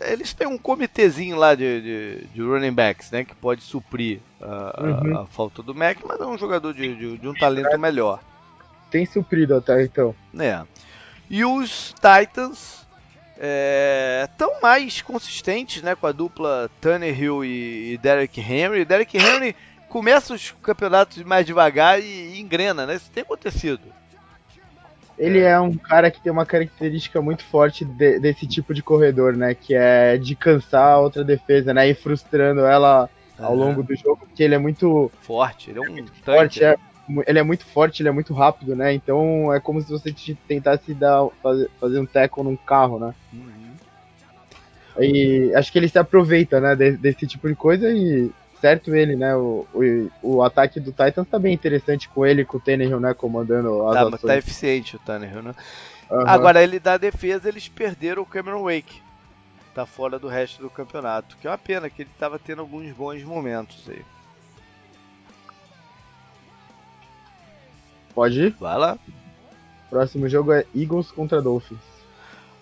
Eles 0.00 0.32
têm 0.32 0.46
um 0.46 0.58
comitêzinho 0.58 1.36
lá 1.36 1.54
de, 1.54 1.80
de, 1.80 2.24
de 2.32 2.42
running 2.42 2.72
backs, 2.72 3.10
né? 3.10 3.24
Que 3.24 3.34
pode 3.34 3.60
suprir 3.62 4.20
a, 4.40 4.82
uhum. 4.82 5.18
a, 5.18 5.22
a 5.22 5.26
falta 5.26 5.62
do 5.62 5.74
Mack, 5.74 6.00
mas 6.06 6.20
é 6.20 6.26
um 6.26 6.38
jogador 6.38 6.72
de, 6.72 6.94
de, 6.94 7.18
de 7.18 7.28
um 7.28 7.34
talento 7.34 7.76
melhor. 7.78 8.20
Tem 8.90 9.04
suprido 9.06 9.56
até 9.56 9.82
então. 9.82 10.14
É. 10.38 10.62
E 11.28 11.44
os 11.44 11.94
Titans 11.94 12.79
é, 13.40 14.28
mais 14.62 15.00
consistentes 15.00 15.82
né, 15.82 15.94
com 15.94 16.06
a 16.06 16.12
dupla 16.12 16.70
Tannehill 16.80 17.44
e, 17.44 17.94
e 17.94 17.98
Derek 17.98 18.40
Henry. 18.40 18.84
Derek 18.84 19.16
Henry 19.16 19.56
começa 19.88 20.34
os 20.34 20.54
campeonatos 20.62 21.22
mais 21.22 21.46
devagar 21.46 22.00
e, 22.00 22.04
e 22.04 22.40
engrena, 22.40 22.86
né? 22.86 22.96
Isso 22.96 23.10
tem 23.10 23.22
acontecido. 23.22 23.80
Ele 25.18 25.40
é 25.40 25.58
um 25.58 25.76
cara 25.76 26.10
que 26.10 26.20
tem 26.20 26.32
uma 26.32 26.46
característica 26.46 27.20
muito 27.20 27.44
forte 27.44 27.84
de, 27.84 28.18
desse 28.20 28.46
tipo 28.46 28.72
de 28.72 28.82
corredor, 28.82 29.36
né? 29.36 29.54
Que 29.54 29.74
é 29.74 30.16
de 30.16 30.34
cansar 30.34 30.92
a 30.92 30.98
outra 30.98 31.24
defesa, 31.24 31.74
né? 31.74 31.88
E 31.88 31.94
frustrando 31.94 32.60
ela 32.60 33.08
ao 33.38 33.54
longo 33.54 33.82
do 33.82 33.94
jogo, 33.96 34.26
porque 34.26 34.42
ele 34.42 34.54
é 34.54 34.58
muito 34.58 35.10
forte, 35.22 35.70
ele 35.70 35.78
é 35.78 35.82
um 35.82 36.06
forte, 36.22 36.62
é, 36.62 36.76
ele 37.26 37.38
é 37.38 37.42
muito 37.42 37.64
forte, 37.66 38.02
ele 38.02 38.08
é 38.08 38.12
muito 38.12 38.32
rápido, 38.32 38.74
né? 38.76 38.92
Então 38.92 39.52
é 39.52 39.60
como 39.60 39.80
se 39.80 39.90
você 39.90 40.14
tentasse 40.46 40.94
dar, 40.94 41.28
fazer, 41.42 41.70
fazer 41.80 41.98
um 41.98 42.06
tackle 42.06 42.44
num 42.44 42.56
carro, 42.56 42.98
né? 42.98 43.14
Uhum. 43.32 43.70
E 44.98 45.52
acho 45.54 45.72
que 45.72 45.78
ele 45.78 45.88
se 45.88 45.98
aproveita, 45.98 46.60
né, 46.60 46.74
desse 46.76 47.26
tipo 47.26 47.48
de 47.48 47.54
coisa 47.54 47.90
e 47.90 48.30
certo 48.60 48.94
ele, 48.94 49.16
né? 49.16 49.34
O, 49.34 49.66
o, 49.72 50.10
o, 50.22 50.42
ataque 50.42 50.78
do 50.78 50.92
Titans 50.92 51.26
tá 51.28 51.38
bem 51.38 51.54
interessante 51.54 52.08
com 52.08 52.26
ele, 52.26 52.44
com 52.44 52.58
o 52.58 52.60
Tannehill, 52.60 53.00
né? 53.00 53.14
Comandando 53.14 53.86
as 53.88 53.94
tá, 53.94 54.02
ações. 54.02 54.20
Tá 54.20 54.36
eficiente 54.36 54.96
o 54.96 54.98
Tannehill, 54.98 55.42
né? 55.42 55.54
Uhum. 56.10 56.28
Agora, 56.28 56.62
ele 56.62 56.78
da 56.78 56.98
defesa, 56.98 57.48
eles 57.48 57.68
perderam 57.68 58.22
o 58.22 58.26
Cameron 58.26 58.64
Wake. 58.64 59.00
Tá 59.74 59.86
fora 59.86 60.18
do 60.18 60.28
resto 60.28 60.60
do 60.60 60.68
campeonato. 60.68 61.36
Que 61.40 61.46
é 61.46 61.50
uma 61.50 61.58
pena, 61.58 61.88
que 61.88 62.02
ele 62.02 62.10
tava 62.18 62.38
tendo 62.38 62.60
alguns 62.60 62.92
bons 62.92 63.22
momentos 63.22 63.82
aí. 63.88 64.02
Pode 68.14 68.40
ir? 68.40 68.56
Vai 68.58 68.78
lá. 68.78 68.98
Próximo 69.88 70.28
jogo 70.28 70.52
é 70.52 70.64
Eagles 70.74 71.10
contra 71.10 71.42
Dolphins. 71.42 71.80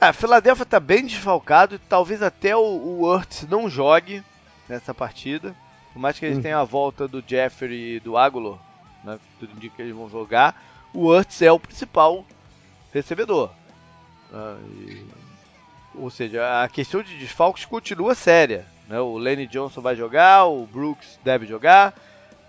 A 0.01 0.13
Philadelphia 0.13 0.65
tá 0.65 0.79
bem 0.79 1.05
desfalcado 1.05 1.75
e 1.75 1.79
talvez 1.79 2.23
até 2.23 2.57
o, 2.57 2.61
o 2.61 3.03
Urts 3.03 3.47
não 3.49 3.69
jogue 3.69 4.23
nessa 4.69 4.95
partida. 4.95 5.55
Por 5.93 5.99
mais 5.99 6.19
que 6.19 6.27
eles 6.27 6.39
hum. 6.39 6.43
tenham 6.43 6.61
a 6.61 6.65
volta 6.65 7.09
do 7.09 7.23
Jeffrey 7.27 7.97
e 7.97 8.01
do 8.01 8.17
Agolor, 8.17 8.59
né, 9.03 9.19
tudo 9.41 9.53
indica 9.57 9.77
que 9.77 9.83
eles 9.83 9.95
vão 9.95 10.09
jogar, 10.09 10.63
o 10.95 11.07
Urts 11.07 11.43
é 11.43 11.51
o 11.51 11.59
principal 11.59 12.25
recebedor. 12.93 13.51
Uh, 14.31 14.59
e, 14.81 15.07
ou 15.95 16.11
seja, 16.11 16.63
a 16.63 16.69
questão 16.69 17.03
de 17.03 17.17
desfalques 17.17 17.65
continua 17.65 18.15
séria. 18.15 18.67
Né? 18.89 19.01
O 19.01 19.19
Lenny 19.19 19.47
Johnson 19.47 19.81
vai 19.81 19.97
jogar, 19.97 20.47
o 20.47 20.67
Brooks 20.67 21.19
deve 21.25 21.47
jogar, 21.47 21.95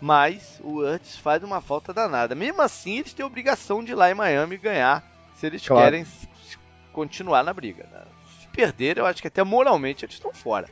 mas 0.01 0.59
o 0.63 0.79
Urts 0.79 1.17
faz 1.17 1.43
uma 1.43 1.61
falta 1.61 1.93
danada. 1.93 2.35
Mesmo 2.35 2.61
assim, 2.61 2.99
eles 2.99 3.13
têm 3.13 3.25
obrigação 3.25 3.83
de 3.83 3.91
ir 3.91 3.95
lá 3.95 4.09
em 4.09 4.15
Miami 4.15 4.57
ganhar 4.57 5.03
se 5.35 5.45
eles 5.45 5.65
claro. 5.65 5.83
querem 5.83 6.05
continuar 6.91 7.43
na 7.43 7.53
briga. 7.53 7.87
Né? 7.91 8.01
Se 8.41 8.47
perder, 8.47 8.97
eu 8.97 9.05
acho 9.05 9.21
que 9.21 9.27
até 9.27 9.43
moralmente 9.43 10.05
eles 10.05 10.15
estão 10.15 10.33
fora. 10.33 10.67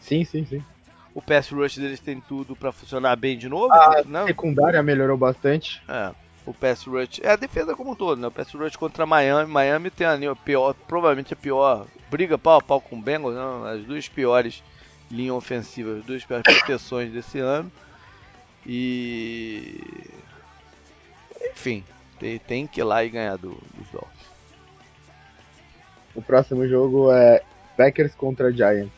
Sim, 0.00 0.24
sim, 0.24 0.44
sim. 0.44 0.64
O 1.14 1.20
pass 1.20 1.50
rush 1.50 1.78
deles 1.78 2.00
tem 2.00 2.20
tudo 2.20 2.54
para 2.54 2.72
funcionar 2.72 3.16
bem 3.16 3.36
de 3.36 3.48
novo. 3.48 3.72
A 3.72 4.02
não? 4.06 4.26
secundária 4.26 4.82
melhorou 4.82 5.16
bastante. 5.16 5.82
É. 5.88 6.12
O 6.46 6.54
pass 6.54 6.84
rush 6.84 7.20
é 7.22 7.30
a 7.30 7.36
defesa 7.36 7.74
como 7.74 7.92
um 7.92 7.94
todo, 7.94 8.20
né? 8.20 8.28
O 8.28 8.30
pass 8.30 8.52
rush 8.52 8.76
contra 8.76 9.04
Miami, 9.04 9.50
Miami 9.50 9.90
tem 9.90 10.06
a 10.06 10.36
pior, 10.36 10.74
provavelmente 10.86 11.32
a 11.34 11.36
pior 11.36 11.86
briga 12.10 12.36
pau 12.36 12.58
a 12.58 12.62
pau 12.62 12.80
com 12.80 12.96
o 12.96 13.00
Bengals, 13.00 13.34
né? 13.34 13.72
as 13.72 13.84
duas 13.84 14.08
piores 14.08 14.62
linhas 15.10 15.36
ofensivas, 15.36 15.98
as 15.98 16.04
duas 16.04 16.24
piores 16.24 16.44
proteções 16.44 17.12
desse 17.12 17.38
ano. 17.38 17.70
E 18.66 19.80
enfim, 21.52 21.84
tem, 22.18 22.38
tem 22.38 22.66
que 22.66 22.80
ir 22.80 22.84
lá 22.84 23.04
e 23.04 23.10
ganhar 23.10 23.36
do, 23.36 23.50
dos 23.74 23.88
Dolphins. 23.92 24.30
O 26.14 26.22
próximo 26.22 26.66
jogo 26.66 27.12
é 27.12 27.42
Packers 27.76 28.14
contra 28.14 28.52
Giants. 28.52 28.92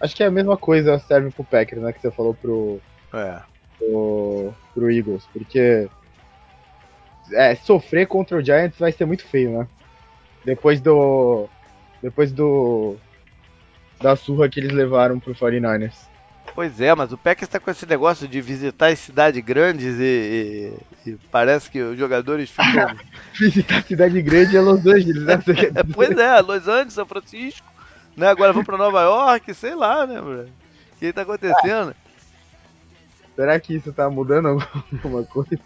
Acho 0.00 0.14
que 0.14 0.22
é 0.22 0.26
a 0.26 0.30
mesma 0.30 0.56
coisa 0.56 0.98
serve 0.98 1.30
pro 1.30 1.44
Packers, 1.44 1.82
né? 1.82 1.92
Que 1.92 2.00
você 2.00 2.10
falou 2.10 2.34
pro. 2.34 2.80
É. 3.12 3.40
Pro, 3.78 4.54
pro 4.74 4.90
Eagles. 4.90 5.26
Porque. 5.32 5.88
É, 7.32 7.54
sofrer 7.56 8.06
contra 8.06 8.38
o 8.38 8.42
Giants 8.42 8.78
vai 8.78 8.90
ser 8.90 9.04
muito 9.04 9.26
feio, 9.26 9.58
né? 9.58 9.68
Depois 10.44 10.80
do. 10.80 11.48
Depois 12.02 12.32
do. 12.32 12.96
Da 14.00 14.14
surra 14.14 14.48
que 14.48 14.60
eles 14.60 14.72
levaram 14.72 15.18
pro 15.18 15.34
49ers. 15.34 16.08
Pois 16.54 16.80
é, 16.80 16.94
mas 16.94 17.12
o 17.12 17.18
Packers 17.18 17.50
tá 17.50 17.60
com 17.60 17.70
esse 17.70 17.86
negócio 17.86 18.26
de 18.26 18.40
visitar 18.40 18.88
as 18.88 18.98
cidades 18.98 19.42
grandes 19.44 19.96
e, 19.98 20.74
e, 21.06 21.10
e 21.10 21.16
parece 21.30 21.70
que 21.70 21.80
os 21.80 21.98
jogadores 21.98 22.50
ficam. 22.50 22.96
visitar 23.38 23.78
a 23.78 23.82
cidade 23.82 24.20
grande 24.22 24.56
é 24.56 24.60
Los 24.60 24.84
Angeles, 24.86 25.22
né? 25.24 25.38
pois 25.94 26.16
é, 26.16 26.40
Los 26.40 26.66
Angeles, 26.66 26.94
São 26.94 27.06
Francisco, 27.06 27.66
né? 28.16 28.28
Agora 28.28 28.52
vão 28.52 28.64
pra 28.64 28.76
Nova 28.76 29.02
York, 29.02 29.54
sei 29.54 29.74
lá, 29.74 30.06
né, 30.06 30.20
bro? 30.20 30.42
O 30.42 30.98
que 30.98 31.12
tá 31.12 31.22
acontecendo? 31.22 31.94
Será 33.36 33.60
que 33.60 33.76
isso 33.76 33.92
tá 33.92 34.10
mudando 34.10 34.48
alguma 34.48 35.22
coisa? 35.22 35.60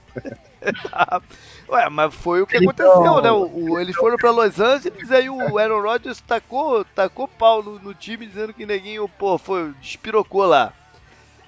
Ué, 1.68 1.88
mas 1.88 2.14
foi 2.14 2.42
o 2.42 2.46
que 2.46 2.56
aconteceu, 2.56 3.20
né? 3.20 3.30
O, 3.30 3.72
o, 3.72 3.80
eles 3.80 3.96
foram 3.96 4.16
pra 4.16 4.30
Los 4.30 4.60
Angeles, 4.60 5.10
aí 5.10 5.28
o 5.28 5.58
Aaron 5.58 5.80
Rodgers 5.80 6.20
tacou, 6.20 6.84
tacou 6.84 7.26
pau 7.26 7.62
no, 7.62 7.78
no 7.78 7.94
time, 7.94 8.26
dizendo 8.26 8.52
que 8.52 8.66
neguinho, 8.66 9.08
pô, 9.08 9.38
foi, 9.38 9.72
despirocou 9.80 10.44
lá. 10.44 10.72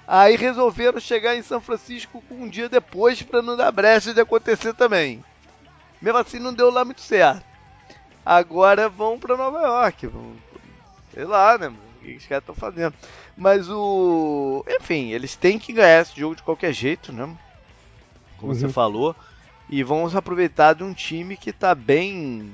Aí 0.07 0.35
resolveram 0.35 0.99
chegar 0.99 1.35
em 1.35 1.41
São 1.41 1.59
Francisco 1.59 2.23
um 2.29 2.47
dia 2.47 2.69
depois 2.69 3.21
pra 3.21 3.41
não 3.41 3.57
dar 3.57 3.71
brecha 3.71 4.13
de 4.13 4.21
acontecer 4.21 4.73
também. 4.73 5.23
Mesmo 6.01 6.19
assim 6.19 6.39
não 6.39 6.53
deu 6.53 6.69
lá 6.69 6.85
muito 6.85 7.01
certo. 7.01 7.43
Agora 8.23 8.87
vão 8.89 9.19
pra 9.19 9.37
Nova 9.37 9.61
York. 9.61 10.07
Vão, 10.07 10.33
sei 11.13 11.25
lá, 11.25 11.57
né? 11.57 11.67
O 11.67 12.03
que 12.03 12.15
os 12.15 12.25
caras 12.27 12.43
estão 12.43 12.55
fazendo. 12.55 12.93
Mas 13.35 13.69
o. 13.69 14.63
Enfim, 14.79 15.11
eles 15.11 15.35
têm 15.35 15.57
que 15.57 15.73
ganhar 15.73 16.01
esse 16.01 16.19
jogo 16.19 16.35
de 16.35 16.43
qualquer 16.43 16.71
jeito, 16.71 17.11
né? 17.11 17.35
Como 18.37 18.51
uhum. 18.51 18.57
você 18.57 18.69
falou. 18.69 19.15
E 19.69 19.83
vamos 19.83 20.15
aproveitar 20.15 20.73
de 20.73 20.83
um 20.83 20.93
time 20.93 21.35
que 21.35 21.49
está 21.49 21.73
bem. 21.73 22.51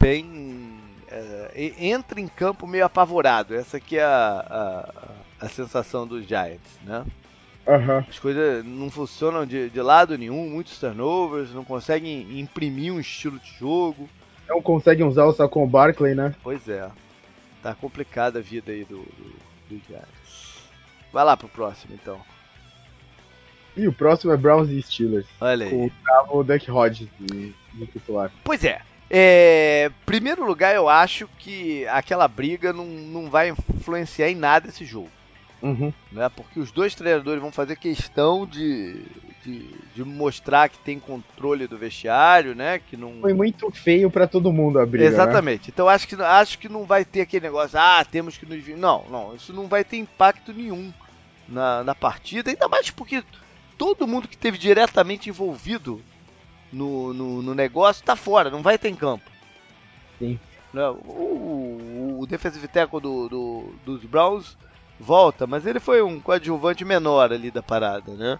Bem. 0.00 0.80
É, 1.08 1.72
entra 1.78 2.20
em 2.20 2.26
campo 2.26 2.66
meio 2.66 2.84
apavorado. 2.84 3.54
Essa 3.54 3.76
aqui 3.76 3.98
é 3.98 4.04
a, 4.04 4.84
a, 5.40 5.46
a 5.46 5.48
sensação 5.48 6.06
dos 6.06 6.26
Giants, 6.26 6.78
né? 6.84 7.04
Uhum. 7.66 7.98
As 8.08 8.18
coisas 8.18 8.64
não 8.64 8.90
funcionam 8.90 9.46
de, 9.46 9.70
de 9.70 9.80
lado 9.80 10.18
nenhum, 10.18 10.50
muitos 10.50 10.78
turnovers, 10.78 11.54
não 11.54 11.64
conseguem 11.64 12.40
imprimir 12.40 12.92
um 12.92 12.98
estilo 12.98 13.38
de 13.38 13.52
jogo. 13.58 14.08
Não 14.48 14.60
conseguem 14.60 15.06
usar 15.06 15.24
o 15.24 15.32
Saquon 15.32 15.66
Barkley, 15.66 16.14
né? 16.14 16.34
Pois 16.42 16.68
é. 16.68 16.90
Tá 17.62 17.74
complicada 17.74 18.40
a 18.40 18.42
vida 18.42 18.72
aí 18.72 18.84
do, 18.84 18.98
do, 18.98 19.36
do 19.68 19.82
Giants. 19.86 20.62
Vai 21.12 21.24
lá 21.24 21.36
pro 21.36 21.48
próximo 21.48 21.94
então. 21.94 22.20
E 23.76 23.88
o 23.88 23.92
próximo 23.92 24.32
é 24.32 24.36
Browns 24.36 24.70
e 24.70 24.82
Steelers. 24.82 25.26
Olha 25.40 25.66
aí. 25.66 25.70
Com 26.28 26.38
o 26.38 26.44
Duck 26.44 26.70
Hodges 26.70 27.08
de, 27.18 27.54
de 27.72 27.86
titular. 27.86 28.30
Pois 28.44 28.64
é. 28.64 28.80
É, 29.14 29.90
primeiro 30.06 30.44
lugar, 30.44 30.74
eu 30.74 30.88
acho 30.88 31.28
que 31.38 31.86
aquela 31.88 32.26
briga 32.26 32.72
não, 32.72 32.86
não 32.86 33.28
vai 33.28 33.50
influenciar 33.50 34.30
em 34.30 34.34
nada 34.34 34.68
esse 34.68 34.84
jogo. 34.84 35.10
Uhum. 35.62 35.92
Né? 36.10 36.28
Porque 36.34 36.58
os 36.58 36.72
dois 36.72 36.94
treinadores 36.94 37.40
vão 37.40 37.52
fazer 37.52 37.76
questão 37.76 38.46
de, 38.46 39.02
de, 39.44 39.68
de, 39.94 40.04
mostrar 40.04 40.68
que 40.68 40.78
tem 40.78 40.98
controle 40.98 41.66
do 41.66 41.78
vestiário, 41.78 42.54
né? 42.54 42.80
Que 42.80 42.96
não... 42.96 43.20
Foi 43.20 43.32
muito 43.32 43.70
feio 43.70 44.10
para 44.10 44.26
todo 44.26 44.52
mundo 44.52 44.80
a 44.80 44.86
briga. 44.86 45.04
Né? 45.04 45.10
Exatamente. 45.10 45.68
Né? 45.68 45.72
Então 45.72 45.88
acho 45.88 46.08
que, 46.08 46.14
acho 46.14 46.58
que 46.58 46.68
não 46.68 46.84
vai 46.84 47.04
ter 47.04 47.20
aquele 47.20 47.46
negócio, 47.46 47.78
ah, 47.78 48.04
temos 48.04 48.36
que 48.36 48.44
nos. 48.44 48.66
Não, 48.78 49.04
não, 49.08 49.34
isso 49.36 49.52
não 49.52 49.68
vai 49.68 49.84
ter 49.84 49.98
impacto 49.98 50.52
nenhum 50.52 50.92
na, 51.48 51.84
na 51.84 51.94
partida, 51.94 52.50
ainda 52.50 52.66
mais 52.66 52.90
porque 52.90 53.22
todo 53.76 54.06
mundo 54.06 54.28
que 54.28 54.36
teve 54.36 54.58
diretamente 54.58 55.28
envolvido 55.28 56.00
no, 56.72 57.12
no, 57.12 57.42
no 57.42 57.54
negócio 57.54 58.04
tá 58.04 58.16
fora, 58.16 58.50
não 58.50 58.62
vai 58.62 58.78
ter 58.78 58.88
em 58.88 58.94
campo. 58.94 59.30
Sim. 60.18 60.38
Né? 60.72 60.88
O, 60.88 60.94
o, 60.94 62.20
o 62.20 62.26
defensive 62.26 62.66
tackle 62.68 63.00
do, 63.00 63.28
do, 63.28 63.74
dos 63.84 64.04
Browns 64.04 64.56
volta, 64.98 65.46
mas 65.46 65.66
ele 65.66 65.80
foi 65.80 66.02
um 66.02 66.20
coadjuvante 66.20 66.84
menor 66.84 67.32
ali 67.32 67.50
da 67.50 67.62
parada, 67.62 68.12
né? 68.14 68.38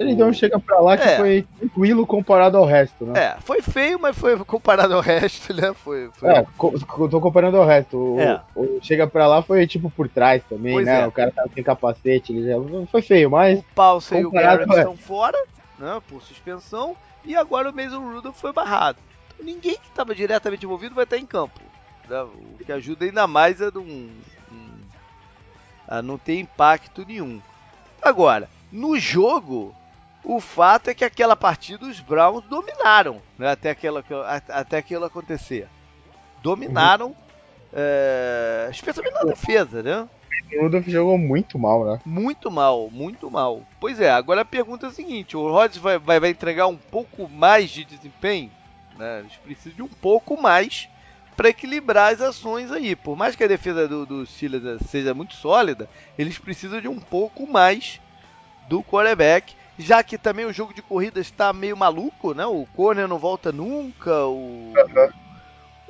Ele 0.00 0.12
então 0.12 0.32
chega 0.32 0.58
pra 0.58 0.80
lá 0.80 0.96
que 0.96 1.06
é. 1.06 1.16
foi 1.18 1.46
tranquilo 1.58 2.06
comparado 2.06 2.56
ao 2.56 2.64
resto, 2.64 3.04
né? 3.04 3.20
É, 3.22 3.36
foi 3.42 3.60
feio, 3.60 4.00
mas 4.00 4.16
foi 4.16 4.34
comparado 4.46 4.94
ao 4.94 5.02
resto, 5.02 5.52
né? 5.52 5.74
Foi, 5.74 6.08
foi... 6.14 6.30
É, 6.30 6.46
co 6.56 6.72
tô 7.06 7.20
comparando 7.20 7.58
ao 7.58 7.66
resto. 7.66 7.98
O, 7.98 8.18
é. 8.18 8.40
o, 8.56 8.78
chega 8.80 9.06
pra 9.06 9.26
lá 9.26 9.42
foi 9.42 9.66
tipo 9.66 9.90
por 9.90 10.08
trás 10.08 10.42
também, 10.48 10.72
pois 10.72 10.86
né? 10.86 11.02
É. 11.02 11.06
O 11.06 11.12
cara 11.12 11.30
tava 11.30 11.50
sem 11.52 11.62
capacete, 11.62 12.32
ele 12.32 12.48
já... 12.48 12.86
foi 12.86 13.02
feio, 13.02 13.30
mas. 13.30 13.58
O 13.58 13.64
Paulson 13.74 14.14
e 14.14 14.24
o 14.24 14.30
Garrett 14.30 14.72
estão 14.74 14.96
fora, 14.96 15.36
né? 15.78 16.00
Por 16.08 16.22
suspensão, 16.22 16.96
e 17.22 17.36
agora 17.36 17.68
o 17.68 17.74
Mason 17.74 18.00
Rudolph 18.00 18.40
foi 18.40 18.54
barrado. 18.54 18.98
Então, 19.34 19.44
ninguém 19.44 19.74
que 19.74 19.88
estava 19.88 20.14
diretamente 20.14 20.64
envolvido 20.64 20.94
vai 20.94 21.04
estar 21.04 21.18
em 21.18 21.26
campo. 21.26 21.60
Né? 22.08 22.22
O 22.22 22.64
que 22.64 22.72
ajuda 22.72 23.04
ainda 23.04 23.26
mais 23.26 23.60
é 23.60 23.70
de 23.70 23.76
um, 23.76 24.10
um, 24.50 24.70
a 25.86 26.00
não 26.00 26.16
ter 26.16 26.38
impacto 26.38 27.04
nenhum. 27.06 27.38
Agora, 28.00 28.48
no 28.72 28.98
jogo, 28.98 29.74
o 30.24 30.40
fato 30.40 30.88
é 30.88 30.94
que 30.94 31.04
aquela 31.04 31.34
partida 31.34 31.86
os 31.86 32.00
Browns 32.00 32.44
dominaram 32.44 33.20
né, 33.38 33.50
até, 33.50 33.70
aquela, 33.70 34.04
até 34.48 34.78
aquilo 34.78 35.04
acontecer. 35.04 35.68
Dominaram, 36.42 37.08
uhum. 37.08 37.14
é, 37.72 38.68
especialmente 38.70 39.14
na 39.14 39.24
defesa, 39.24 39.82
né? 39.82 40.08
O 40.52 40.62
Rudolph 40.62 40.88
jogou 40.88 41.16
muito 41.16 41.58
mal, 41.58 41.84
né? 41.84 42.00
Muito 42.04 42.50
mal, 42.50 42.90
muito 42.90 43.30
mal. 43.30 43.62
Pois 43.78 44.00
é, 44.00 44.10
agora 44.10 44.40
a 44.40 44.44
pergunta 44.44 44.86
é 44.86 44.88
a 44.88 44.92
seguinte: 44.92 45.36
o 45.36 45.48
Rodgers 45.48 45.76
vai, 45.76 45.98
vai, 45.98 46.18
vai 46.18 46.30
entregar 46.30 46.66
um 46.66 46.76
pouco 46.76 47.28
mais 47.28 47.70
de 47.70 47.84
desempenho? 47.84 48.50
Né? 48.98 49.20
Eles 49.20 49.36
precisam 49.36 49.76
de 49.76 49.82
um 49.82 49.88
pouco 49.88 50.40
mais 50.40 50.88
para 51.36 51.48
equilibrar 51.48 52.12
as 52.12 52.20
ações 52.20 52.72
aí. 52.72 52.96
Por 52.96 53.16
mais 53.16 53.36
que 53.36 53.44
a 53.44 53.48
defesa 53.48 53.86
do, 53.86 54.04
do 54.04 54.26
Steelers 54.26 54.80
seja 54.88 55.14
muito 55.14 55.34
sólida, 55.34 55.88
eles 56.18 56.38
precisam 56.38 56.80
de 56.80 56.88
um 56.88 56.98
pouco 56.98 57.46
mais 57.46 58.00
do 58.68 58.82
quarterback 58.82 59.54
já 59.80 60.02
que 60.02 60.18
também 60.18 60.44
o 60.44 60.52
jogo 60.52 60.74
de 60.74 60.82
corrida 60.82 61.20
está 61.20 61.52
meio 61.52 61.76
maluco, 61.76 62.34
né? 62.34 62.46
O 62.46 62.66
Corner 62.74 63.08
não 63.08 63.18
volta 63.18 63.50
nunca, 63.50 64.26
o... 64.26 64.72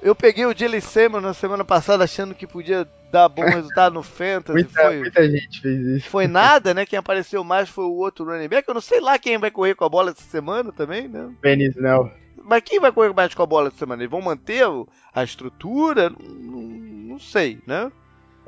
Eu 0.03 0.15
peguei 0.15 0.47
o 0.47 0.57
Jelly 0.57 0.81
Samuel 0.81 1.21
na 1.21 1.35
semana 1.35 1.65
passada 1.65 2.05
achando 2.05 2.35
que 2.35 2.47
podia 2.47 2.89
dar 3.13 3.29
bom 3.29 3.43
resultado 3.51 3.93
no 3.93 4.03
Fantasy. 4.03 4.53
muita, 4.53 4.83
foi, 4.83 4.99
muita 5.01 5.31
gente 5.31 5.61
fez 5.61 5.81
isso. 5.81 6.09
Foi 6.09 6.27
nada, 6.27 6.73
né? 6.73 6.87
Quem 6.87 6.99
apareceu 6.99 7.45
mais 7.45 7.69
foi 7.69 7.85
o 7.85 7.93
outro 7.97 8.25
running 8.25 8.49
back. 8.49 8.67
Eu 8.67 8.75
não 8.75 8.81
sei 8.81 9.01
lá 9.01 9.19
quem 9.19 9.37
vai 9.37 9.51
correr 9.51 9.75
com 9.75 9.85
a 9.85 9.89
bola 9.89 10.11
essa 10.11 10.23
semana 10.23 10.73
também, 10.73 11.07
né? 11.07 11.31
Penis 11.43 11.77
não. 11.77 12.11
Mas 12.43 12.63
quem 12.65 12.81
vai 12.81 12.91
correr 12.91 13.13
mais 13.13 13.35
com 13.35 13.43
a 13.43 13.47
bola 13.47 13.69
essa 13.69 13.77
semana? 13.77 14.03
Eles 14.03 14.11
vão 14.11 14.23
manter 14.23 14.65
a 15.15 15.23
estrutura? 15.23 16.09
Não, 16.09 16.63
não 16.63 17.19
sei, 17.19 17.59
né? 17.67 17.93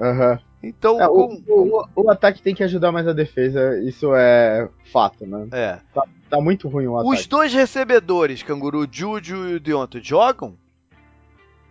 Aham. 0.00 0.32
Uhum. 0.32 0.51
Então, 0.62 1.00
é, 1.00 1.08
o, 1.08 1.42
o, 1.48 1.84
o, 1.96 2.10
ataque 2.10 2.40
tem 2.40 2.54
que 2.54 2.62
ajudar 2.62 2.92
mais 2.92 3.08
a 3.08 3.12
defesa, 3.12 3.76
isso 3.80 4.14
é 4.14 4.68
fato, 4.92 5.26
né? 5.26 5.48
É. 5.50 5.80
Tá, 5.92 6.04
tá 6.30 6.40
muito 6.40 6.68
ruim 6.68 6.86
o 6.86 6.96
ataque. 6.96 7.14
Os 7.14 7.26
dois 7.26 7.52
recebedores, 7.52 8.44
Canguru, 8.44 8.86
Juju 8.90 9.48
e 9.48 9.54
o 9.56 9.60
Deontay, 9.60 10.00
jogam? 10.02 10.56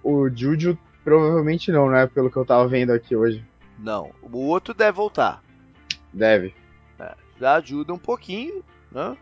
O 0.04 0.30
Juju 0.30 0.78
provavelmente 1.06 1.72
não, 1.72 1.90
né? 1.90 2.06
Pelo 2.06 2.30
que 2.30 2.36
eu 2.36 2.46
tava 2.46 2.68
vendo 2.68 2.92
aqui 2.92 3.16
hoje. 3.16 3.46
Não. 3.80 4.12
O 4.22 4.40
outro 4.40 4.74
deve 4.74 4.92
voltar. 4.92 5.42
Deve. 6.12 6.54
É, 7.00 7.16
já 7.40 7.56
ajuda 7.56 7.94
um 7.94 7.98
pouquinho, 7.98 8.62
né? 8.92 9.16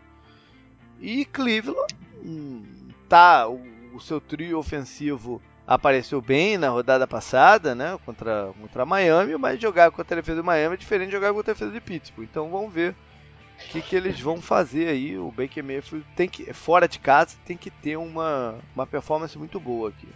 E 1.00 1.24
Cleveland 1.24 1.94
hum, 2.24 2.62
tá 3.08 3.48
o, 3.48 3.60
o 3.94 4.00
seu 4.00 4.20
trio 4.20 4.58
ofensivo 4.58 5.40
apareceu 5.70 6.20
bem 6.20 6.58
na 6.58 6.68
rodada 6.68 7.06
passada, 7.06 7.76
né, 7.76 7.96
contra, 8.04 8.52
contra 8.60 8.84
Miami, 8.84 9.36
mas 9.36 9.60
jogar 9.60 9.92
contra 9.92 10.16
a 10.16 10.20
defesa 10.20 10.38
do 10.38 10.44
Miami 10.44 10.74
é 10.74 10.76
diferente 10.76 11.10
de 11.10 11.14
jogar 11.14 11.32
contra 11.32 11.52
a 11.52 11.54
defesa 11.54 11.70
de 11.70 11.80
Pittsburgh. 11.80 12.26
Então 12.28 12.50
vamos 12.50 12.72
ver 12.72 12.90
o 12.90 13.68
que, 13.70 13.80
que 13.80 13.94
eles 13.94 14.18
vão 14.18 14.42
fazer 14.42 14.88
aí. 14.88 15.16
O 15.16 15.30
Baker 15.30 15.62
Mayfield 15.62 16.04
tem 16.16 16.28
que, 16.28 16.52
fora 16.52 16.88
de 16.88 16.98
casa, 16.98 17.36
tem 17.46 17.56
que 17.56 17.70
ter 17.70 17.96
uma, 17.96 18.56
uma 18.74 18.84
performance 18.84 19.38
muito 19.38 19.60
boa 19.60 19.90
aqui. 19.90 20.08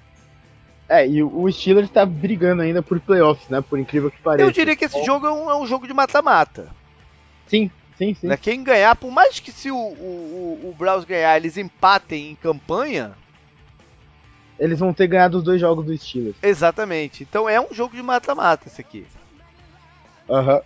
É, 0.89 1.07
e 1.07 1.23
o 1.23 1.51
Steelers 1.53 1.87
está 1.87 2.05
brigando 2.05 2.61
ainda 2.61 2.83
por 2.83 2.99
playoffs, 2.99 3.49
né? 3.49 3.61
Por 3.61 3.79
incrível 3.79 4.11
que 4.11 4.21
pareça. 4.21 4.45
Eu 4.45 4.51
diria 4.51 4.75
que 4.75 4.85
esse 4.85 5.05
jogo 5.05 5.25
é 5.25 5.33
um, 5.33 5.51
é 5.51 5.57
um 5.57 5.67
jogo 5.67 5.87
de 5.87 5.95
mata-mata. 5.95 6.69
Sim, 7.47 7.71
sim, 7.97 8.13
sim. 8.13 8.27
Né? 8.27 8.37
Quem 8.37 8.65
ganhar, 8.65 8.97
por 8.97 9.13
mais 9.13 9.39
que 9.39 9.53
se 9.53 9.71
o, 9.71 9.77
o, 9.77 10.61
o 10.65 10.75
Browns 10.77 11.05
ganhar, 11.05 11.37
eles 11.37 11.57
empatem 11.57 12.33
em 12.33 12.35
campanha, 12.35 13.15
eles 14.59 14.79
vão 14.79 14.93
ter 14.93 15.07
ganhado 15.07 15.39
os 15.39 15.45
dois 15.45 15.61
jogos 15.61 15.85
do 15.85 15.97
Steelers. 15.97 16.37
Exatamente. 16.43 17.23
Então 17.23 17.49
é 17.49 17.61
um 17.61 17.73
jogo 17.73 17.97
de 17.97 18.03
mata-mata 18.03 18.69
esse 18.69 18.81
aqui. 18.81 19.07
Aham. 20.29 20.57
Uhum. 20.57 20.63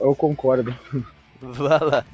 Eu 0.00 0.14
concordo. 0.14 0.76
Vai 1.40 1.80
lá. 1.80 2.04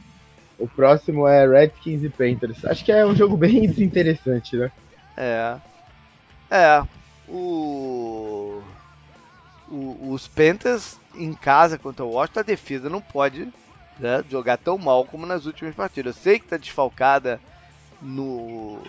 O 0.58 0.68
próximo 0.68 1.26
é 1.26 1.46
Redskins 1.46 2.02
e 2.02 2.08
Panthers. 2.10 2.64
Acho 2.64 2.84
que 2.84 2.92
é 2.92 3.04
um 3.04 3.14
jogo 3.14 3.36
bem 3.36 3.66
desinteressante, 3.68 4.56
né? 4.56 4.70
É. 5.16 5.56
É. 6.50 6.82
O. 7.28 8.62
o, 9.68 10.10
os 10.12 10.28
Panthers 10.28 10.98
em 11.14 11.32
casa 11.32 11.78
contra 11.78 12.04
o 12.04 12.12
Washington, 12.12 12.40
a 12.40 12.44
defesa 12.44 12.88
não 12.88 13.00
pode 13.00 13.48
né, 13.98 14.24
jogar 14.28 14.56
tão 14.56 14.78
mal 14.78 15.04
como 15.04 15.26
nas 15.26 15.46
últimas 15.46 15.74
partidas. 15.74 16.16
Eu 16.16 16.22
sei 16.22 16.38
que 16.38 16.46
está 16.46 16.56
desfalcada 16.56 17.40
no, 18.00 18.82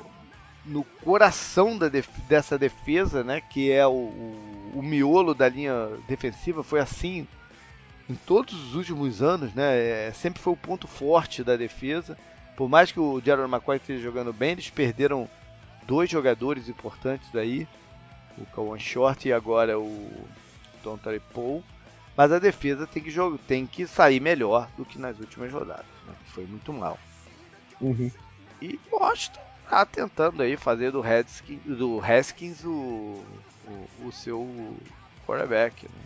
no 0.66 0.84
coração 0.84 1.78
def 1.78 2.08
dessa 2.28 2.58
defesa, 2.58 3.24
né, 3.24 3.42
que 3.42 3.72
é 3.72 3.86
o, 3.86 3.92
o, 3.92 4.72
o, 4.76 4.84
miolo 4.84 5.34
da 5.34 5.50
linha 5.50 5.90
defensiva, 6.08 6.64
foi 6.64 6.80
assim 6.80 7.28
em 8.10 8.16
todos 8.16 8.54
os 8.54 8.76
últimos 8.76 9.22
anos, 9.22 9.54
né, 9.54 10.08
é, 10.08 10.12
sempre 10.14 10.42
foi 10.42 10.54
o 10.54 10.58
ponto 10.58 10.88
forte 10.88 11.44
da 11.44 11.56
defesa. 11.56 12.18
Por 12.56 12.70
mais 12.70 12.92
que 12.92 13.00
o 13.00 13.22
Jared 13.24 13.50
McCoy 13.50 13.78
esteja 13.78 14.04
jogando 14.04 14.34
bem, 14.34 14.52
eles 14.52 14.70
perderam 14.70 15.28
dois 15.88 16.10
jogadores 16.10 16.70
importantes 16.70 17.34
aí, 17.36 17.68
o 18.38 18.46
Kawan 18.48 18.78
Short 18.80 19.28
e 19.28 19.34
agora 19.34 19.80
o 19.80 20.28
Tontari 20.84 21.22
Paul. 21.34 21.64
Mas 22.16 22.32
a 22.32 22.40
defesa 22.40 22.86
tem 22.86 23.02
que, 23.02 23.12
tem 23.48 23.66
que 23.66 23.88
sair 23.88 24.20
melhor 24.20 24.70
do 24.78 24.84
que 24.84 25.00
nas 25.00 25.18
últimas 25.20 25.52
rodadas, 25.52 25.86
né, 26.06 26.14
que 26.26 26.32
foi 26.32 26.46
muito 26.46 26.72
mal. 26.74 27.00
Uhum. 27.80 28.12
E 28.62 28.80
Washington 28.92 29.51
tá 29.72 29.86
tentando 29.86 30.44
aí 30.44 30.58
fazer 30.58 30.92
do 30.92 31.02
Haskins, 31.02 31.62
do 31.64 32.02
Haskins 32.04 32.66
o, 32.66 33.24
o, 33.66 34.08
o 34.08 34.12
seu 34.12 34.46
quarterback. 35.26 35.86
Né? 35.86 36.02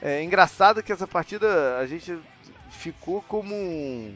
É 0.00 0.24
engraçado 0.24 0.82
que 0.82 0.90
essa 0.90 1.06
partida 1.06 1.76
a 1.78 1.86
gente 1.86 2.18
ficou 2.70 3.20
como 3.22 3.54
um, 3.54 4.14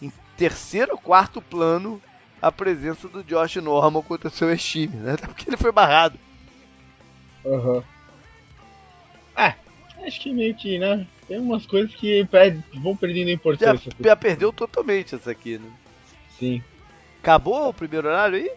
em 0.00 0.10
terceiro 0.34 0.92
ou 0.92 0.98
quarto 0.98 1.42
plano 1.42 2.00
a 2.40 2.50
presença 2.50 3.06
do 3.06 3.22
Josh 3.22 3.56
Norman 3.56 4.02
contra 4.02 4.30
seu 4.30 4.48
ex-time, 4.48 4.96
né? 4.96 5.12
Até 5.12 5.26
porque 5.28 5.50
ele 5.50 5.58
foi 5.58 5.72
barrado. 5.72 6.18
Aham. 7.44 7.74
Uhum. 7.74 7.82
É, 9.36 9.54
acho 10.06 10.20
que 10.20 10.32
meio 10.32 10.54
que, 10.54 10.78
né? 10.78 11.06
Tem 11.28 11.38
umas 11.38 11.66
coisas 11.66 11.94
que 11.94 12.24
perde, 12.26 12.64
vão 12.80 12.96
perdendo 12.96 13.28
importância. 13.28 13.90
Já, 13.98 14.10
já 14.10 14.16
perdeu 14.16 14.50
totalmente 14.52 15.14
essa 15.14 15.30
aqui, 15.30 15.58
né? 15.58 15.70
Sim. 16.38 16.62
Acabou 17.26 17.70
o 17.70 17.74
primeiro 17.74 18.06
horário 18.06 18.36
aí? 18.36 18.48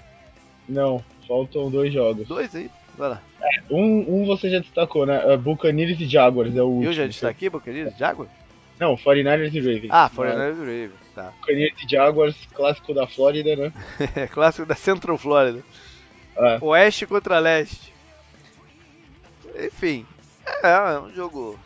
Não, 0.67 1.03
faltam 1.27 1.71
dois 1.71 1.91
jogos. 1.91 2.27
Dois 2.27 2.55
aí? 2.55 2.69
Vai 2.95 3.09
lá. 3.09 3.21
É, 3.41 3.73
um, 3.73 4.05
um 4.07 4.25
você 4.27 4.47
já 4.47 4.59
destacou, 4.59 5.07
né? 5.07 5.25
Uh, 5.25 5.39
Buccaneers 5.39 5.99
e 5.99 6.05
Jaguars 6.05 6.55
é 6.55 6.61
o 6.61 6.67
último. 6.67 6.85
Eu 6.87 6.93
já 6.93 7.07
destaquei 7.07 7.49
Buccaneers 7.49 7.95
e 7.95 7.97
Jaguars? 7.97 8.29
Não, 8.79 8.95
49ers 8.95 9.55
e 9.55 9.59
Ravens. 9.59 9.89
Ah, 9.89 10.07
49ers 10.15 10.55
e 10.55 10.59
Ravens, 10.59 10.91
tá. 11.15 11.33
Buccaneers 11.41 11.83
e 11.83 11.89
Jaguars, 11.89 12.35
clássico 12.53 12.93
da 12.93 13.07
Flórida, 13.07 13.55
né? 13.55 13.73
clássico 14.31 14.67
da 14.67 14.75
Central 14.75 15.17
Flórida. 15.17 15.63
É. 16.37 16.59
Oeste 16.61 17.07
contra 17.07 17.39
leste. 17.39 17.91
Enfim, 19.65 20.05
é, 20.61 20.69
é 20.69 20.99
um 20.99 21.11
jogo... 21.11 21.59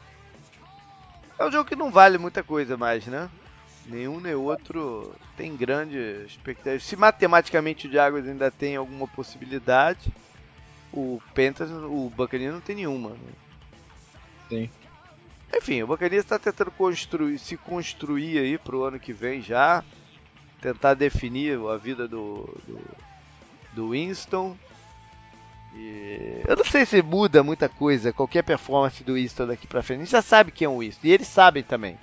É 1.37 1.45
um 1.45 1.51
jogo 1.51 1.67
que 1.67 1.75
não 1.75 1.91
vale 1.91 2.17
muita 2.17 2.41
coisa 2.41 2.77
mais, 2.77 3.05
né? 3.07 3.29
Nenhum 3.86 4.19
nem 4.19 4.34
outro 4.34 5.13
tem 5.36 5.55
grande 5.55 5.97
expectativa. 6.25 6.79
Se 6.79 6.95
matematicamente 6.95 7.88
o 7.88 7.91
Jaguars 7.91 8.27
ainda 8.27 8.49
tem 8.49 8.75
alguma 8.75 9.07
possibilidade, 9.07 10.11
o 10.91 11.21
Panthers, 11.36 11.69
o 11.69 12.11
Buccaneers 12.15 12.53
não 12.53 12.61
tem 12.61 12.77
nenhuma. 12.77 13.09
Né? 13.09 13.17
Sim. 14.49 14.69
Enfim, 15.55 15.84
o 15.84 15.88
Buccaneers 15.88 16.23
está 16.23 16.39
tentando 16.39 16.71
construir, 16.71 17.38
se 17.38 17.57
construir 17.57 18.39
aí 18.39 18.57
para 18.57 18.75
o 18.75 18.84
ano 18.84 18.99
que 18.99 19.11
vem 19.11 19.41
já, 19.41 19.84
tentar 20.61 20.93
definir 20.93 21.59
a 21.59 21.77
vida 21.77 22.07
do, 22.07 22.49
do, 22.65 22.79
do 23.73 23.89
Winston. 23.89 24.57
E 25.75 26.41
eu 26.47 26.55
não 26.55 26.65
sei 26.65 26.86
se 26.86 27.01
muda 27.01 27.43
muita 27.43 27.67
coisa, 27.67 28.13
qualquer 28.13 28.43
performance 28.43 29.03
do 29.03 29.15
Winston 29.15 29.47
daqui 29.47 29.67
para 29.67 29.84
frente. 29.84 29.99
A 29.99 30.03
gente 30.03 30.11
já 30.11 30.21
sabe 30.21 30.51
quem 30.51 30.65
é 30.65 30.69
o 30.69 30.79
Winston 30.79 31.07
e 31.07 31.11
eles 31.11 31.27
sabem 31.27 31.63
também. 31.63 31.97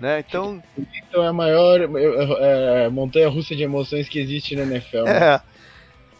Né? 0.00 0.20
Então... 0.20 0.62
então 0.76 1.22
é 1.22 1.28
a 1.28 1.32
maior 1.32 1.80
é, 1.80 2.88
montanha 2.88 3.28
russa 3.28 3.54
de 3.54 3.62
emoções 3.62 4.08
que 4.08 4.18
existe 4.18 4.56
na 4.56 4.62
NFL. 4.62 5.04
Né? 5.04 5.18
É. 5.18 5.40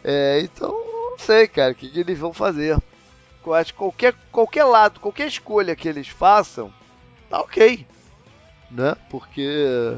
é. 0.05 0.41
então 0.41 0.71
não 0.71 1.19
sei, 1.19 1.47
cara, 1.47 1.73
o 1.73 1.75
que, 1.75 1.89
que, 1.89 2.01
eles 2.01 2.19
vão 2.19 2.33
fazer. 2.33 2.77
Eu 3.47 3.55
acho 3.55 3.73
que 3.73 3.79
qualquer, 3.79 4.15
qualquer 4.33 4.65
lado, 4.65 5.01
qualquer 5.01 5.27
escolha 5.27 5.77
que 5.77 5.89
eles 5.89 6.09
façam, 6.09 6.73
tá 7.29 7.41
ok. 7.41 7.87
Né? 8.71 8.97
Porque 9.11 9.97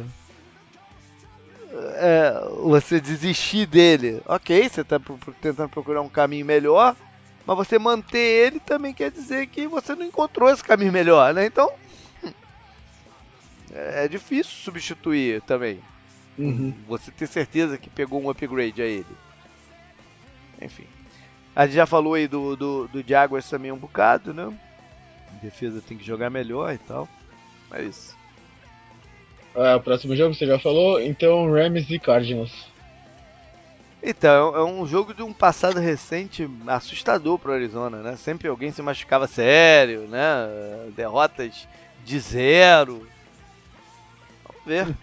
é, 1.95 2.49
você 2.63 3.01
desistir 3.01 3.67
dele, 3.67 4.21
ok, 4.27 4.69
você 4.69 4.81
está 4.81 5.01
tentando 5.41 5.69
procurar 5.69 6.03
um 6.03 6.09
caminho 6.09 6.45
melhor, 6.45 6.97
mas 7.47 7.57
você 7.57 7.79
manter 7.79 8.19
ele 8.19 8.61
também 8.61 8.93
quer 8.93 9.11
dizer 9.11 9.47
que 9.47 9.67
você 9.67 9.95
não 9.95 10.05
encontrou 10.05 10.51
esse 10.51 10.65
caminho 10.65 10.93
melhor, 10.93 11.33
né? 11.33 11.47
Então 11.47 11.71
é 13.77 14.09
difícil 14.09 14.53
substituir 14.53 15.43
também. 15.43 15.81
Uhum. 16.39 16.75
Você 16.89 17.11
ter 17.11 17.27
certeza 17.27 17.79
que 17.79 17.89
pegou 17.89 18.23
um 18.23 18.31
upgrade 18.31 18.81
a 18.83 18.85
ele. 18.85 19.07
Enfim. 20.61 20.87
A 21.55 21.67
gente 21.67 21.77
já 21.77 21.87
falou 21.87 22.15
aí 22.15 22.29
do, 22.29 22.55
do, 22.57 22.89
do 22.89 23.05
Jaguars 23.07 23.49
também 23.49 23.73
um 23.73 23.79
bocado, 23.79 24.35
né? 24.35 24.53
A 25.33 25.45
defesa 25.45 25.83
tem 25.87 25.97
que 25.97 26.05
jogar 26.05 26.29
melhor 26.29 26.73
e 26.75 26.79
tal. 26.79 27.09
É 27.73 27.83
isso. 27.83 28.17
É, 29.55 29.75
o 29.75 29.81
próximo 29.81 30.15
jogo 30.15 30.35
você 30.35 30.47
já 30.47 30.59
falou, 30.59 31.01
então 31.01 31.51
Rams 31.51 31.91
e 31.91 31.99
Cardinals. 31.99 32.67
Então, 34.03 34.55
é 34.55 34.63
um 34.63 34.87
jogo 34.87 35.15
de 35.15 35.23
um 35.23 35.33
passado 35.33 35.81
recente 35.81 36.49
assustador 36.67 37.39
para 37.39 37.51
o 37.51 37.55
Arizona, 37.55 38.03
né? 38.03 38.17
Sempre 38.17 38.49
alguém 38.49 38.71
se 38.71 38.83
machucava 38.83 39.27
sério, 39.27 40.03
né? 40.03 40.21
Derrotas 40.95 41.67
de 42.05 42.21
zero, 42.21 43.09
ver 44.67 44.89
o 44.89 44.95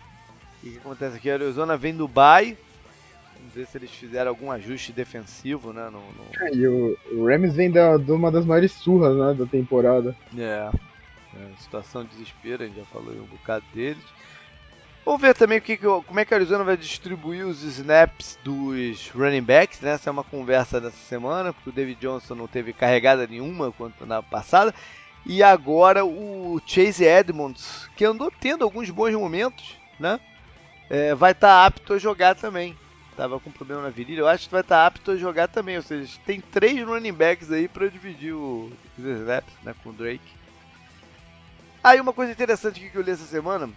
que, 0.61 0.77
acontece 0.77 1.17
aqui. 1.17 1.29
A 1.29 1.35
Arizona 1.35 1.77
vem 1.77 1.95
do 1.95 2.07
bye. 2.07 2.57
Vamos 3.37 3.55
ver 3.55 3.65
se 3.65 3.77
eles 3.77 3.91
fizeram 3.91 4.29
algum 4.29 4.51
ajuste 4.51 4.91
defensivo, 4.91 5.73
né? 5.73 5.85
No, 5.85 5.99
no... 5.99 6.45
É, 6.45 6.53
e 6.53 6.67
o, 6.67 6.97
o 7.13 7.27
Rams 7.27 7.55
vem 7.55 7.71
da, 7.71 7.97
de 7.97 8.11
uma 8.11 8.31
das 8.31 8.45
maiores 8.45 8.71
surras 8.71 9.15
né, 9.15 9.33
da 9.33 9.49
temporada. 9.49 10.15
É. 10.37 10.69
é. 11.35 11.49
Situação 11.59 12.03
de 12.03 12.11
desespero, 12.11 12.63
a 12.63 12.67
gente 12.67 12.77
já 12.77 12.85
falou 12.85 13.13
um 13.13 13.25
bocado 13.25 13.65
deles. 13.73 14.03
Vamos 15.05 15.21
ver 15.21 15.35
também 15.35 15.57
o 15.57 15.61
que, 15.61 15.75
como 15.75 16.19
é 16.19 16.23
que 16.23 16.33
a 16.33 16.37
Arizona 16.37 16.63
vai 16.63 16.77
distribuir 16.77 17.45
os 17.45 17.61
snaps 17.61 18.39
dos 18.41 19.09
running 19.09 19.43
backs, 19.43 19.81
né? 19.81 19.91
Essa 19.91 20.09
é 20.09 20.11
uma 20.11 20.23
conversa 20.23 20.79
dessa 20.79 20.95
semana, 20.95 21.51
porque 21.51 21.69
o 21.69 21.73
David 21.73 21.99
Johnson 21.99 22.35
não 22.35 22.47
teve 22.47 22.71
carregada 22.71 23.27
nenhuma 23.27 23.69
quanto 23.73 24.05
na 24.05 24.23
passada. 24.23 24.73
E 25.25 25.41
agora 25.41 26.05
o 26.05 26.59
Chase 26.65 27.05
Edmonds, 27.05 27.89
que 27.95 28.03
andou 28.03 28.31
tendo 28.39 28.63
alguns 28.63 28.89
bons 28.89 29.13
momentos, 29.13 29.77
né? 29.99 30.19
É, 30.89 31.15
vai 31.15 31.31
estar 31.31 31.47
tá 31.47 31.65
apto 31.65 31.93
a 31.93 31.97
jogar 31.97 32.35
também. 32.35 32.77
Tava 33.15 33.39
com 33.39 33.51
problema 33.51 33.83
na 33.83 33.89
virilha, 33.89 34.21
eu 34.21 34.27
acho 34.27 34.45
que 34.45 34.51
vai 34.51 34.61
estar 34.61 34.77
tá 34.77 34.85
apto 34.87 35.11
a 35.11 35.15
jogar 35.15 35.47
também. 35.47 35.77
Ou 35.77 35.83
seja, 35.83 36.17
tem 36.25 36.41
três 36.41 36.85
running 36.85 37.13
backs 37.13 37.51
aí 37.51 37.67
para 37.67 37.87
dividir 37.87 38.33
o, 38.33 38.71
os 38.97 39.05
snaps 39.05 39.53
né, 39.63 39.73
com 39.81 39.89
o 39.89 39.93
Drake. 39.93 40.43
Aí 41.83 42.01
uma 42.01 42.13
coisa 42.13 42.31
interessante 42.31 42.79
que 42.79 42.95
eu 42.95 43.01
li 43.01 43.11
essa 43.11 43.25
semana, 43.25 43.69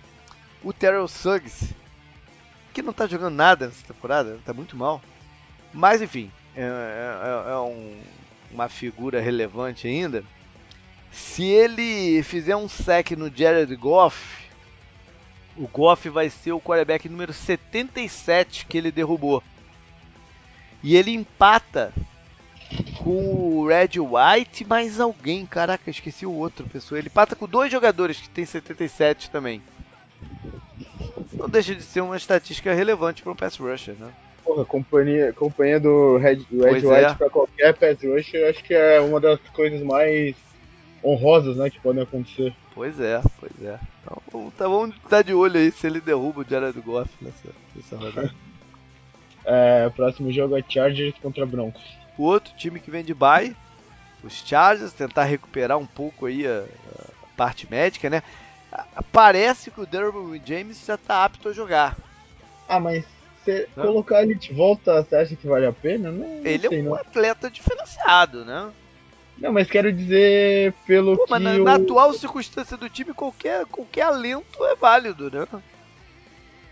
o 0.62 0.72
Terrell 0.72 1.08
Suggs, 1.08 1.74
que 2.72 2.82
não 2.82 2.92
tá 2.92 3.06
jogando 3.06 3.34
nada 3.34 3.66
nessa 3.66 3.86
temporada, 3.86 4.38
tá 4.44 4.52
muito 4.52 4.76
mal. 4.76 5.02
Mas 5.72 6.00
enfim, 6.00 6.30
é, 6.56 6.62
é, 6.62 7.52
é 7.52 7.56
um, 7.58 8.00
uma 8.50 8.68
figura 8.68 9.20
relevante 9.20 9.86
ainda. 9.86 10.24
Se 11.16 11.44
ele 11.44 12.22
fizer 12.22 12.54
um 12.56 12.68
sec 12.68 13.12
no 13.12 13.34
Jared 13.34 13.74
Goff, 13.74 14.46
o 15.56 15.66
Goff 15.66 16.10
vai 16.10 16.28
ser 16.28 16.52
o 16.52 16.60
quarterback 16.60 17.08
número 17.08 17.32
77 17.32 18.66
que 18.66 18.76
ele 18.76 18.92
derrubou. 18.92 19.42
E 20.82 20.94
ele 20.94 21.12
empata 21.12 21.90
com 22.98 23.34
o 23.34 23.66
Red 23.66 23.98
White 23.98 24.66
mais 24.66 25.00
alguém. 25.00 25.46
Caraca, 25.46 25.90
esqueci 25.90 26.26
o 26.26 26.32
outro 26.32 26.66
pessoa. 26.68 26.98
Ele 26.98 27.08
empata 27.08 27.34
com 27.34 27.48
dois 27.48 27.72
jogadores 27.72 28.20
que 28.20 28.28
tem 28.28 28.44
77 28.44 29.30
também. 29.30 29.62
Não 31.32 31.48
deixa 31.48 31.74
de 31.74 31.82
ser 31.82 32.02
uma 32.02 32.16
estatística 32.16 32.74
relevante 32.74 33.22
para 33.22 33.32
um 33.32 33.36
pass 33.36 33.56
rusher, 33.56 33.94
né? 33.98 34.12
Porra, 34.44 34.66
companhia, 34.66 35.32
companhia 35.32 35.80
do 35.80 36.18
Red, 36.18 36.36
do 36.50 36.62
Red 36.62 36.86
White 36.86 36.86
é. 36.86 37.14
para 37.14 37.30
qualquer 37.30 37.74
pass 37.74 38.02
rusher, 38.02 38.50
acho 38.50 38.62
que 38.62 38.74
é 38.74 39.00
uma 39.00 39.18
das 39.18 39.40
coisas 39.54 39.82
mais 39.82 40.45
honrosas, 41.06 41.56
né, 41.56 41.70
que 41.70 41.78
podem 41.80 42.02
acontecer. 42.02 42.54
Pois 42.74 42.98
é, 43.00 43.22
pois 43.38 43.52
é. 43.62 43.78
Então, 44.02 44.50
tá, 44.56 44.66
vamos 44.66 44.96
estar 44.96 45.22
de 45.22 45.32
olho 45.32 45.58
aí 45.58 45.70
se 45.70 45.86
ele 45.86 46.00
derruba 46.00 46.40
o 46.40 46.48
Jared 46.48 46.78
Goff 46.80 47.10
nessa, 47.20 47.48
nessa 47.74 47.96
rodada. 47.96 48.34
é, 49.46 49.86
o 49.86 49.90
próximo 49.92 50.32
jogo 50.32 50.56
é 50.56 50.64
Chargers 50.68 51.14
contra 51.22 51.46
Broncos. 51.46 51.82
O 52.18 52.24
outro 52.24 52.52
time 52.56 52.80
que 52.80 52.90
vem 52.90 53.04
de 53.04 53.14
bye, 53.14 53.54
os 54.24 54.44
Chargers, 54.44 54.92
tentar 54.92 55.24
recuperar 55.24 55.78
um 55.78 55.86
pouco 55.86 56.26
aí 56.26 56.46
a, 56.46 56.64
a 56.98 57.36
parte 57.36 57.70
médica, 57.70 58.10
né? 58.10 58.22
Parece 59.12 59.70
que 59.70 59.80
o 59.80 59.86
Derwin 59.86 60.40
James 60.44 60.84
já 60.84 60.96
tá 60.96 61.24
apto 61.24 61.48
a 61.48 61.52
jogar. 61.52 61.96
Ah, 62.68 62.80
mas 62.80 63.04
se 63.44 63.68
colocar 63.74 64.22
ele 64.22 64.34
de 64.34 64.52
volta, 64.52 65.02
você 65.02 65.14
acha 65.14 65.36
que 65.36 65.46
vale 65.46 65.66
a 65.66 65.72
pena? 65.72 66.10
Não, 66.10 66.44
ele 66.44 66.66
é 66.66 66.70
um 66.70 66.82
não. 66.82 66.94
atleta 66.94 67.48
diferenciado, 67.48 68.44
né? 68.44 68.70
Não, 69.38 69.52
mas 69.52 69.68
quero 69.68 69.92
dizer 69.92 70.72
pelo 70.86 71.16
Pô, 71.16 71.24
que. 71.24 71.30
Mas 71.30 71.42
na, 71.42 71.50
o... 71.52 71.64
na, 71.64 71.74
atual 71.74 72.12
circunstância 72.14 72.76
do 72.76 72.88
time, 72.88 73.12
qualquer, 73.12 73.66
qualquer 73.66 74.02
alento 74.02 74.64
é 74.64 74.74
válido, 74.74 75.30
né? 75.30 75.46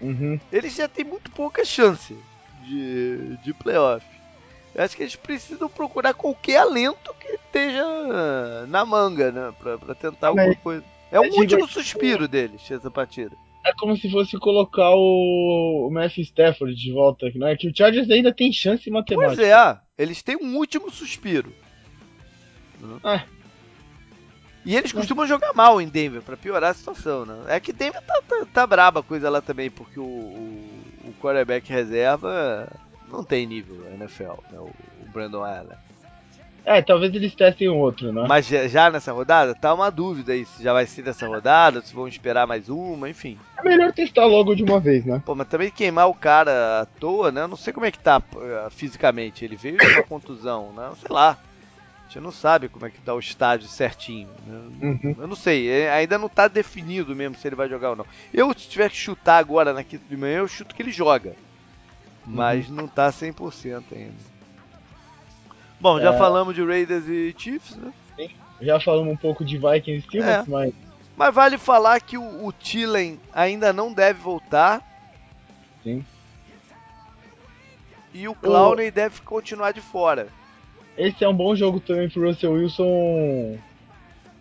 Uhum. 0.01 0.41
Eles 0.51 0.75
já 0.75 0.89
têm 0.89 1.05
muito 1.05 1.31
pouca 1.31 1.65
chance 1.65 2.17
de, 2.63 3.37
de 3.39 3.53
playoff. 3.55 4.05
Eu 4.75 4.83
acho 4.83 4.97
que 4.97 5.03
eles 5.03 5.15
precisam 5.15 5.69
procurar 5.69 6.15
qualquer 6.15 6.57
alento 6.57 7.15
que 7.21 7.29
esteja 7.29 8.67
na 8.67 8.85
manga, 8.85 9.31
né? 9.31 9.55
Pra, 9.59 9.79
pra 9.79 9.95
tentar 9.95 10.29
alguma 10.29 10.49
mas, 10.49 10.59
coisa. 10.59 10.85
É 11.13 11.21
o 11.21 11.33
último 11.35 11.69
suspiro 11.69 12.27
deles, 12.27 12.69
essa 12.71 12.91
partida. 12.91 13.37
É 13.65 13.73
como 13.75 13.97
se 13.97 14.11
fosse 14.11 14.37
colocar 14.39 14.91
o, 14.91 15.87
o 15.89 15.91
Matthew 15.91 16.25
Stafford 16.25 16.75
de 16.75 16.93
volta, 16.93 17.31
né? 17.35 17.57
Que 17.57 17.69
o 17.69 17.75
Chargers 17.75 18.11
ainda 18.11 18.33
tem 18.33 18.53
chance 18.53 18.91
matemática. 18.91 19.37
Pois 19.37 19.49
é, 19.49 19.79
eles 19.97 20.23
têm 20.23 20.37
um 20.37 20.57
último 20.57 20.91
suspiro. 20.91 21.53
É. 23.05 23.23
E 24.65 24.77
eles 24.77 24.93
costumam 24.93 25.27
jogar 25.27 25.53
mal 25.53 25.81
em 25.81 25.89
Denver, 25.89 26.23
para 26.23 26.37
piorar 26.37 26.71
a 26.71 26.75
situação, 26.75 27.27
né? 27.27 27.37
É 27.49 27.61
que 27.61 27.73
Denver 27.73 28.01
tá, 28.01 28.23
tá, 28.27 28.47
tá 28.53 28.67
braba 28.67 29.01
a 29.01 29.03
coisa 29.03 29.29
lá 29.29 29.43
também, 29.43 29.71
porque 29.71 30.01
o, 30.01 30.05
o, 30.05 30.71
o 31.05 31.15
quarterback 31.21 31.71
reserva 31.71 32.69
não 33.11 33.23
tem 33.23 33.47
nível 33.47 33.77
na 33.77 34.05
NFL, 34.05 34.41
né? 34.51 34.59
o, 34.59 34.71
o 35.03 35.13
Brandon 35.13 35.45
Allen. 35.45 35.77
É, 36.65 36.81
talvez 36.81 37.15
eles 37.15 37.35
testem 37.35 37.69
outro, 37.69 38.11
né? 38.11 38.25
Mas 38.27 38.47
já 38.47 38.91
nessa 38.91 39.13
rodada, 39.13 39.55
tá 39.55 39.75
uma 39.75 39.91
dúvida 39.91 40.33
aí 40.33 40.47
se 40.47 40.63
já 40.63 40.73
vai 40.73 40.87
ser 40.87 41.03
dessa 41.03 41.27
rodada, 41.27 41.83
se 41.83 41.95
vão 41.95 42.09
esperar 42.09 42.47
mais 42.47 42.71
uma, 42.71 43.09
enfim. 43.09 43.39
É 43.59 43.63
melhor 43.63 43.93
testar 43.93 44.25
logo 44.25 44.55
de 44.55 44.63
uma 44.63 44.81
vez, 44.81 45.05
né? 45.05 45.23
Pô, 45.27 45.35
mas 45.35 45.47
também 45.47 45.71
queimar 45.71 46.09
o 46.09 46.15
cara 46.15 46.81
à 46.81 46.87
toa, 46.87 47.31
né? 47.31 47.43
Eu 47.43 47.49
não 47.49 47.57
sei 47.57 47.71
como 47.71 47.85
é 47.85 47.91
que 47.91 47.99
tá 47.99 48.19
uh, 48.19 48.71
fisicamente. 48.71 49.45
Ele 49.45 49.57
veio 49.57 49.77
de 49.77 49.87
uma 49.87 50.03
contusão, 50.05 50.73
né? 50.73 50.91
Sei 50.99 51.15
lá. 51.15 51.37
Gente 52.15 52.23
não 52.23 52.31
sabe 52.31 52.69
como 52.69 52.87
é 52.87 52.91
que 52.91 53.01
tá 53.01 53.13
o 53.13 53.19
estádio 53.19 53.67
certinho. 53.67 54.29
Né? 54.47 54.71
Uhum. 54.83 55.17
Eu 55.19 55.27
não 55.27 55.35
sei, 55.35 55.69
é, 55.69 55.91
ainda 55.91 56.17
não 56.17 56.29
tá 56.29 56.47
definido 56.47 57.15
mesmo 57.15 57.37
se 57.37 57.49
ele 57.49 57.57
vai 57.57 57.69
jogar 57.69 57.91
ou 57.91 57.97
não. 57.97 58.07
Eu, 58.33 58.57
se 58.57 58.69
tiver 58.69 58.89
que 58.89 58.97
chutar 58.97 59.39
agora 59.39 59.73
na 59.73 59.83
quinta 59.83 60.05
de 60.09 60.17
manhã, 60.17 60.39
eu 60.39 60.47
chuto 60.47 60.77
que 60.77 60.83
ele 60.83 60.93
joga. 60.93 61.35
Mas 62.25 62.69
uhum. 62.69 62.77
não 62.77 62.87
tá 62.87 63.11
100% 63.11 63.83
ainda. 63.91 64.15
Bom, 65.81 66.01
já 66.01 66.15
é... 66.15 66.17
falamos 66.19 66.55
de 66.55 66.65
Raiders 66.65 67.09
e 67.09 67.35
Chiefs, 67.37 67.75
né? 67.77 67.93
Sim. 68.15 68.31
Já 68.61 68.79
falamos 68.79 69.13
um 69.13 69.17
pouco 69.17 69.45
de 69.45 69.59
Vikings 69.59 69.99
e 69.99 70.03
Steelers, 70.03 70.47
é. 70.47 70.51
mas... 70.51 70.73
Mas 71.17 71.35
vale 71.35 71.59
falar 71.59 72.01
que 72.01 72.17
o, 72.17 72.47
o 72.47 72.53
Thielen 72.53 73.19
ainda 73.33 73.73
não 73.73 73.93
deve 73.93 74.21
voltar. 74.21 74.81
Sim. 75.83 76.05
E 78.13 78.29
o 78.29 78.35
Clowney 78.37 78.89
o... 78.89 78.93
deve 78.93 79.21
continuar 79.23 79.73
de 79.73 79.81
fora. 79.81 80.29
Esse 80.97 81.25
é 81.25 81.29
um 81.29 81.35
bom 81.35 81.55
jogo 81.57 81.81
também 81.81 82.09
pro 82.09 82.27
Russell 82.27 82.53
Wilson 82.53 83.59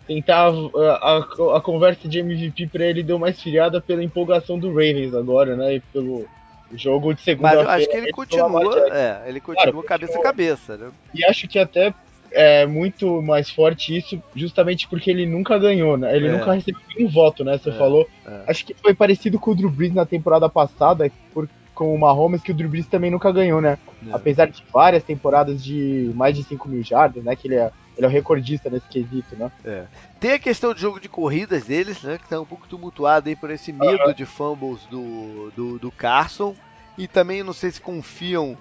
tentar 0.07 0.49
a, 0.49 1.17
a, 1.17 1.57
a 1.57 1.61
conversa 1.61 2.07
de 2.07 2.19
MVP 2.19 2.67
para 2.67 2.85
ele 2.85 3.03
deu 3.03 3.17
mais 3.17 3.41
filhada 3.41 3.79
pela 3.81 4.03
empolgação 4.03 4.59
do 4.59 4.69
Ravens 4.69 5.13
agora, 5.13 5.55
né? 5.55 5.75
E 5.75 5.79
pelo 5.79 6.25
jogo 6.73 7.13
de 7.13 7.21
segunda-feira. 7.21 7.63
Mas 7.63 7.73
eu 7.73 7.77
acho 7.77 7.89
que 7.89 7.97
ele 7.97 8.11
continua, 8.11 8.89
é, 8.91 9.29
ele 9.29 9.39
continua 9.39 9.83
claro, 9.83 9.87
cabeça 9.87 10.19
a 10.19 10.21
cabeça, 10.21 10.77
né? 10.77 10.91
E 11.13 11.23
acho 11.25 11.47
que 11.47 11.57
até 11.57 11.93
é 12.31 12.65
muito 12.65 13.21
mais 13.21 13.49
forte 13.49 13.95
isso, 13.95 14.21
justamente 14.35 14.87
porque 14.87 15.09
ele 15.09 15.25
nunca 15.25 15.57
ganhou, 15.57 15.97
né? 15.97 16.15
Ele 16.15 16.27
é. 16.27 16.31
nunca 16.31 16.53
recebeu 16.53 16.81
nenhum 16.95 17.09
voto, 17.09 17.43
né? 17.43 17.57
Você 17.57 17.69
é, 17.69 17.73
falou. 17.73 18.07
É. 18.25 18.41
Acho 18.47 18.65
que 18.65 18.73
foi 18.73 18.93
parecido 18.93 19.39
com 19.39 19.51
o 19.51 19.55
Drew 19.55 19.69
Brees 19.69 19.93
na 19.93 20.05
temporada 20.05 20.49
passada, 20.49 21.09
por, 21.33 21.47
com 21.73 21.93
o 21.93 21.99
Mahomes, 21.99 22.41
que 22.41 22.51
o 22.51 22.53
Drew 22.53 22.69
Brees 22.69 22.87
também 22.87 23.11
nunca 23.11 23.31
ganhou, 23.31 23.61
né? 23.61 23.77
É. 24.07 24.13
Apesar 24.13 24.47
de 24.47 24.63
várias 24.71 25.03
temporadas 25.03 25.63
de 25.63 26.11
mais 26.15 26.35
de 26.35 26.43
5 26.43 26.67
mil 26.69 26.83
jardas, 26.83 27.23
né? 27.23 27.35
Que 27.35 27.47
ele 27.47 27.55
é, 27.55 27.71
ele 27.97 28.05
é 28.05 28.09
o 28.09 28.11
recordista 28.11 28.69
nesse 28.69 28.87
quesito, 28.87 29.35
né? 29.35 29.51
É. 29.65 29.85
Tem 30.19 30.31
a 30.31 30.39
questão 30.39 30.73
do 30.73 30.79
jogo 30.79 30.99
de 30.99 31.09
corridas 31.09 31.65
deles, 31.65 32.01
né? 32.01 32.17
Que 32.17 32.27
tá 32.27 32.39
um 32.39 32.45
pouco 32.45 32.67
tumultuado 32.67 33.29
aí 33.29 33.35
por 33.35 33.49
esse 33.49 33.73
medo 33.73 34.13
de 34.13 34.25
fumbles 34.25 34.81
do, 34.85 35.51
do, 35.55 35.79
do 35.79 35.91
Carson. 35.91 36.55
E 36.97 37.07
também 37.07 37.43
não 37.43 37.53
sei 37.53 37.71
se 37.71 37.81
confiam 37.81 38.55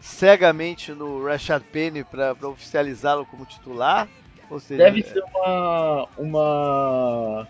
cegamente 0.00 0.92
no 0.92 1.24
Rashad 1.24 1.62
Penny 1.72 2.04
para 2.04 2.36
oficializá-lo 2.48 3.26
como 3.26 3.44
titular. 3.44 4.08
Ou 4.50 4.60
seja, 4.60 4.84
Deve 4.84 5.02
ser 5.02 5.22
uma, 5.24 6.08
uma, 6.18 7.48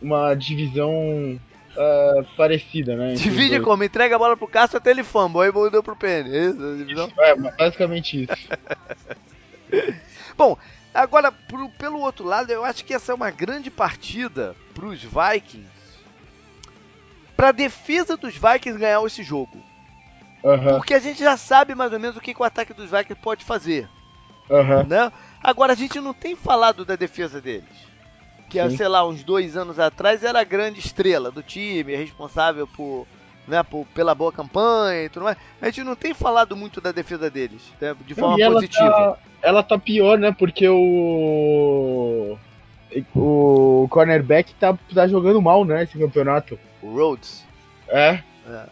uma 0.00 0.34
divisão 0.34 1.40
uh, 1.76 2.24
parecida, 2.36 2.96
né? 2.96 3.14
Divide 3.14 3.60
como? 3.60 3.84
Entrega 3.84 4.16
a 4.16 4.18
bola 4.18 4.36
pro 4.36 4.48
Cássio 4.48 4.78
até 4.78 4.90
ele 4.90 5.02
fumble, 5.02 5.42
aí 5.42 5.70
deu 5.70 5.82
pro 5.82 5.96
Penny. 5.96 6.36
É 6.36 6.44
isso, 6.46 6.62
a 6.62 6.76
divisão? 6.76 7.12
É, 7.18 7.34
basicamente 7.34 8.24
isso. 8.24 8.48
Bom, 10.36 10.56
agora, 10.92 11.32
pro, 11.32 11.68
pelo 11.70 12.00
outro 12.00 12.26
lado, 12.26 12.50
eu 12.50 12.64
acho 12.64 12.84
que 12.84 12.94
essa 12.94 13.12
é 13.12 13.14
uma 13.14 13.30
grande 13.30 13.70
partida 13.70 14.54
pros 14.74 15.02
Vikings 15.02 15.70
para 17.36 17.48
a 17.48 17.52
defesa 17.52 18.16
dos 18.16 18.34
Vikings 18.34 18.78
ganhar 18.78 19.04
esse 19.04 19.22
jogo. 19.22 19.60
Uhum. 20.44 20.76
Porque 20.76 20.94
a 20.94 20.98
gente 20.98 21.20
já 21.20 21.36
sabe 21.36 21.74
mais 21.74 21.92
ou 21.92 21.98
menos 21.98 22.16
o 22.16 22.20
que, 22.20 22.34
que 22.34 22.40
o 22.40 22.44
ataque 22.44 22.72
dos 22.72 22.90
Vikings 22.90 23.20
pode 23.20 23.44
fazer. 23.44 23.88
Uhum. 24.48 24.86
Né? 24.86 25.12
Agora, 25.42 25.72
a 25.72 25.76
gente 25.76 26.00
não 26.00 26.14
tem 26.14 26.36
falado 26.36 26.84
da 26.84 26.96
defesa 26.96 27.40
deles. 27.40 27.91
Que, 28.52 28.60
há, 28.60 28.70
sei 28.70 28.86
lá, 28.86 29.08
uns 29.08 29.24
dois 29.24 29.56
anos 29.56 29.78
atrás 29.78 30.22
era 30.22 30.38
a 30.40 30.44
grande 30.44 30.78
estrela 30.78 31.30
do 31.30 31.42
time, 31.42 31.96
responsável 31.96 32.66
por, 32.66 33.06
né, 33.48 33.62
por, 33.62 33.86
pela 33.94 34.14
boa 34.14 34.30
campanha 34.30 35.04
e 35.04 35.08
tudo 35.08 35.24
mais. 35.24 35.38
A 35.58 35.66
gente 35.66 35.82
não 35.82 35.96
tem 35.96 36.12
falado 36.12 36.54
muito 36.54 36.78
da 36.78 36.92
defesa 36.92 37.30
deles, 37.30 37.62
né, 37.80 37.96
de 38.06 38.14
forma 38.14 38.38
ela 38.38 38.56
positiva. 38.56 38.90
Tá, 38.90 39.18
ela 39.40 39.62
tá 39.62 39.78
pior, 39.78 40.18
né? 40.18 40.36
Porque 40.38 40.68
o. 40.68 42.36
O 43.16 43.88
cornerback 43.88 44.52
tá, 44.56 44.78
tá 44.94 45.08
jogando 45.08 45.40
mal, 45.40 45.64
né? 45.64 45.84
Esse 45.84 45.98
campeonato. 45.98 46.58
O 46.82 46.94
Rhodes. 46.94 47.42
É. 47.88 48.20
é. 48.46 48.64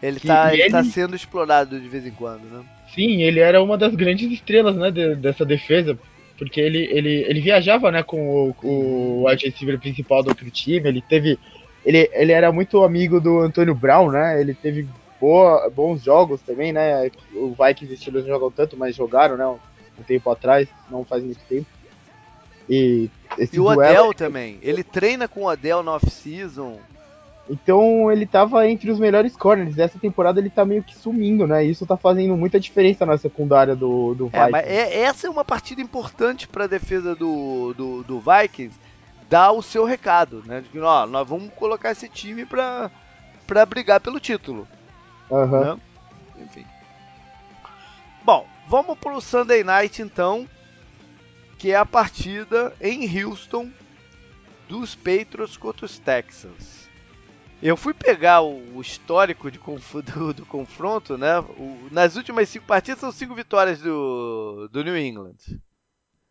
Ele, 0.00 0.20
que, 0.20 0.28
tá, 0.28 0.52
ele, 0.52 0.62
ele 0.62 0.70
tá 0.70 0.84
sendo 0.84 1.16
explorado 1.16 1.80
de 1.80 1.88
vez 1.88 2.06
em 2.06 2.12
quando, 2.12 2.44
né? 2.44 2.64
Sim, 2.94 3.22
ele 3.22 3.40
era 3.40 3.60
uma 3.60 3.76
das 3.76 3.92
grandes 3.96 4.30
estrelas, 4.30 4.76
né, 4.76 4.92
de, 4.92 5.16
dessa 5.16 5.44
defesa. 5.44 5.98
Porque 6.36 6.60
ele, 6.60 6.84
ele, 6.90 7.24
ele 7.28 7.40
viajava, 7.40 7.90
né, 7.90 8.02
com 8.02 8.54
o, 8.62 9.22
o 9.22 9.28
receiver 9.28 9.78
principal 9.78 10.22
do 10.22 10.30
outro 10.30 10.50
time. 10.50 10.88
Ele 10.88 11.00
teve. 11.00 11.38
Ele, 11.84 12.08
ele 12.12 12.32
era 12.32 12.50
muito 12.50 12.82
amigo 12.82 13.20
do 13.20 13.40
Antônio 13.40 13.74
Brown, 13.74 14.10
né? 14.10 14.40
Ele 14.40 14.54
teve 14.54 14.88
boa, 15.20 15.70
bons 15.70 16.02
jogos 16.02 16.40
também, 16.40 16.72
né? 16.72 17.10
O 17.34 17.54
Vikings 17.54 17.92
e 17.92 17.96
Steelers 17.96 18.26
não 18.26 18.34
jogam 18.34 18.50
tanto, 18.50 18.76
mas 18.76 18.96
jogaram, 18.96 19.36
né? 19.36 19.46
Um, 19.46 20.02
tempo 20.02 20.28
atrás, 20.30 20.68
não 20.90 21.04
faz 21.04 21.22
muito 21.22 21.40
tempo. 21.48 21.66
E, 22.68 23.08
e 23.52 23.60
o 23.60 23.68
Adel 23.68 24.12
também. 24.12 24.58
Ele 24.60 24.82
treina 24.82 25.28
com 25.28 25.42
o 25.42 25.48
Adel 25.48 25.82
na 25.82 25.94
off-season. 25.94 26.80
Então 27.48 28.10
ele 28.10 28.24
tava 28.24 28.66
entre 28.68 28.90
os 28.90 28.98
melhores 28.98 29.36
corners. 29.36 29.78
Essa 29.78 29.98
temporada 29.98 30.40
ele 30.40 30.48
tá 30.48 30.64
meio 30.64 30.82
que 30.82 30.96
sumindo, 30.96 31.46
né? 31.46 31.62
Isso 31.62 31.84
tá 31.84 31.96
fazendo 31.96 32.36
muita 32.36 32.58
diferença 32.58 33.04
na 33.04 33.18
secundária 33.18 33.76
do, 33.76 34.14
do 34.14 34.26
Vikings. 34.28 34.66
É, 34.66 34.76
é, 34.76 35.00
essa 35.02 35.26
é 35.26 35.30
uma 35.30 35.44
partida 35.44 35.82
importante 35.82 36.48
para 36.48 36.64
a 36.64 36.68
defesa 36.68 37.14
do, 37.14 37.74
do, 37.74 38.02
do, 38.02 38.20
Vikings 38.20 38.78
dar 39.28 39.52
o 39.52 39.62
seu 39.62 39.84
recado, 39.84 40.42
né? 40.46 40.62
De 40.62 40.70
que, 40.70 40.78
ó, 40.78 41.06
nós 41.06 41.28
vamos 41.28 41.52
colocar 41.54 41.90
esse 41.90 42.08
time 42.08 42.46
pra, 42.46 42.90
pra 43.46 43.66
brigar 43.66 44.00
pelo 44.00 44.18
título. 44.18 44.66
Uhum. 45.28 45.60
Né? 45.60 45.80
Enfim. 46.38 46.64
Bom, 48.22 48.46
vamos 48.66 48.98
pro 48.98 49.20
Sunday 49.20 49.62
Night 49.62 50.00
então, 50.00 50.48
que 51.58 51.72
é 51.72 51.76
a 51.76 51.84
partida 51.84 52.72
em 52.80 53.22
Houston 53.22 53.70
dos 54.66 54.94
Patriots 54.94 55.58
contra 55.58 55.84
os 55.84 55.98
Texans. 55.98 56.83
Eu 57.64 57.78
fui 57.78 57.94
pegar 57.94 58.42
o, 58.42 58.78
histórico 58.78 59.50
de, 59.50 59.58
do, 60.12 60.34
do, 60.34 60.44
confronto, 60.44 61.16
né? 61.16 61.38
O, 61.40 61.88
nas 61.90 62.14
últimas 62.14 62.46
cinco 62.50 62.66
partidas 62.66 63.00
são 63.00 63.10
cinco 63.10 63.34
vitórias 63.34 63.80
do, 63.80 64.68
do 64.70 64.84
New 64.84 64.98
England. 64.98 65.36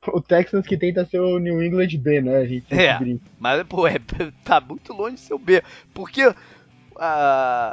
O 0.06 0.22
Texans 0.22 0.68
que 0.68 0.78
tenta 0.78 1.04
ser 1.06 1.20
o 1.20 1.40
New 1.40 1.64
England 1.64 1.98
B, 1.98 2.22
né? 2.22 2.38
A 2.38 2.46
gente 2.46 2.72
é, 2.72 3.00
mas, 3.40 3.64
pô, 3.64 3.88
é, 3.88 3.96
tá 4.46 4.62
muito 4.62 4.94
longe 4.94 5.16
de 5.16 5.22
ser 5.22 5.34
o 5.34 5.40
B. 5.40 5.64
Porque 5.92 6.28
uh, 6.28 6.36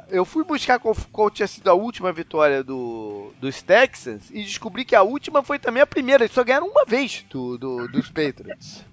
eu 0.08 0.24
fui 0.24 0.42
buscar 0.42 0.78
qual, 0.78 0.96
qual, 1.12 1.30
tinha 1.30 1.46
sido 1.46 1.68
a 1.68 1.74
última 1.74 2.11
vitória 2.14 2.64
do, 2.64 3.30
dos 3.42 3.61
Texans 3.61 4.30
e 4.30 4.42
descobri 4.42 4.86
que 4.86 4.96
a 4.96 5.02
última 5.02 5.42
foi 5.42 5.58
também 5.58 5.82
a 5.82 5.86
primeira. 5.86 6.24
Eles 6.24 6.32
só 6.32 6.42
ganharam 6.42 6.66
uma 6.66 6.86
vez 6.86 7.26
do, 7.28 7.58
do 7.58 7.88
dos 7.88 8.08
Patriots 8.08 8.88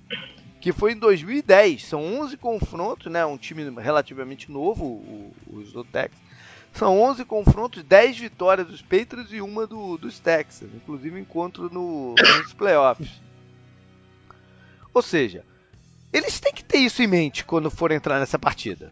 que 0.68 0.74
foi 0.74 0.92
em 0.92 0.98
2010. 0.98 1.86
São 1.86 2.04
11 2.20 2.36
confrontos, 2.36 3.10
né? 3.10 3.26
Um 3.26 3.38
time 3.38 3.70
relativamente 3.80 4.52
novo, 4.52 4.84
o, 4.84 5.34
os 5.48 5.72
do 5.72 5.82
Texas. 5.86 6.20
São 6.74 7.02
11 7.02 7.24
confrontos, 7.24 7.84
10 7.84 8.18
vitórias 8.18 8.68
dos 8.68 8.82
Patriots 8.82 9.32
e 9.32 9.40
uma 9.40 9.66
do, 9.66 9.98
dos 9.98 10.20
Texas, 10.20 10.70
inclusive 10.76 11.18
encontro 11.18 11.70
no, 11.74 12.16
nos 12.16 12.52
playoffs. 12.52 13.22
Ou 14.94 15.02
seja, 15.02 15.46
eles 16.12 16.38
têm 16.38 16.52
que 16.52 16.66
ter 16.66 16.80
isso 16.80 17.02
em 17.02 17.08
mente 17.08 17.46
quando 17.46 17.72
for 17.72 17.94
entrar 17.94 18.20
nessa 18.20 18.38
partida. 18.38 18.92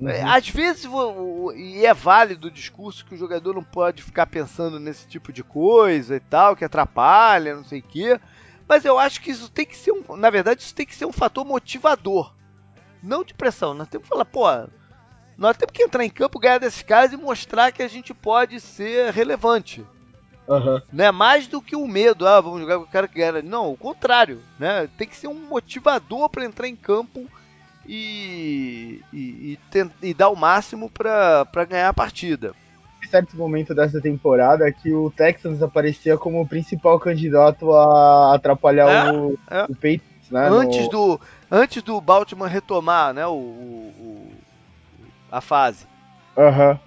Uhum. 0.00 0.08
É, 0.08 0.20
às 0.20 0.48
vezes, 0.48 0.84
e 1.54 1.86
é 1.86 1.94
válido 1.94 2.48
o 2.48 2.50
discurso 2.50 3.06
que 3.06 3.14
o 3.14 3.18
jogador 3.18 3.54
não 3.54 3.62
pode 3.62 4.02
ficar 4.02 4.26
pensando 4.26 4.80
nesse 4.80 5.06
tipo 5.06 5.32
de 5.32 5.44
coisa 5.44 6.16
e 6.16 6.20
tal, 6.20 6.56
que 6.56 6.64
atrapalha, 6.64 7.54
não 7.54 7.64
sei 7.64 7.78
o 7.78 7.84
quê. 7.84 8.20
Mas 8.68 8.84
eu 8.84 8.98
acho 8.98 9.20
que 9.20 9.30
isso 9.30 9.50
tem 9.50 9.66
que 9.66 9.76
ser 9.76 9.92
um. 9.92 10.16
Na 10.16 10.30
verdade, 10.30 10.62
isso 10.62 10.74
tem 10.74 10.86
que 10.86 10.94
ser 10.94 11.06
um 11.06 11.12
fator 11.12 11.44
motivador. 11.44 12.34
Não 13.02 13.22
de 13.22 13.34
pressão. 13.34 13.74
Nós 13.74 13.88
temos 13.88 14.04
que 14.04 14.08
falar, 14.08 14.24
pô, 14.24 14.46
nós 15.36 15.56
temos 15.56 15.72
que 15.72 15.82
entrar 15.82 16.04
em 16.04 16.10
campo, 16.10 16.38
ganhar 16.38 16.58
desses 16.58 16.82
caras 16.82 17.12
e 17.12 17.16
mostrar 17.16 17.72
que 17.72 17.82
a 17.82 17.88
gente 17.88 18.14
pode 18.14 18.60
ser 18.60 19.12
relevante. 19.12 19.84
Uhum. 20.46 20.80
Né? 20.92 21.10
Mais 21.10 21.46
do 21.46 21.60
que 21.60 21.76
o 21.76 21.86
medo, 21.86 22.26
ah, 22.26 22.40
vamos 22.40 22.60
jogar 22.60 22.78
com 22.78 22.84
o 22.84 22.88
cara 22.88 23.08
que 23.08 23.18
ganha. 23.18 23.42
Não, 23.42 23.70
o 23.70 23.76
contrário. 23.76 24.40
Né? 24.58 24.88
Tem 24.96 25.06
que 25.08 25.16
ser 25.16 25.28
um 25.28 25.34
motivador 25.34 26.28
para 26.28 26.44
entrar 26.44 26.68
em 26.68 26.76
campo 26.76 27.26
e, 27.86 29.02
e, 29.12 29.58
e, 29.72 30.08
e 30.08 30.14
dar 30.14 30.30
o 30.30 30.36
máximo 30.36 30.90
para 30.90 31.64
ganhar 31.68 31.88
a 31.88 31.94
partida. 31.94 32.54
Certo 33.14 33.36
momento 33.36 33.72
dessa 33.72 34.00
temporada 34.00 34.72
que 34.72 34.92
o 34.92 35.08
Texans 35.08 35.62
aparecia 35.62 36.18
como 36.18 36.40
o 36.40 36.48
principal 36.48 36.98
candidato 36.98 37.72
a 37.72 38.34
atrapalhar 38.34 39.06
é, 39.06 39.12
o, 39.12 39.38
é. 39.48 39.62
o 39.62 39.74
Patriots, 39.74 40.30
né? 40.32 40.48
Antes, 40.48 40.82
no... 40.86 40.88
do, 40.88 41.20
antes 41.48 41.80
do 41.80 42.00
Baltimore 42.00 42.50
retomar 42.50 43.14
né, 43.14 43.24
o, 43.24 43.30
o 43.30 44.32
a 45.30 45.40
fase. 45.40 45.86
Aham. 46.36 46.70
Uhum. 46.70 46.78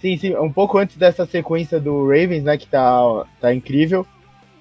Sim, 0.00 0.16
sim, 0.16 0.36
um 0.36 0.52
pouco 0.52 0.78
antes 0.78 0.96
dessa 0.96 1.26
sequência 1.26 1.80
do 1.80 2.04
Ravens, 2.04 2.44
né, 2.44 2.56
que 2.56 2.68
tá, 2.68 3.24
tá 3.40 3.52
incrível. 3.52 4.06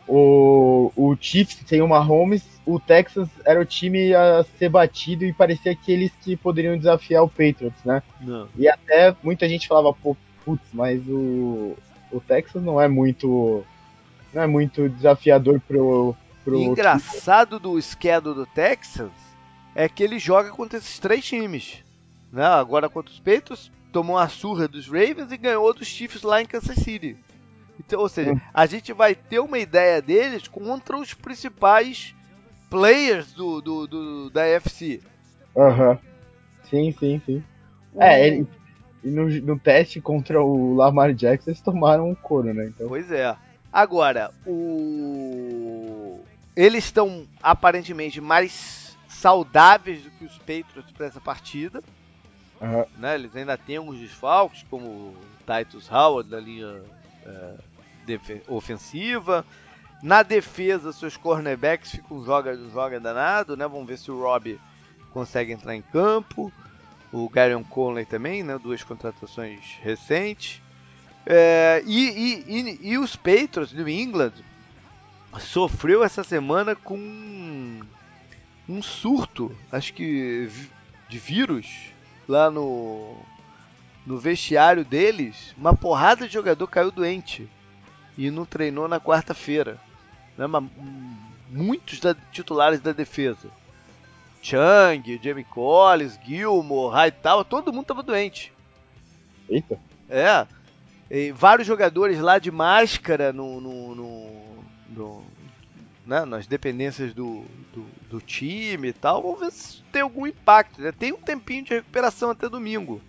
O, 0.07 0.91
o 0.95 1.15
Chiefs 1.21 1.63
tem 1.65 1.83
uma 1.83 1.99
Mahomes, 1.99 2.43
o 2.65 2.79
Texas 2.79 3.29
era 3.45 3.61
o 3.61 3.65
time 3.65 4.11
a 4.15 4.43
ser 4.57 4.69
batido 4.69 5.23
e 5.23 5.31
parecia 5.31 5.71
aqueles 5.71 6.11
que 6.23 6.35
poderiam 6.35 6.75
desafiar 6.75 7.23
o 7.23 7.29
Patriots, 7.29 7.83
né? 7.83 8.01
Não. 8.19 8.47
E 8.57 8.67
até 8.67 9.15
muita 9.21 9.47
gente 9.47 9.67
falava, 9.67 9.93
pô, 9.93 10.17
putz, 10.45 10.63
mas 10.71 11.01
o, 11.07 11.75
o 12.11 12.21
Texas 12.21 12.63
não 12.63 12.79
é 12.79 12.87
muito 12.87 13.65
não 14.33 14.43
é 14.43 14.47
muito 14.47 14.87
desafiador 14.87 15.59
pro, 15.67 16.15
pro 16.43 16.57
engraçado 16.57 17.59
do 17.59 17.81
schedule 17.81 18.35
do 18.35 18.45
Texas 18.45 19.11
é 19.75 19.89
que 19.89 20.01
ele 20.01 20.17
joga 20.17 20.49
contra 20.51 20.77
esses 20.77 20.97
três 20.99 21.25
times. 21.25 21.83
Né? 22.31 22.45
Agora 22.45 22.89
contra 22.89 23.11
os 23.11 23.19
Peitos, 23.19 23.71
tomou 23.91 24.15
uma 24.15 24.29
surra 24.29 24.67
dos 24.67 24.87
Ravens 24.87 25.31
e 25.31 25.37
ganhou 25.37 25.73
dos 25.73 25.87
Chiefs 25.87 26.23
lá 26.23 26.41
em 26.41 26.45
Kansas 26.45 26.77
City. 26.77 27.17
Então, 27.77 27.99
ou 27.99 28.07
seja, 28.07 28.31
hum. 28.31 28.39
a 28.53 28.65
gente 28.65 28.93
vai 28.93 29.13
ter 29.13 29.39
uma 29.39 29.59
ideia 29.59 30.01
deles 30.01 30.47
contra 30.47 30.97
os 30.97 31.13
principais 31.13 32.15
players 32.69 33.33
do, 33.33 33.61
do, 33.61 33.87
do 33.87 34.29
da 34.29 34.45
FC. 34.45 35.01
Aham. 35.57 35.91
Uhum. 35.91 35.97
Sim, 36.69 36.91
sim, 36.97 37.21
sim. 37.25 37.43
Uhum. 37.93 38.01
É, 38.01 38.27
ele, 38.27 38.47
no, 39.09 39.29
no 39.41 39.59
teste 39.59 40.01
contra 40.01 40.41
o 40.41 40.75
Lamar 40.75 41.13
Jackson 41.13 41.51
eles 41.51 41.61
tomaram 41.61 42.09
um 42.09 42.15
couro, 42.15 42.53
né? 42.53 42.67
Então... 42.67 42.87
Pois 42.87 43.11
é. 43.11 43.35
Agora, 43.71 44.31
o... 44.45 46.19
eles 46.55 46.85
estão 46.85 47.27
aparentemente 47.41 48.19
mais 48.21 48.97
saudáveis 49.07 50.01
do 50.03 50.09
que 50.11 50.25
os 50.25 50.37
Patriots 50.39 50.91
para 50.95 51.07
essa 51.07 51.21
partida. 51.21 51.83
Uhum. 52.61 52.85
Né? 52.97 53.15
Eles 53.15 53.35
ainda 53.35 53.57
têm 53.57 53.77
alguns 53.77 53.99
desfalques, 53.99 54.65
como 54.69 54.85
o 54.85 55.15
Titus 55.45 55.91
Howard 55.91 56.29
na 56.29 56.39
linha 56.39 56.81
é, 57.25 57.55
ofensiva. 58.47 59.45
Na 60.01 60.23
defesa, 60.23 60.93
seus 60.93 61.17
cornerbacks 61.17 61.91
ficam 61.91 62.23
joga, 62.23 62.55
joga 62.71 62.99
danado, 62.99 63.57
né? 63.57 63.67
Vamos 63.67 63.87
ver 63.87 63.97
se 63.97 64.11
o 64.11 64.21
Rob 64.21 64.59
consegue 65.11 65.51
entrar 65.51 65.75
em 65.75 65.81
campo. 65.81 66.51
O 67.15 67.29
Gary 67.29 67.53
Conley 67.69 68.03
também, 68.03 68.43
né? 68.43 68.57
Duas 68.57 68.83
contratações 68.83 69.79
recentes. 69.81 70.61
É, 71.25 71.81
e, 71.85 72.09
e, 72.09 72.43
e, 72.45 72.89
e, 72.89 72.97
os 72.97 73.15
Patriots, 73.15 73.71
New 73.71 73.87
England, 73.87 74.33
sofreu 75.39 76.03
essa 76.03 76.25
semana 76.25 76.75
com 76.75 76.99
um 78.67 78.81
surto, 78.81 79.55
acho 79.71 79.93
que 79.93 80.49
de 81.07 81.17
vírus 81.17 81.93
lá 82.27 82.51
no, 82.51 83.15
no 84.05 84.17
vestiário 84.17 84.83
deles, 84.83 85.55
uma 85.57 85.73
porrada 85.73 86.27
de 86.27 86.33
jogador 86.33 86.67
caiu 86.67 86.91
doente 86.91 87.49
e 88.17 88.29
não 88.29 88.45
treinou 88.45 88.89
na 88.89 88.99
quarta-feira. 88.99 89.79
Né? 90.37 90.45
Muitos 91.49 92.01
da, 92.01 92.13
titulares 92.13 92.81
da 92.81 92.91
defesa. 92.91 93.49
Chang, 94.45 95.19
Jamie 95.23 95.43
Collins, 95.43 96.19
Gilmore, 96.23 96.93
Hightower, 96.93 97.43
todo 97.43 97.73
mundo 97.73 97.81
estava 97.81 98.03
doente. 98.03 98.53
Eita. 99.49 99.79
É. 100.07 100.45
E 101.09 101.31
vários 101.31 101.67
jogadores 101.67 102.19
lá 102.19 102.37
de 102.37 102.51
máscara 102.51 103.33
no, 103.33 103.59
no, 103.59 103.95
no, 103.95 104.29
no 104.89 105.23
né, 106.05 106.25
nas 106.25 106.45
dependências 106.45 107.11
do, 107.11 107.43
do, 107.73 107.85
do, 108.07 108.21
time 108.21 108.89
e 108.89 108.93
tal. 108.93 109.23
Vamos 109.23 109.39
ver 109.39 109.51
se 109.51 109.81
tem 109.91 110.03
algum 110.03 110.27
impacto. 110.27 110.79
Né? 110.79 110.91
Tem 110.91 111.11
um 111.11 111.17
tempinho 111.17 111.63
de 111.63 111.73
recuperação 111.73 112.29
até 112.29 112.47
domingo. 112.47 113.01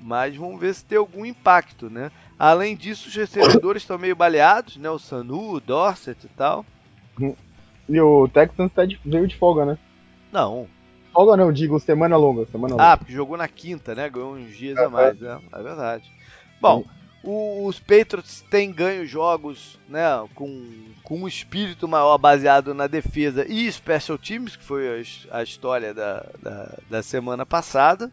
Mas 0.00 0.34
vamos 0.34 0.58
ver 0.58 0.74
se 0.74 0.86
tem 0.86 0.96
algum 0.96 1.24
impacto, 1.26 1.90
né? 1.90 2.10
Além 2.38 2.74
disso, 2.74 3.08
os 3.08 3.14
recebedores 3.14 3.82
estão 3.82 3.98
meio 3.98 4.16
baleados, 4.16 4.76
né? 4.78 4.90
O 4.90 4.98
Sanu, 4.98 5.52
o 5.52 5.60
Dorset 5.60 6.24
e 6.24 6.28
tal. 6.30 6.66
E 7.88 8.00
o 8.00 8.26
Texans 8.26 8.72
tá 8.72 8.84
de, 8.84 8.98
veio 9.04 9.28
de 9.28 9.36
folga, 9.36 9.64
né? 9.64 9.78
Não. 10.32 10.66
Folga 11.12 11.36
não, 11.36 11.52
digo 11.52 11.78
semana 11.78 12.16
longa, 12.16 12.46
semana 12.46 12.74
longa. 12.74 12.92
Ah, 12.92 12.96
porque 12.96 13.12
jogou 13.12 13.36
na 13.36 13.46
quinta, 13.46 13.94
né? 13.94 14.08
Ganhou 14.08 14.34
uns 14.34 14.56
dias 14.56 14.78
é, 14.78 14.84
a 14.84 14.88
mais, 14.88 15.20
né? 15.20 15.38
É 15.52 15.62
verdade. 15.62 16.10
Bom, 16.58 16.84
os 17.22 17.78
Patriots 17.78 18.42
têm 18.50 18.72
ganho 18.72 19.06
jogos 19.06 19.78
né, 19.88 20.06
com, 20.34 20.92
com 21.02 21.20
um 21.20 21.28
espírito 21.28 21.86
maior 21.86 22.18
baseado 22.18 22.74
na 22.74 22.86
defesa 22.86 23.46
e 23.46 23.70
special 23.70 24.18
teams, 24.18 24.56
que 24.56 24.64
foi 24.64 24.88
a, 24.88 25.38
a 25.38 25.42
história 25.42 25.94
da, 25.94 26.26
da, 26.42 26.78
da, 26.90 27.02
semana 27.02 27.46
passada. 27.46 28.10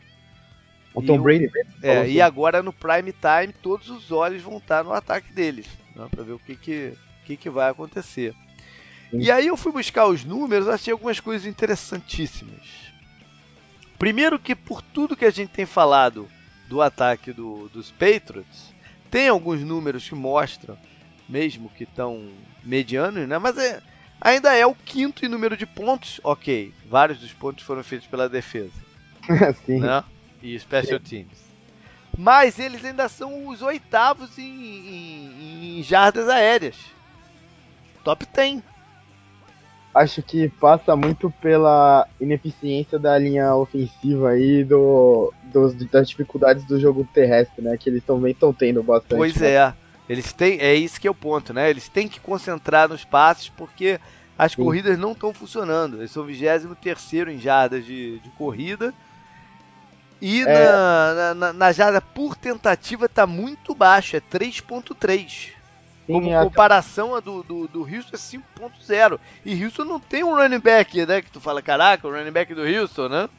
O 0.94 1.02
Tom 1.02 1.16
e 1.16 1.20
Brady. 1.20 1.46
O, 1.48 1.86
é, 1.86 2.10
e 2.10 2.22
agora 2.22 2.62
no 2.62 2.74
prime 2.74 3.14
time 3.14 3.54
todos 3.64 3.90
os 3.90 4.12
olhos 4.12 4.44
vão 4.44 4.58
estar 4.58 4.84
no 4.84 4.94
ataque 4.94 5.34
deles, 5.34 5.68
né, 5.96 6.08
para 6.12 6.24
ver 6.24 6.34
o 6.34 6.40
que, 6.40 6.56
que, 6.56 6.94
que, 7.26 7.38
que 7.38 7.50
vai 7.50 7.70
acontecer. 7.70 8.36
E 9.12 9.32
aí 9.32 9.48
eu 9.48 9.58
fui 9.58 9.72
buscar 9.72 10.08
os 10.08 10.24
números, 10.24 10.68
achei 10.68 10.94
algumas 10.94 11.20
coisas 11.20 11.48
interessantíssimas. 11.48 12.90
Primeiro 13.98 14.40
que 14.40 14.56
por 14.56 14.82
tudo 14.82 15.16
que 15.16 15.26
a 15.26 15.32
gente 15.32 15.50
tem 15.50 15.66
falado 15.66 16.30
do 16.68 16.82
ataque 16.82 17.34
do, 17.34 17.68
dos 17.70 17.92
Patriots, 17.92 18.74
tem 19.10 19.28
alguns 19.28 19.62
números 19.62 20.08
que 20.08 20.14
mostram, 20.14 20.78
mesmo 21.28 21.70
que 21.70 21.84
estão 21.84 22.30
medianos, 22.64 23.28
né? 23.28 23.38
Mas 23.40 23.58
é, 23.58 23.82
ainda 24.22 24.54
é 24.54 24.66
o 24.66 24.76
quinto 24.76 25.26
em 25.26 25.30
número 25.30 25.58
de 25.58 25.66
pontos. 25.66 26.22
Ok, 26.24 26.72
vários 26.88 27.20
dos 27.20 27.34
pontos 27.34 27.66
foram 27.66 27.84
feitos 27.84 28.08
pela 28.08 28.30
defesa. 28.30 28.72
Sim. 29.66 29.80
Né? 29.80 30.04
E 30.42 30.58
special 30.60 31.00
teams. 31.00 31.50
Mas 32.18 32.60
eles 32.60 32.86
ainda 32.86 33.10
são 33.10 33.48
os 33.48 33.62
oitavos 33.62 34.38
em, 34.38 34.44
em, 34.44 35.80
em 35.80 35.84
jardas 35.84 36.30
aéreas. 36.30 36.76
Top 38.04 38.26
10 38.26 38.62
acho 39.94 40.22
que 40.22 40.50
passa 40.50 40.96
muito 40.96 41.32
pela 41.42 42.08
ineficiência 42.20 43.00
da 43.00 43.18
linha 43.18 43.56
ofensiva 43.56 44.30
aí 44.30 44.64
do, 44.64 45.34
dos, 45.44 45.74
das 45.90 46.10
dificuldades 46.10 46.64
do 46.66 46.80
jogo 46.80 47.08
terrestre, 47.14 47.64
né? 47.64 47.78
Que 47.78 47.90
eles 47.90 48.04
também 48.04 48.32
estão 48.32 48.54
tendo 48.54 48.84
bastante. 48.84 49.18
Pois 49.18 49.36
né? 49.38 49.52
é. 49.52 49.74
Eles 50.08 50.34
têm, 50.34 50.60
é 50.60 50.74
isso 50.74 51.00
que 51.00 51.08
é 51.08 51.12
o 51.12 51.16
ponto, 51.16 51.54
né? 51.54 51.70
Eles 51.70 51.88
têm 51.88 52.08
que 52.08 52.20
concentrar 52.20 52.90
nos 52.90 53.06
passes 53.06 53.50
porque 53.50 54.00
as 54.38 54.54
Sim. 54.54 54.64
corridas 54.64 54.98
não 54.98 55.12
estão 55.12 55.34
funcionando. 55.34 55.98
Eles 55.98 56.12
são 56.12 56.24
23 56.24 57.28
em 57.28 57.38
jardas 57.38 57.86
de, 57.86 58.20
de 58.20 58.30
corrida. 58.32 58.94
E 60.22 60.42
é. 60.42 60.72
na, 60.72 61.34
na, 61.34 61.54
na, 61.54 61.72
jarda 61.72 62.02
por 62.02 62.36
tentativa 62.36 63.06
está 63.06 63.26
muito 63.26 63.74
baixo, 63.76 64.16
é 64.18 64.20
3.3. 64.20 65.59
Como 66.14 66.44
comparação 66.44 67.14
a 67.14 67.20
do, 67.20 67.44
do, 67.44 67.68
do 67.68 67.82
Houston 67.82 68.16
é 68.16 68.18
5.0. 68.18 69.20
E 69.46 69.64
Houston 69.64 69.84
não 69.84 70.00
tem 70.00 70.24
um 70.24 70.36
running 70.36 70.60
back, 70.60 71.06
né? 71.06 71.22
Que 71.22 71.30
tu 71.30 71.40
fala, 71.40 71.62
caraca, 71.62 72.08
o 72.08 72.12
running 72.12 72.32
back 72.32 72.54
do 72.54 72.64
Houston, 72.64 73.10
né? 73.10 73.30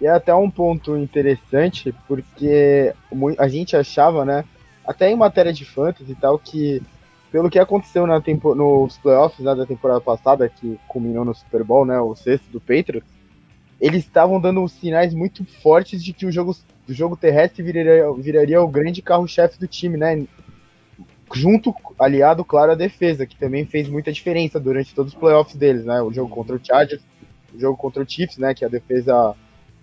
E 0.00 0.06
é 0.06 0.10
até 0.10 0.34
um 0.34 0.50
ponto 0.50 0.96
interessante, 0.96 1.94
porque 2.06 2.94
a 3.38 3.48
gente 3.48 3.76
achava, 3.76 4.24
né? 4.24 4.44
Até 4.86 5.10
em 5.10 5.16
matéria 5.16 5.52
de 5.52 5.64
fantasy 5.64 6.12
e 6.12 6.14
tal, 6.14 6.38
que 6.38 6.82
pelo 7.30 7.48
que 7.48 7.58
aconteceu 7.58 8.06
na 8.06 8.20
tempo, 8.20 8.54
nos 8.54 8.98
playoffs 8.98 9.44
né, 9.44 9.54
da 9.54 9.64
temporada 9.64 10.00
passada, 10.00 10.48
que 10.48 10.78
culminou 10.88 11.24
no 11.24 11.34
Super 11.34 11.62
Bowl, 11.62 11.84
né? 11.84 11.98
O 12.00 12.14
sexto 12.14 12.50
do 12.50 12.60
Patriots, 12.60 13.08
eles 13.80 14.04
estavam 14.04 14.40
dando 14.40 14.66
sinais 14.68 15.14
muito 15.14 15.44
fortes 15.44 16.02
de 16.02 16.12
que 16.12 16.26
o 16.26 16.32
jogo, 16.32 16.56
o 16.88 16.92
jogo 16.92 17.16
terrestre 17.16 17.62
viraria, 17.62 18.12
viraria 18.12 18.60
o 18.60 18.68
grande 18.68 19.00
carro-chefe 19.00 19.58
do 19.58 19.66
time, 19.66 19.96
né? 19.96 20.26
Junto, 21.34 21.74
aliado, 21.98 22.44
claro, 22.44 22.72
à 22.72 22.74
defesa, 22.74 23.26
que 23.26 23.36
também 23.36 23.64
fez 23.66 23.88
muita 23.88 24.12
diferença 24.12 24.58
durante 24.58 24.94
todos 24.94 25.12
os 25.12 25.18
playoffs 25.18 25.56
deles, 25.56 25.84
né? 25.84 26.00
O 26.02 26.12
jogo 26.12 26.28
contra 26.34 26.56
o 26.56 26.60
Chargers, 26.62 27.02
o 27.54 27.58
jogo 27.58 27.76
contra 27.76 28.02
o 28.02 28.08
Chiefs, 28.08 28.38
né? 28.38 28.54
Que 28.54 28.64
a 28.64 28.68
defesa 28.68 29.34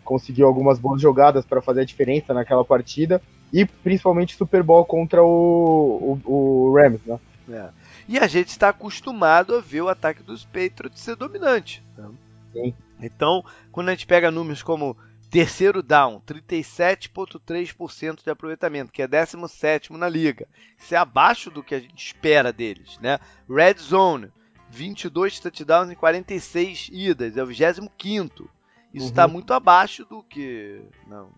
conseguiu 0.04 0.48
algumas 0.48 0.80
boas 0.80 1.02
jogadas 1.02 1.45
para 1.45 1.62
fazer 1.62 1.82
a 1.82 1.86
diferença 1.86 2.34
naquela 2.34 2.64
partida, 2.64 3.22
e 3.52 3.66
principalmente 3.66 4.36
o 4.36 4.38
Super 4.38 4.64
Bowl 4.64 4.86
contra 4.86 5.24
o, 5.24 6.20
o, 6.26 6.32
o 6.32 6.76
Rams, 6.76 7.02
né? 7.06 7.20
É. 7.50 7.70
E 8.08 8.20
a 8.20 8.28
gente 8.28 8.50
está 8.50 8.70
acostumado 8.70 9.56
a 9.56 9.62
ver 9.62 9.82
o 9.82 9.89
ataque 9.89 10.24
dos 10.24 10.45
Patriots 10.45 11.00
ser 11.00 11.16
dominante. 11.16 11.84
Né? 11.98 12.10
Sim. 12.54 12.74
Então, 13.02 13.43
quando 13.72 13.89
a 13.89 13.91
gente 13.91 14.08
pega 14.08 14.32
números 14.32 14.64
como 14.64 14.98
terceiro 15.30 15.84
down, 15.84 16.21
37,3% 16.21 18.23
de 18.23 18.30
aproveitamento, 18.30 18.91
que 18.91 19.01
é 19.01 19.07
17 19.07 19.91
na 19.93 20.07
liga. 20.07 20.47
Isso 20.78 20.93
é 20.95 20.97
abaixo 20.97 21.51
do 21.51 21.63
que 21.63 21.75
a 21.75 21.80
gente 21.80 22.05
espera 22.05 22.53
deles. 22.53 22.97
Né? 22.99 23.19
Red 23.49 23.75
Zone, 23.80 24.32
22 24.69 25.39
touchdowns 25.39 25.91
em 25.91 25.95
46 25.95 26.89
idas, 26.91 27.38
é 27.38 27.43
o 27.43 27.45
25. 27.45 28.49
Isso 28.93 29.07
está 29.07 29.25
uhum. 29.25 29.34
muito 29.34 29.53
abaixo 29.53 30.05
do 30.05 30.23
que 30.23 30.82
não, 31.05 31.30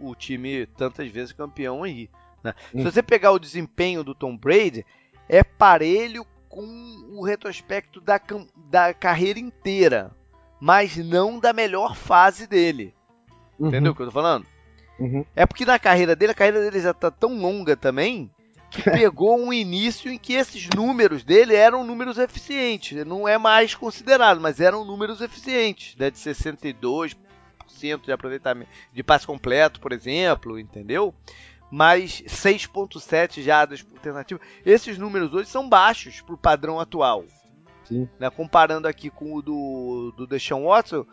o 0.00 0.14
time 0.14 0.66
tantas 0.66 1.10
vezes 1.10 1.32
campeão 1.32 1.82
aí. 1.82 2.08
Né? 2.42 2.54
Uhum. 2.72 2.80
Se 2.80 2.92
você 2.92 3.02
pegar 3.02 3.32
o 3.32 3.38
desempenho 3.38 4.02
do 4.02 4.14
Tom 4.14 4.34
Brady, 4.36 4.86
é 5.28 5.44
parelho 5.44 6.26
com 6.48 6.64
o 7.10 7.22
retrospecto 7.24 8.00
da, 8.00 8.18
da 8.70 8.94
carreira 8.94 9.38
inteira, 9.38 10.16
mas 10.60 10.96
não 10.96 11.38
da 11.38 11.52
melhor 11.52 11.94
fase 11.94 12.46
dele. 12.46 12.94
Uhum. 13.58 13.68
Entendeu 13.68 13.92
o 13.92 13.94
que 13.94 14.02
eu 14.02 14.06
tô 14.06 14.12
falando? 14.12 14.46
Uhum. 14.98 15.24
É 15.34 15.44
porque 15.46 15.64
na 15.64 15.78
carreira 15.78 16.14
dele, 16.14 16.32
a 16.32 16.34
carreira 16.34 16.60
dele 16.60 16.80
já 16.80 16.94
tá 16.94 17.10
tão 17.10 17.38
longa 17.38 17.76
também, 17.76 18.30
que 18.70 18.82
pegou 18.90 19.38
um 19.38 19.52
início 19.52 20.10
em 20.10 20.18
que 20.18 20.34
esses 20.34 20.68
números 20.74 21.24
dele 21.24 21.54
eram 21.54 21.84
números 21.84 22.18
eficientes. 22.18 23.04
Não 23.06 23.26
é 23.26 23.38
mais 23.38 23.74
considerado, 23.74 24.40
mas 24.40 24.60
eram 24.60 24.84
números 24.84 25.20
eficientes, 25.20 25.96
né? 25.96 26.10
De 26.10 26.18
62% 26.18 27.16
de 28.04 28.12
aproveitamento 28.12 28.70
de 28.92 29.02
passe 29.02 29.26
completo, 29.26 29.80
por 29.80 29.92
exemplo, 29.92 30.58
entendeu? 30.58 31.14
Mais 31.70 32.22
6.7 32.22 33.42
jardas 33.42 33.82
por 33.82 33.98
tentativa. 33.98 34.40
Esses 34.64 34.96
números 34.96 35.32
hoje 35.32 35.48
são 35.48 35.68
baixos 35.68 36.20
para 36.20 36.34
o 36.34 36.38
padrão 36.38 36.78
atual. 36.78 37.24
Sim. 37.84 38.08
Né? 38.18 38.30
Comparando 38.30 38.86
aqui 38.86 39.10
com 39.10 39.34
o 39.34 39.42
do, 39.42 40.12
do 40.16 40.26
Deshaun 40.26 40.66
Watson, 40.66 41.04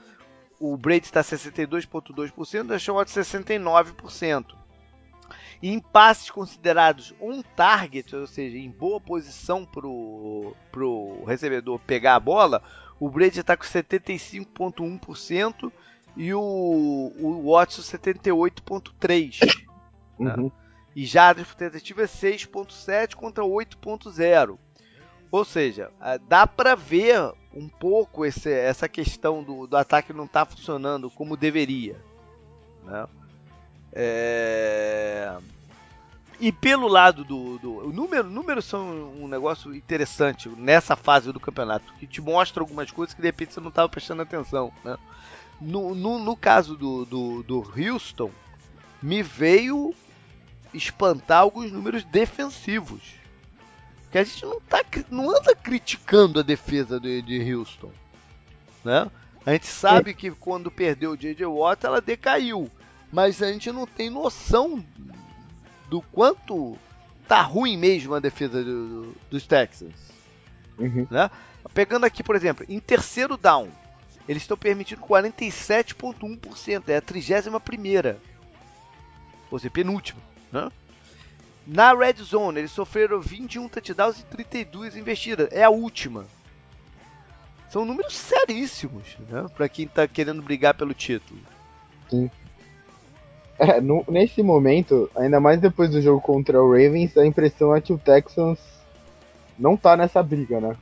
o 0.61 0.77
Brady 0.77 1.05
está 1.05 1.21
62,2%, 1.21 2.61
o 2.61 2.67
Deshaun 2.67 2.97
Watson 2.97 3.21
69%. 3.21 4.55
E 5.59 5.71
em 5.71 5.79
passes 5.79 6.29
considerados 6.29 7.15
on 7.19 7.41
target, 7.55 8.15
ou 8.15 8.27
seja, 8.27 8.57
em 8.57 8.69
boa 8.69 9.01
posição 9.01 9.65
para 9.65 9.87
o 9.87 10.53
recebedor 11.25 11.79
pegar 11.79 12.13
a 12.15 12.19
bola, 12.19 12.61
o 12.99 13.09
Brady 13.09 13.39
está 13.39 13.57
com 13.57 13.63
75,1% 13.63 15.71
e 16.15 16.31
o, 16.33 16.39
o 16.39 17.51
Watson 17.51 17.81
78,3%. 17.81 19.65
Né? 20.19 20.35
Uhum. 20.35 20.43
Né? 20.43 20.51
E 20.95 21.05
jardas 21.05 21.47
por 21.47 21.55
tentativa 21.55 22.03
é 22.03 22.05
6,7 22.05 23.15
contra 23.15 23.43
8,0. 23.43 24.59
Ou 25.31 25.45
seja, 25.45 25.89
dá 26.27 26.45
para 26.45 26.75
ver 26.75 27.33
um 27.53 27.67
pouco 27.67 28.25
esse, 28.25 28.51
essa 28.51 28.87
questão 28.87 29.43
do, 29.43 29.67
do 29.67 29.77
ataque 29.77 30.13
não 30.13 30.25
estar 30.25 30.45
tá 30.45 30.51
funcionando 30.51 31.09
como 31.09 31.35
deveria. 31.35 31.99
Né? 32.83 33.07
É... 33.93 35.37
E 36.39 36.51
pelo 36.51 36.87
lado 36.87 37.23
do, 37.23 37.59
do 37.59 37.87
o 37.87 37.93
número, 37.93 38.27
números 38.27 38.65
são 38.65 39.13
um 39.13 39.27
negócio 39.27 39.75
interessante 39.75 40.49
nessa 40.49 40.95
fase 40.95 41.31
do 41.31 41.39
campeonato, 41.39 41.93
que 41.99 42.07
te 42.07 42.19
mostra 42.19 42.63
algumas 42.63 42.89
coisas 42.89 43.13
que 43.13 43.21
de 43.21 43.27
repente 43.27 43.53
você 43.53 43.59
não 43.59 43.69
estava 43.69 43.87
prestando 43.87 44.23
atenção. 44.23 44.71
Né? 44.83 44.97
No, 45.59 45.93
no, 45.93 46.17
no, 46.17 46.35
caso 46.35 46.75
do, 46.75 47.05
do, 47.05 47.43
do 47.43 47.59
Houston, 47.77 48.31
me 48.99 49.21
veio 49.21 49.93
espantar 50.73 51.41
alguns 51.41 51.71
números 51.71 52.03
defensivos. 52.03 53.20
Que 54.11 54.17
a 54.17 54.23
gente 54.23 54.45
não, 54.45 54.59
tá, 54.59 54.83
não 55.09 55.29
anda 55.29 55.55
criticando 55.55 56.39
a 56.39 56.43
defesa 56.43 56.99
de, 56.99 57.21
de 57.21 57.53
Houston. 57.53 57.91
Né? 58.83 59.09
A 59.45 59.53
gente 59.53 59.67
sabe 59.67 60.13
que 60.13 60.29
quando 60.31 60.69
perdeu 60.69 61.11
o 61.11 61.17
J.J. 61.17 61.45
Watt, 61.45 61.85
ela 61.85 62.01
decaiu. 62.01 62.69
Mas 63.11 63.41
a 63.41 63.51
gente 63.51 63.71
não 63.71 63.87
tem 63.87 64.09
noção 64.09 64.83
do 65.89 66.01
quanto 66.01 66.77
tá 67.27 67.41
ruim 67.41 67.77
mesmo 67.77 68.13
a 68.13 68.19
defesa 68.19 68.63
do, 68.63 69.15
dos 69.29 69.47
Texans. 69.47 69.95
Uhum. 70.77 71.07
Né? 71.09 71.29
Pegando 71.73 72.05
aqui, 72.05 72.23
por 72.23 72.35
exemplo, 72.35 72.65
em 72.67 72.79
terceiro 72.79 73.37
down, 73.37 73.69
eles 74.27 74.43
estão 74.43 74.57
permitindo 74.57 75.01
47,1%, 75.01 76.89
é 76.89 76.97
a 76.97 77.01
31 77.01 77.59
primeira. 77.59 78.19
Ou 79.49 79.59
seja, 79.59 79.69
penúltima. 79.69 80.21
Né? 80.51 80.69
Na 81.65 81.93
Red 81.93 82.15
Zone, 82.23 82.59
eles 82.59 82.71
sofreram 82.71 83.21
21 83.21 83.67
touchdowns 83.69 84.19
e 84.19 84.25
32 84.25 84.97
investidas. 84.97 85.49
É 85.51 85.63
a 85.63 85.69
última. 85.69 86.25
São 87.69 87.85
números 87.85 88.15
seríssimos, 88.15 89.17
né? 89.29 89.45
Pra 89.55 89.69
quem 89.69 89.87
tá 89.87 90.07
querendo 90.07 90.41
brigar 90.41 90.73
pelo 90.73 90.93
título. 90.93 91.39
Sim. 92.09 92.29
É, 93.57 93.79
no, 93.79 94.03
nesse 94.07 94.41
momento, 94.41 95.09
ainda 95.15 95.39
mais 95.39 95.61
depois 95.61 95.89
do 95.89 96.01
jogo 96.01 96.19
contra 96.19 96.61
o 96.61 96.71
Ravens, 96.71 97.15
a 97.15 97.25
impressão 97.25 97.75
é 97.75 97.79
que 97.79 97.93
o 97.93 97.97
Texans 97.97 98.59
não 99.57 99.77
tá 99.77 99.95
nessa 99.95 100.21
briga, 100.23 100.59
né? 100.59 100.75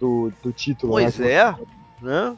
Do, 0.00 0.32
do 0.42 0.52
título. 0.52 0.92
Pois 0.92 1.18
né? 1.18 1.32
é, 1.32 1.54
né? 2.00 2.36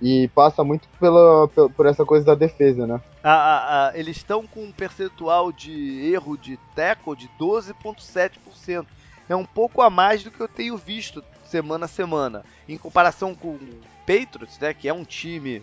E 0.00 0.28
passa 0.28 0.62
muito 0.62 0.86
pela, 1.00 1.48
por 1.48 1.86
essa 1.86 2.04
coisa 2.04 2.24
da 2.24 2.34
defesa, 2.34 2.86
né? 2.86 3.00
Ah, 3.26 3.88
ah, 3.88 3.98
eles 3.98 4.18
estão 4.18 4.46
com 4.46 4.64
um 4.64 4.70
percentual 4.70 5.50
de 5.50 6.12
erro 6.12 6.36
de 6.36 6.58
tackle 6.76 7.16
de 7.16 7.26
12,7%. 7.40 8.86
É 9.26 9.34
um 9.34 9.46
pouco 9.46 9.80
a 9.80 9.88
mais 9.88 10.22
do 10.22 10.30
que 10.30 10.40
eu 10.40 10.46
tenho 10.46 10.76
visto 10.76 11.24
semana 11.46 11.86
a 11.86 11.88
semana. 11.88 12.44
Em 12.68 12.76
comparação 12.76 13.34
com 13.34 13.54
o 13.54 13.80
Patriots, 14.06 14.58
né, 14.58 14.74
que 14.74 14.86
é 14.86 14.92
um 14.92 15.04
time 15.04 15.62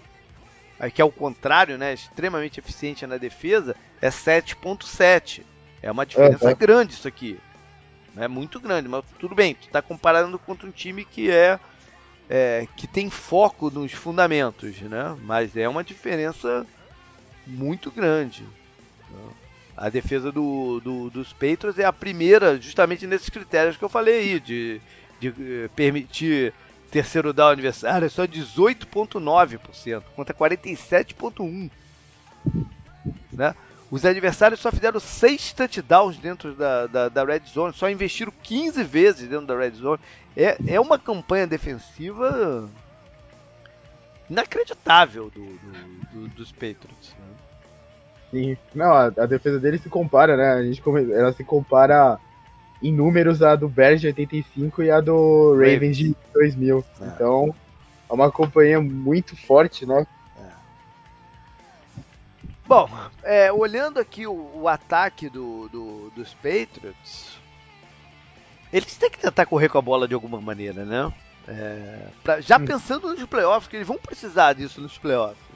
que 0.95 0.99
é 0.99 1.05
o 1.05 1.12
contrário, 1.12 1.78
né, 1.78 1.93
extremamente 1.93 2.59
eficiente 2.59 3.05
na 3.05 3.18
defesa, 3.18 3.76
é 4.01 4.09
7,7%. 4.09 5.43
É 5.84 5.91
uma 5.91 6.07
diferença 6.07 6.49
é, 6.49 6.51
é. 6.51 6.55
grande 6.55 6.93
isso 6.93 7.07
aqui. 7.07 7.39
É 8.18 8.28
muito 8.28 8.59
grande, 8.59 8.88
mas 8.88 9.05
tudo 9.20 9.36
bem. 9.36 9.53
Tu 9.53 9.68
está 9.68 9.82
comparando 9.84 10.39
contra 10.39 10.68
um 10.68 10.72
time 10.72 11.05
que 11.05 11.30
é 11.30 11.59
é, 12.28 12.66
que 12.78 12.88
tem 12.88 13.09
foco 13.09 13.70
nos 13.70 13.91
fundamentos, 13.91 14.80
né? 14.82 15.18
Mas 15.22 15.55
é 15.57 15.68
uma 15.68 15.84
diferença 15.84 16.66
muito 17.46 17.92
grande. 17.92 18.46
A 19.76 19.89
defesa 19.89 20.32
do, 20.32 20.80
do, 20.80 21.10
dos 21.10 21.34
Patriots 21.34 21.80
é 21.80 21.86
a 21.86 21.94
primeira, 21.94 22.60
justamente 22.60 23.08
nesses 23.08 23.30
critérios 23.30 23.78
que 23.78 23.84
eu 23.84 23.89
falei 23.89 24.20
aí, 24.20 24.39
de, 24.39 24.82
de 25.20 25.28
eh, 25.30 25.70
permitir 25.76 26.54
terceiro 26.92 27.34
down 27.34 27.50
adversário, 27.50 28.06
é 28.06 28.10
só 28.10 28.28
18,9% 28.28 30.04
contra 30.16 30.36
47,1%. 30.36 31.72
Né? 33.32 33.56
Os 33.89 34.06
adversários 34.06 34.60
só 34.60 34.72
fizeram 34.72 35.00
6 35.00 35.54
touchdowns 35.54 36.18
dentro 36.18 36.54
da, 36.54 36.88
da, 36.88 37.10
da, 37.10 37.26
Red 37.26 37.42
Zone, 37.48 37.74
só 37.74 37.89
investiram 37.89 38.32
15 38.44 38.84
vezes 38.84 39.28
dentro 39.28 39.48
da 39.48 39.58
Red 39.58 39.72
Zone. 39.72 40.00
É, 40.36 40.58
é 40.68 40.80
uma 40.80 40.98
campanha 41.00 41.48
defensiva 41.48 42.70
inacreditável 44.32 45.29
do, 45.29 45.45
do, 45.45 46.09
do 46.13 46.27
dos 46.29 46.51
Patriots. 46.51 47.13
Né? 47.19 47.25
Sim, 48.32 48.57
não, 48.73 48.93
a, 48.93 49.05
a, 49.05 49.25
defesa 49.25 49.59
dele 49.59 49.77
se 49.77 49.89
compara, 49.89 50.38
né? 50.38 50.53
A 50.53 50.63
gente, 50.63 50.82
ela 51.13 51.34
se 51.34 51.43
compara 51.43 52.17
em 52.82 52.93
números 52.93 53.43
a 53.43 53.55
do 53.55 53.67
Bears 53.67 53.99
de 53.99 54.07
85 54.07 54.84
e 54.84 54.89
a 54.89 55.01
do 55.01 55.53
Ravens 55.53 55.97
de 55.97 56.15
2000. 56.34 56.86
É. 57.01 57.05
Então, 57.07 57.53
é 58.09 58.13
uma 58.13 58.32
campanha 58.32 58.79
muito 58.79 59.36
forte, 59.36 59.86
né? 59.86 60.07
Bom, 62.65 62.89
é, 63.23 63.51
olhando 63.51 63.99
aqui 63.99 64.25
o, 64.25 64.49
o 64.55 64.65
ataque 64.65 65.27
do, 65.27 65.67
do, 65.67 66.09
dos 66.15 66.34
Patriots, 66.36 67.38
eles 68.71 68.95
têm 68.95 69.09
que 69.09 69.19
tentar 69.19 69.45
correr 69.45 69.67
com 69.67 69.77
a 69.77 69.82
bola 69.82 70.07
de 70.07 70.13
alguma 70.13 70.39
maneira, 70.39 70.86
né? 70.86 71.11
É, 71.48 72.08
pra, 72.24 72.42
já 72.42 72.58
hum. 72.58 72.66
pensando 72.66 73.10
nos 73.10 73.26
playoffs, 73.26 73.68
que 73.68 73.76
eles 73.76 73.88
vão 73.88 73.98
precisar 73.98 74.54
disso 74.54 74.80
nos 74.80 74.98
playoffs. 74.98 75.52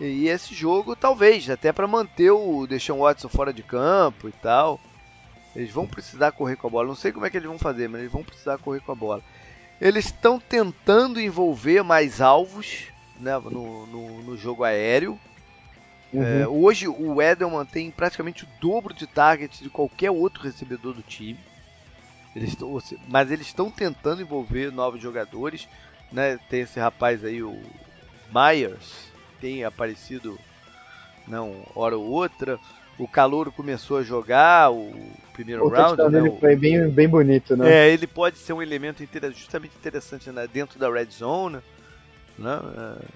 É, 0.00 0.04
e 0.04 0.28
esse 0.28 0.54
jogo, 0.54 0.96
talvez, 0.96 1.48
até 1.48 1.72
para 1.72 1.86
manter 1.86 2.30
o 2.30 2.66
Deshaun 2.66 3.00
Watson 3.00 3.28
fora 3.28 3.52
de 3.52 3.62
campo 3.62 4.28
e 4.28 4.32
tal. 4.32 4.80
Eles 5.54 5.70
vão 5.70 5.86
precisar 5.86 6.32
correr 6.32 6.56
com 6.56 6.68
a 6.68 6.70
bola. 6.70 6.88
Não 6.88 6.94
sei 6.94 7.12
como 7.12 7.26
é 7.26 7.30
que 7.30 7.36
eles 7.36 7.48
vão 7.48 7.58
fazer, 7.58 7.88
mas 7.88 8.00
eles 8.00 8.12
vão 8.12 8.22
precisar 8.22 8.58
correr 8.58 8.80
com 8.80 8.92
a 8.92 8.94
bola. 8.94 9.22
Eles 9.80 10.06
estão 10.06 10.38
tentando 10.38 11.20
envolver 11.20 11.82
mais 11.82 12.20
alvos 12.20 12.88
né, 13.18 13.36
no, 13.38 13.86
no, 13.86 14.22
no 14.22 14.36
jogo 14.36 14.62
aéreo. 14.62 15.18
Uhum. 16.12 16.22
É, 16.22 16.46
hoje 16.46 16.88
o 16.88 17.20
Edelman 17.22 17.64
tem 17.64 17.90
praticamente 17.90 18.44
o 18.44 18.48
dobro 18.60 18.92
de 18.92 19.06
targets 19.06 19.60
de 19.60 19.70
qualquer 19.70 20.10
outro 20.10 20.42
recebedor 20.42 20.94
do 20.94 21.02
time. 21.02 21.38
Eles 22.34 22.54
tão, 22.54 22.78
mas 23.08 23.30
eles 23.30 23.46
estão 23.46 23.70
tentando 23.70 24.22
envolver 24.22 24.70
novos 24.70 25.00
jogadores. 25.00 25.68
Né? 26.12 26.38
Tem 26.48 26.60
esse 26.60 26.78
rapaz 26.78 27.24
aí, 27.24 27.42
o 27.42 27.60
Myers, 28.32 29.10
tem 29.40 29.64
aparecido 29.64 30.38
não, 31.26 31.64
hora 31.74 31.96
ou 31.96 32.06
outra. 32.06 32.58
o 32.98 33.06
Calouro 33.06 33.52
começou 33.52 33.98
a 33.98 34.02
jogar 34.02 34.72
o 34.72 34.92
primeiro 35.32 35.64
o 35.64 35.68
round. 35.68 36.02
Né, 36.10 36.30
foi 36.38 36.56
bem, 36.56 36.88
bem 36.88 37.08
bonito, 37.08 37.56
né? 37.56 37.70
É, 37.70 37.90
ele 37.90 38.06
pode 38.06 38.38
ser 38.38 38.52
um 38.52 38.62
elemento 38.62 39.02
justamente 39.34 39.76
interessante 39.76 40.30
né, 40.30 40.46
dentro 40.52 40.78
da 40.78 40.90
red 40.90 41.06
zone. 41.10 41.58
Né? 42.38 42.58
É. 43.02 43.06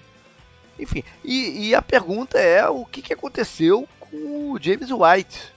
Enfim, 0.77 1.03
e, 1.23 1.69
e, 1.69 1.75
a 1.75 1.81
pergunta 1.81 2.37
é 2.37 2.67
o 2.67 2.85
que, 2.85 3.01
que 3.01 3.13
aconteceu 3.13 3.87
com 3.97 4.51
o 4.51 4.59
James 4.61 4.89
White 4.91 5.54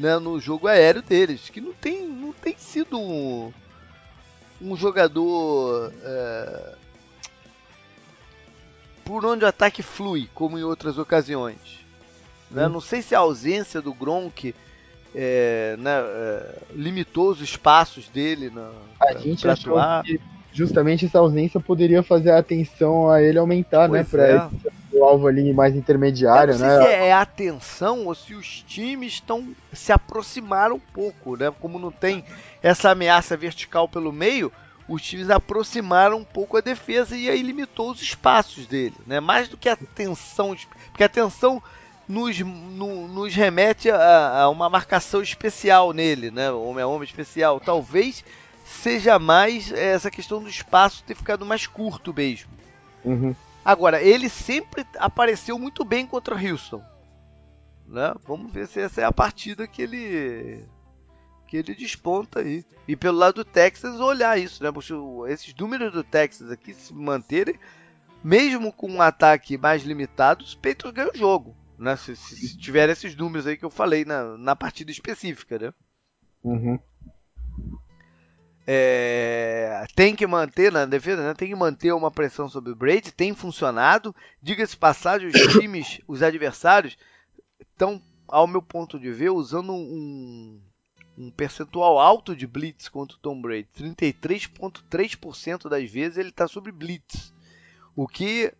né, 0.00 0.18
no 0.18 0.40
jogo 0.40 0.66
aéreo 0.66 1.02
deles, 1.02 1.50
que 1.50 1.60
não 1.60 1.74
tem, 1.74 2.06
não 2.06 2.32
tem 2.32 2.56
sido 2.56 2.98
um, 2.98 3.52
um 4.58 4.74
jogador 4.74 5.92
é, 6.02 6.74
por 9.04 9.26
onde 9.26 9.44
o 9.44 9.48
ataque 9.48 9.82
flui, 9.82 10.26
como 10.32 10.58
em 10.58 10.64
outras 10.64 10.96
ocasiões. 10.96 11.84
Né? 12.50 12.66
Hum. 12.66 12.70
Não 12.70 12.80
sei 12.80 13.02
se 13.02 13.14
a 13.14 13.18
ausência 13.18 13.82
do 13.82 13.92
Gronk 13.92 14.54
é, 15.14 15.76
né, 15.78 16.00
é, 16.00 16.58
limitou 16.72 17.30
os 17.30 17.42
espaços 17.42 18.08
dele 18.08 18.48
na, 18.48 18.72
a 19.02 19.18
gente 19.18 19.46
achou 19.46 19.78
atuar. 19.78 20.02
que 20.02 20.18
justamente 20.52 21.06
essa 21.06 21.18
ausência 21.18 21.60
poderia 21.60 22.02
fazer 22.02 22.30
a 22.30 22.38
atenção 22.38 23.10
a 23.10 23.22
ele 23.22 23.38
aumentar, 23.38 23.88
né, 23.88 24.04
pois 24.10 24.22
né? 24.22 24.50
Pra 24.50 24.70
é. 24.92 24.98
o 24.98 25.04
alvo 25.04 25.26
ali 25.26 25.52
mais 25.52 25.74
intermediário, 25.74 26.58
não 26.58 26.66
né? 26.66 26.82
Se 26.82 26.88
é 26.88 27.12
a 27.12 27.20
atenção 27.20 28.06
ou 28.06 28.14
se 28.14 28.34
os 28.34 28.62
times 28.66 29.14
estão 29.14 29.48
se 29.72 29.92
aproximaram 29.92 30.76
um 30.76 30.80
pouco, 30.92 31.36
né? 31.36 31.52
Como 31.60 31.78
não 31.78 31.90
tem 31.90 32.24
essa 32.62 32.90
ameaça 32.90 33.36
vertical 33.36 33.88
pelo 33.88 34.12
meio, 34.12 34.52
os 34.88 35.02
times 35.02 35.30
aproximaram 35.30 36.18
um 36.18 36.24
pouco 36.24 36.56
a 36.56 36.60
defesa 36.60 37.16
e 37.16 37.30
aí 37.30 37.42
limitou 37.42 37.92
os 37.92 38.02
espaços 38.02 38.66
dele, 38.66 38.94
né? 39.06 39.20
Mais 39.20 39.48
do 39.48 39.56
que 39.56 39.68
a 39.68 39.76
tensão, 39.76 40.56
porque 40.88 41.04
a 41.04 41.08
tensão 41.08 41.62
nos, 42.08 42.40
no, 42.40 43.06
nos 43.06 43.32
remete 43.32 43.88
a, 43.88 44.42
a, 44.42 44.48
uma 44.48 44.68
marcação 44.68 45.22
especial 45.22 45.92
nele, 45.92 46.32
né? 46.32 46.50
Homem 46.50 46.82
a 46.82 46.86
homem 46.88 47.04
especial. 47.04 47.60
Talvez 47.60 48.24
seja 48.70 49.18
mais 49.18 49.72
essa 49.72 50.10
questão 50.10 50.42
do 50.42 50.48
espaço 50.48 51.04
ter 51.04 51.14
ficado 51.14 51.44
mais 51.44 51.66
curto 51.66 52.14
mesmo. 52.14 52.50
Uhum. 53.04 53.34
Agora, 53.64 54.02
ele 54.02 54.28
sempre 54.28 54.86
apareceu 54.98 55.58
muito 55.58 55.84
bem 55.84 56.06
contra 56.06 56.34
o 56.34 56.38
Houston. 56.38 56.82
Né? 57.86 58.14
Vamos 58.26 58.52
ver 58.52 58.66
se 58.68 58.80
essa 58.80 59.00
é 59.00 59.04
a 59.04 59.12
partida 59.12 59.66
que 59.66 59.82
ele 59.82 60.64
que 61.46 61.56
ele 61.56 61.74
desponta 61.74 62.40
aí. 62.40 62.64
E 62.86 62.94
pelo 62.94 63.18
lado 63.18 63.36
do 63.36 63.44
Texas, 63.44 63.98
olhar 63.98 64.38
isso, 64.38 64.62
né? 64.62 64.70
Porque 64.70 64.92
esses 65.28 65.52
números 65.56 65.92
do 65.92 66.04
Texas 66.04 66.48
aqui 66.48 66.72
se 66.72 66.94
manterem, 66.94 67.58
mesmo 68.22 68.72
com 68.72 68.88
um 68.88 69.02
ataque 69.02 69.58
mais 69.58 69.82
limitado, 69.82 70.44
os 70.44 70.54
Patriots 70.54 70.92
ganham 70.92 71.10
o 71.12 71.18
jogo. 71.18 71.56
Né? 71.76 71.96
Se, 71.96 72.14
se, 72.14 72.36
se, 72.36 72.56
tiver 72.56 72.88
esses 72.88 73.16
números 73.16 73.48
aí 73.48 73.56
que 73.56 73.64
eu 73.64 73.70
falei 73.70 74.04
na, 74.04 74.38
na 74.38 74.54
partida 74.54 74.92
específica, 74.92 75.58
né? 75.58 75.74
Uhum. 76.44 76.78
É, 78.72 79.84
tem 79.96 80.14
que 80.14 80.24
manter 80.28 80.70
na 80.70 80.86
defesa, 80.86 81.26
né? 81.26 81.34
tem 81.34 81.48
que 81.48 81.56
manter 81.56 81.92
uma 81.92 82.08
pressão 82.08 82.48
sobre 82.48 82.70
o 82.70 82.76
Brady, 82.76 83.10
tem 83.10 83.34
funcionado. 83.34 84.14
Diga-se 84.40 84.76
passagem, 84.76 85.26
os 85.26 85.34
times, 85.58 86.00
os 86.06 86.22
adversários, 86.22 86.96
estão, 87.60 88.00
ao 88.28 88.46
meu 88.46 88.62
ponto 88.62 88.96
de 88.96 89.10
ver, 89.10 89.30
usando 89.30 89.72
um, 89.72 90.60
um 91.18 91.32
percentual 91.32 91.98
alto 91.98 92.36
de 92.36 92.46
blitz 92.46 92.88
contra 92.88 93.16
o 93.16 93.20
Tom 93.20 93.42
Brady. 93.42 93.66
33,3% 93.76 95.68
das 95.68 95.90
vezes 95.90 96.16
ele 96.16 96.28
está 96.28 96.46
sobre 96.46 96.70
blitz. 96.70 97.34
O 97.96 98.06
que 98.06 98.54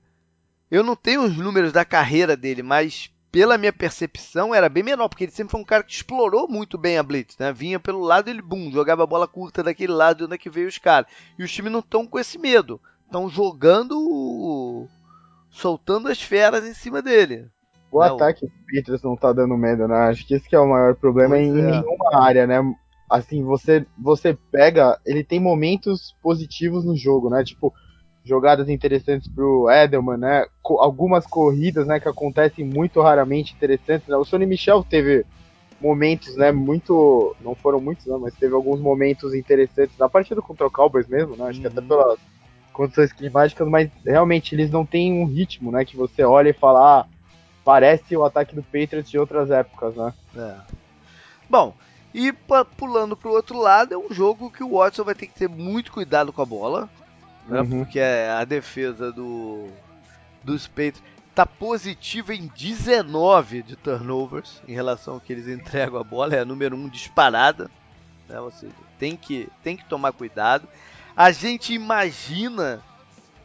eu 0.69 0.83
não 0.83 0.97
tenho 0.97 1.23
os 1.23 1.37
números 1.37 1.71
da 1.71 1.85
carreira 1.85 2.37
dele, 2.37 2.65
mas 2.65 3.13
pela 3.31 3.57
minha 3.57 3.73
percepção, 3.73 4.55
era 4.55 4.69
bem 4.69 4.83
menor, 4.83 5.09
porque 5.09 5.25
ele 5.25 5.33
sempre 5.33 5.53
foi 5.53 5.61
um 5.61 5.65
cara 5.65 5.83
que 5.83 5.93
explorou 5.93 6.49
muito 6.49 6.77
bem 6.77 6.99
a 6.99 7.03
blitz, 7.03 7.39
né? 7.39 7.53
Vinha 7.53 7.79
pelo 7.79 8.01
lado 8.01 8.29
ele, 8.29 8.43
bum, 8.43 8.71
jogava 8.73 9.05
a 9.05 9.07
bola 9.07 9.29
curta 9.29 9.63
daquele 9.63 9.93
lado 9.93 10.25
onde 10.25 10.35
é 10.35 10.39
que 10.39 10.51
veio 10.51 10.69
os 10.69 10.79
caras. 10.79 11.11
E 11.39 11.45
os 11.45 11.53
times 11.53 11.73
não 11.73 11.81
estão 11.81 12.07
com 12.07 12.19
esse 12.19 12.39
medo. 12.39 12.81
Estão 13.07 13.29
jogando, 13.29 14.89
soltando 15.51 16.09
as 16.09 16.21
feras 16.21 16.65
em 16.65 16.75
cima 16.75 17.01
dele. 17.01 17.49
O 17.91 18.01
né? 18.01 18.07
ataque 18.07 18.47
do 18.47 18.53
Patriots 18.67 19.03
não 19.03 19.17
tá 19.17 19.33
dando 19.33 19.57
medo, 19.57 19.87
né? 19.87 20.09
Acho 20.09 20.27
que 20.27 20.35
esse 20.35 20.49
que 20.49 20.55
é 20.55 20.61
o 20.61 20.69
maior 20.69 20.95
problema 20.95 21.39
em 21.39 21.51
é. 21.51 21.63
nenhuma 21.63 22.17
área, 22.25 22.47
né? 22.47 22.61
Assim, 23.09 23.43
você, 23.43 23.85
você 23.99 24.39
pega, 24.53 25.01
ele 25.05 25.25
tem 25.25 25.41
momentos 25.41 26.17
positivos 26.23 26.85
no 26.85 26.97
jogo, 26.97 27.29
né? 27.29 27.43
Tipo, 27.43 27.73
jogadas 28.31 28.69
interessantes 28.69 29.29
pro 29.29 29.69
Edelman, 29.69 30.17
né? 30.17 30.47
Co 30.63 30.81
algumas 30.81 31.27
corridas, 31.27 31.87
né, 31.87 31.99
que 31.99 32.09
acontecem 32.09 32.65
muito 32.65 33.03
raramente 33.03 33.53
interessantes. 33.53 34.07
Né? 34.07 34.17
O 34.17 34.25
Sonny 34.25 34.47
Michel 34.47 34.87
teve 34.89 35.27
momentos, 35.81 36.37
né, 36.37 36.53
muito, 36.53 37.35
não 37.41 37.55
foram 37.55 37.81
muitos, 37.81 38.07
né, 38.07 38.17
mas 38.21 38.35
teve 38.35 38.55
alguns 38.55 38.81
momentos 38.81 39.35
interessantes 39.35 39.99
na 39.99 40.09
partida 40.09 40.41
contra 40.41 40.67
o 40.67 40.71
Cowboys 40.71 41.09
mesmo, 41.09 41.37
né? 41.37 41.49
Acho 41.49 41.59
uhum. 41.59 41.63
que 41.63 41.67
até 41.67 41.81
uhum. 41.81 41.89
pelas 41.89 42.19
condições 42.73 43.13
climáticas, 43.13 43.69
mas 43.69 43.91
realmente 44.07 44.55
eles 44.55 44.71
não 44.71 44.87
têm 44.87 45.13
um 45.13 45.27
ritmo, 45.27 45.73
né, 45.73 45.85
que 45.85 45.97
você 45.97 46.23
olha 46.23 46.51
e 46.51 46.55
fala, 46.55 47.01
ah, 47.01 47.07
parece 47.65 48.17
o 48.17 48.25
ataque 48.25 48.55
do 48.55 48.63
Patriots 48.63 49.11
de 49.11 49.19
outras 49.19 49.51
épocas, 49.51 49.95
né? 49.97 50.15
É. 50.37 50.55
Bom, 51.49 51.75
e 52.15 52.33
pulando 52.77 53.17
pro 53.17 53.33
outro 53.33 53.59
lado, 53.59 53.95
é 53.95 53.99
um 53.99 54.13
jogo 54.13 54.51
que 54.51 54.63
o 54.63 54.79
Watson 54.79 55.05
vai 55.05 55.15
ter 55.15 55.27
que 55.27 55.35
ter 55.35 55.49
muito 55.49 55.93
cuidado 55.93 56.33
com 56.33 56.43
a 56.43 56.47
bola, 56.47 56.89
né? 57.51 57.61
Uhum. 57.61 57.85
Porque 57.85 58.01
a 58.01 58.45
defesa 58.45 59.13
do, 59.13 59.69
dos 60.43 60.67
Patriots 60.67 61.03
tá 61.35 61.45
positiva 61.45 62.35
em 62.35 62.51
19 62.57 63.63
de 63.63 63.77
turnovers 63.77 64.63
em 64.67 64.73
relação 64.73 65.15
ao 65.15 65.21
que 65.21 65.33
eles 65.33 65.49
entregam 65.49 66.01
a 66.01 66.05
bola, 66.05 66.35
é 66.35 66.41
a 66.41 66.45
número 66.45 66.77
1 66.77 66.79
um 66.79 66.89
disparada. 66.89 67.71
Né? 68.29 68.41
Ou 68.41 68.51
seja, 68.51 68.73
tem 68.99 69.17
que, 69.17 69.49
tem 69.63 69.77
que 69.77 69.85
tomar 69.85 70.13
cuidado. 70.13 70.69
A 71.17 71.33
gente 71.33 71.75
imagina 71.75 72.81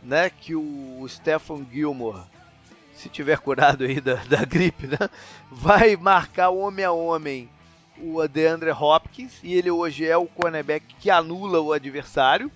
né, 0.04 0.30
que 0.30 0.56
o 0.56 1.06
Stephen 1.10 1.68
Gilmore, 1.72 2.22
se 2.94 3.10
tiver 3.10 3.40
curado 3.40 3.84
aí 3.84 4.00
da, 4.00 4.16
da 4.30 4.46
gripe, 4.46 4.88
né, 4.88 5.10
vai 5.52 5.96
marcar 5.96 6.50
homem 6.50 6.86
a 6.86 6.92
homem 6.92 7.50
o 7.98 8.28
DeAndre 8.28 8.72
Hopkins 8.72 9.40
e 9.42 9.54
ele 9.54 9.72
hoje 9.72 10.06
é 10.06 10.18
o 10.18 10.28
cornerback 10.28 10.86
que 11.00 11.10
anula 11.10 11.60
o 11.62 11.72
adversário. 11.72 12.52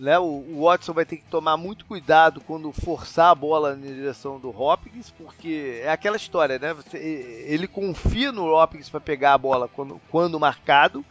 Né? 0.00 0.18
O, 0.18 0.62
Watson 0.62 0.94
vai 0.94 1.04
ter 1.04 1.18
que 1.18 1.28
tomar 1.28 1.58
muito 1.58 1.84
cuidado 1.84 2.40
quando 2.40 2.72
forçar 2.72 3.30
a 3.30 3.34
bola 3.34 3.76
na 3.76 3.86
direção 3.86 4.40
do 4.40 4.48
Hopkins, 4.48 5.10
porque 5.10 5.82
é 5.84 5.90
aquela 5.90 6.16
história, 6.16 6.58
né? 6.58 6.74
Ele 6.94 7.68
confia 7.68 8.32
no 8.32 8.46
Hopkins 8.46 8.88
para 8.88 8.98
pegar 8.98 9.34
a 9.34 9.38
bola 9.38 9.68
quando, 9.68 10.00
quando 10.08 10.40
marcado, 10.40 11.04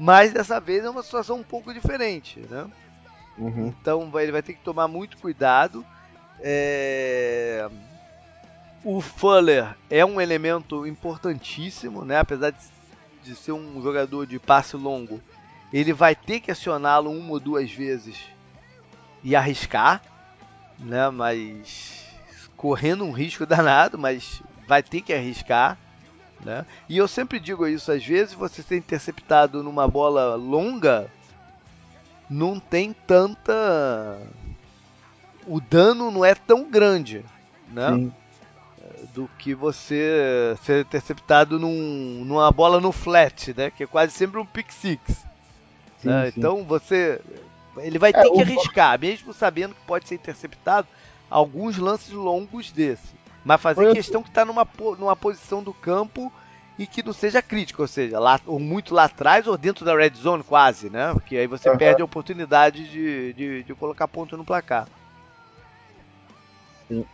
mas 0.00 0.32
dessa 0.32 0.58
vez 0.58 0.84
é 0.84 0.90
uma 0.90 1.04
situação 1.04 1.38
um 1.38 1.44
pouco 1.44 1.72
diferente, 1.72 2.40
né? 2.50 2.68
Uhum. 3.38 3.68
Então 3.68 4.10
ele 4.18 4.32
vai 4.32 4.42
ter 4.42 4.54
que 4.54 4.64
tomar 4.64 4.88
muito 4.88 5.16
cuidado. 5.18 5.86
É... 6.40 7.70
O 8.82 9.00
Fuller 9.00 9.76
é 9.88 10.04
um 10.04 10.20
elemento 10.20 10.84
importantíssimo, 10.88 12.04
né? 12.04 12.18
Apesar 12.18 12.50
de, 12.50 12.58
de 13.22 13.36
ser 13.36 13.52
um 13.52 13.80
jogador 13.80 14.26
de 14.26 14.40
passe 14.40 14.76
longo, 14.76 15.20
ele 15.72 15.92
vai 15.92 16.14
ter 16.14 16.40
que 16.40 16.50
acioná-lo 16.50 17.10
uma 17.10 17.32
ou 17.32 17.40
duas 17.40 17.70
vezes 17.70 18.16
e 19.24 19.34
arriscar, 19.34 20.02
né? 20.78 21.08
Mas 21.10 22.04
correndo 22.56 23.04
um 23.04 23.12
risco 23.12 23.46
danado, 23.46 23.98
mas 23.98 24.42
vai 24.66 24.82
ter 24.82 25.00
que 25.00 25.12
arriscar, 25.12 25.78
né? 26.44 26.66
E 26.88 26.96
eu 26.96 27.08
sempre 27.08 27.40
digo 27.40 27.66
isso, 27.66 27.90
às 27.90 28.04
vezes 28.04 28.34
você 28.34 28.62
ser 28.62 28.76
interceptado 28.76 29.62
numa 29.62 29.88
bola 29.88 30.34
longa 30.34 31.10
não 32.28 32.58
tem 32.58 32.92
tanta 33.06 34.20
o 35.46 35.60
dano 35.60 36.10
não 36.10 36.24
é 36.24 36.34
tão 36.34 36.68
grande, 36.70 37.24
né? 37.68 37.90
Sim. 37.94 38.12
Do 39.14 39.28
que 39.38 39.54
você 39.54 40.56
ser 40.64 40.82
interceptado 40.82 41.58
num, 41.58 42.24
numa 42.24 42.50
bola 42.50 42.80
no 42.80 42.92
flat, 42.92 43.52
né? 43.54 43.70
Que 43.70 43.84
é 43.84 43.86
quase 43.86 44.12
sempre 44.12 44.38
um 44.38 44.46
pick 44.46 44.72
six. 44.72 45.24
Sim, 46.02 46.08
né? 46.08 46.30
sim. 46.30 46.34
Então 46.38 46.64
você. 46.64 47.20
Ele 47.78 47.98
vai 47.98 48.10
é, 48.10 48.12
ter 48.12 48.30
que 48.30 48.42
arriscar, 48.42 49.00
mesmo 49.00 49.32
sabendo 49.32 49.74
que 49.74 49.80
pode 49.86 50.06
ser 50.06 50.16
interceptado, 50.16 50.86
alguns 51.30 51.78
lances 51.78 52.10
longos 52.10 52.70
desse. 52.70 53.14
Mas 53.44 53.60
fazer 53.60 53.84
Foi 53.84 53.94
questão 53.94 54.22
que 54.22 54.28
está 54.28 54.44
numa, 54.44 54.68
numa 54.98 55.16
posição 55.16 55.62
do 55.62 55.72
campo 55.72 56.30
e 56.78 56.86
que 56.86 57.02
não 57.02 57.12
seja 57.12 57.42
crítica, 57.42 57.82
ou 57.82 57.88
seja, 57.88 58.18
lá, 58.18 58.40
ou 58.46 58.58
muito 58.58 58.94
lá 58.94 59.04
atrás 59.04 59.46
ou 59.46 59.56
dentro 59.56 59.84
da 59.84 59.96
red 59.96 60.12
zone 60.14 60.42
quase, 60.42 60.90
né? 60.90 61.12
Porque 61.12 61.36
aí 61.36 61.46
você 61.46 61.68
uhum. 61.68 61.76
perde 61.76 62.02
a 62.02 62.04
oportunidade 62.04 62.88
de, 62.88 63.32
de, 63.32 63.62
de, 63.62 63.74
colocar 63.74 64.06
ponto 64.08 64.36
no 64.36 64.44
placar. 64.44 64.86
Sim. 66.88 67.04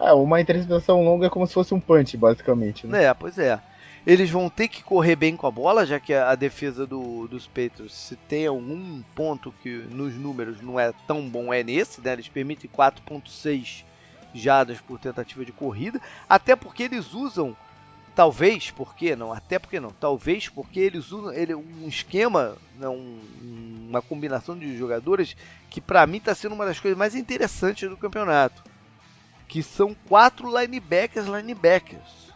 É, 0.00 0.12
uma 0.12 0.40
interceptação 0.40 1.02
longa 1.04 1.26
é 1.26 1.30
como 1.30 1.46
se 1.46 1.54
fosse 1.54 1.72
um 1.72 1.80
punch, 1.80 2.16
basicamente. 2.16 2.86
Né? 2.86 3.04
É, 3.04 3.14
pois 3.14 3.38
é. 3.38 3.60
Eles 4.06 4.30
vão 4.30 4.50
ter 4.50 4.68
que 4.68 4.82
correr 4.82 5.16
bem 5.16 5.34
com 5.36 5.46
a 5.46 5.50
bola, 5.50 5.86
já 5.86 5.98
que 5.98 6.12
a, 6.12 6.34
defesa 6.34 6.86
do, 6.86 7.26
dos 7.26 7.46
Patriots, 7.46 7.94
se 7.94 8.16
tem 8.16 8.46
algum 8.46 9.02
ponto 9.14 9.54
que 9.62 9.78
nos 9.90 10.14
números 10.14 10.60
não 10.60 10.78
é 10.78 10.92
tão 11.06 11.26
bom, 11.28 11.52
é 11.52 11.62
nesse, 11.62 12.02
né? 12.02 12.12
Eles 12.12 12.28
permitem 12.28 12.70
4.6 12.70 13.82
jadas 14.34 14.80
por 14.80 14.98
tentativa 14.98 15.44
de 15.44 15.52
corrida, 15.52 16.00
até 16.28 16.54
porque 16.54 16.82
eles 16.82 17.14
usam 17.14 17.56
Talvez 18.14 18.70
porque 18.70 19.16
não, 19.16 19.32
até 19.32 19.58
porque 19.58 19.80
não. 19.80 19.90
Talvez 19.90 20.48
porque 20.48 20.78
eles 20.78 21.10
usam 21.10 21.32
ele, 21.32 21.52
um 21.54 21.88
esquema, 21.88 22.56
né, 22.78 22.88
um, 22.88 23.18
uma 23.88 24.00
combinação 24.00 24.56
de 24.56 24.76
jogadores 24.76 25.36
que 25.68 25.80
para 25.80 26.06
mim 26.06 26.18
está 26.18 26.32
sendo 26.32 26.54
uma 26.54 26.64
das 26.64 26.78
coisas 26.78 26.96
mais 26.96 27.16
interessantes 27.16 27.88
do 27.90 27.96
campeonato, 27.96 28.62
que 29.48 29.64
são 29.64 29.96
quatro 30.08 30.48
linebackers, 30.48 31.26
linebackers, 31.26 32.32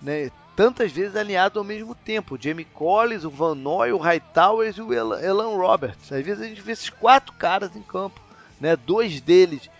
né? 0.00 0.30
Tantas 0.54 0.92
vezes 0.92 1.16
alinhados 1.16 1.56
ao 1.56 1.64
mesmo 1.64 1.94
tempo, 1.94 2.34
o 2.34 2.38
Jamie 2.40 2.64
Collins, 2.64 3.24
o 3.24 3.30
Van 3.30 3.54
Noy, 3.54 3.92
o 3.92 3.98
Hightower 3.98 4.72
e 4.76 4.80
o 4.80 4.92
Elan 4.92 5.56
Roberts. 5.56 6.12
Às 6.12 6.24
vezes 6.24 6.42
a 6.42 6.46
gente 6.46 6.60
vê 6.60 6.72
esses 6.72 6.90
quatro 6.90 7.32
caras 7.32 7.74
em 7.74 7.82
campo, 7.82 8.20
né? 8.60 8.76
Dois 8.76 9.20
deles 9.20 9.70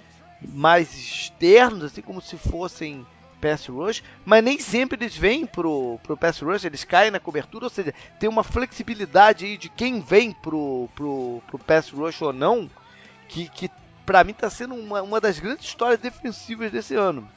mais 0.41 0.97
externos, 0.97 1.85
assim 1.85 2.01
como 2.03 2.21
se 2.21 2.37
fossem 2.37 3.07
pass 3.41 3.67
rush, 3.67 4.03
mas 4.25 4.43
nem 4.43 4.59
sempre 4.61 4.97
eles 4.97 5.17
vêm 5.17 5.45
pro, 5.45 5.99
pro 6.05 6.17
pass 6.17 6.41
rush, 6.41 6.65
eles 6.65 6.85
caem 6.85 7.11
na 7.11 7.19
cobertura, 7.19 7.65
ou 7.65 7.71
seja, 7.71 7.93
tem 8.19 8.29
uma 8.29 8.45
flexibilidade 8.45 9.45
aí 9.45 9.59
de 9.59 9.69
quem 9.69 10.01
vem 10.01 10.33
pro, 10.33 10.89
pro, 10.95 11.43
pro 11.49 11.59
pass 11.59 11.91
rush 11.91 12.23
ou 12.23 12.33
não, 12.33 12.71
que, 13.29 13.49
que 13.49 13.69
para 14.07 14.23
mim 14.23 14.31
está 14.31 14.49
sendo 14.49 14.75
uma, 14.77 15.03
uma 15.03 15.21
das 15.21 15.41
grandes 15.41 15.67
histórias 15.67 15.99
defensivas 15.99 16.71
desse 16.71 16.95
ano. 16.95 17.29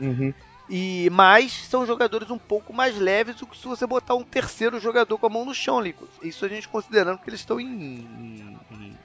Uhum. 0.00 0.32
E 0.68 1.10
mais 1.10 1.52
são 1.52 1.84
jogadores 1.84 2.30
um 2.30 2.38
pouco 2.38 2.72
mais 2.72 2.98
leves 2.98 3.36
do 3.36 3.46
que 3.46 3.56
se 3.56 3.66
você 3.66 3.86
botar 3.86 4.14
um 4.14 4.24
terceiro 4.24 4.80
jogador 4.80 5.18
com 5.18 5.26
a 5.26 5.30
mão 5.30 5.44
no 5.44 5.54
chão, 5.54 5.80
Lico. 5.80 6.08
Isso 6.22 6.44
a 6.44 6.48
gente 6.48 6.68
considerando 6.68 7.18
que 7.18 7.28
eles 7.28 7.40
estão 7.40 7.60
em, 7.60 7.66
em, 7.66 8.58
em, 8.70 8.98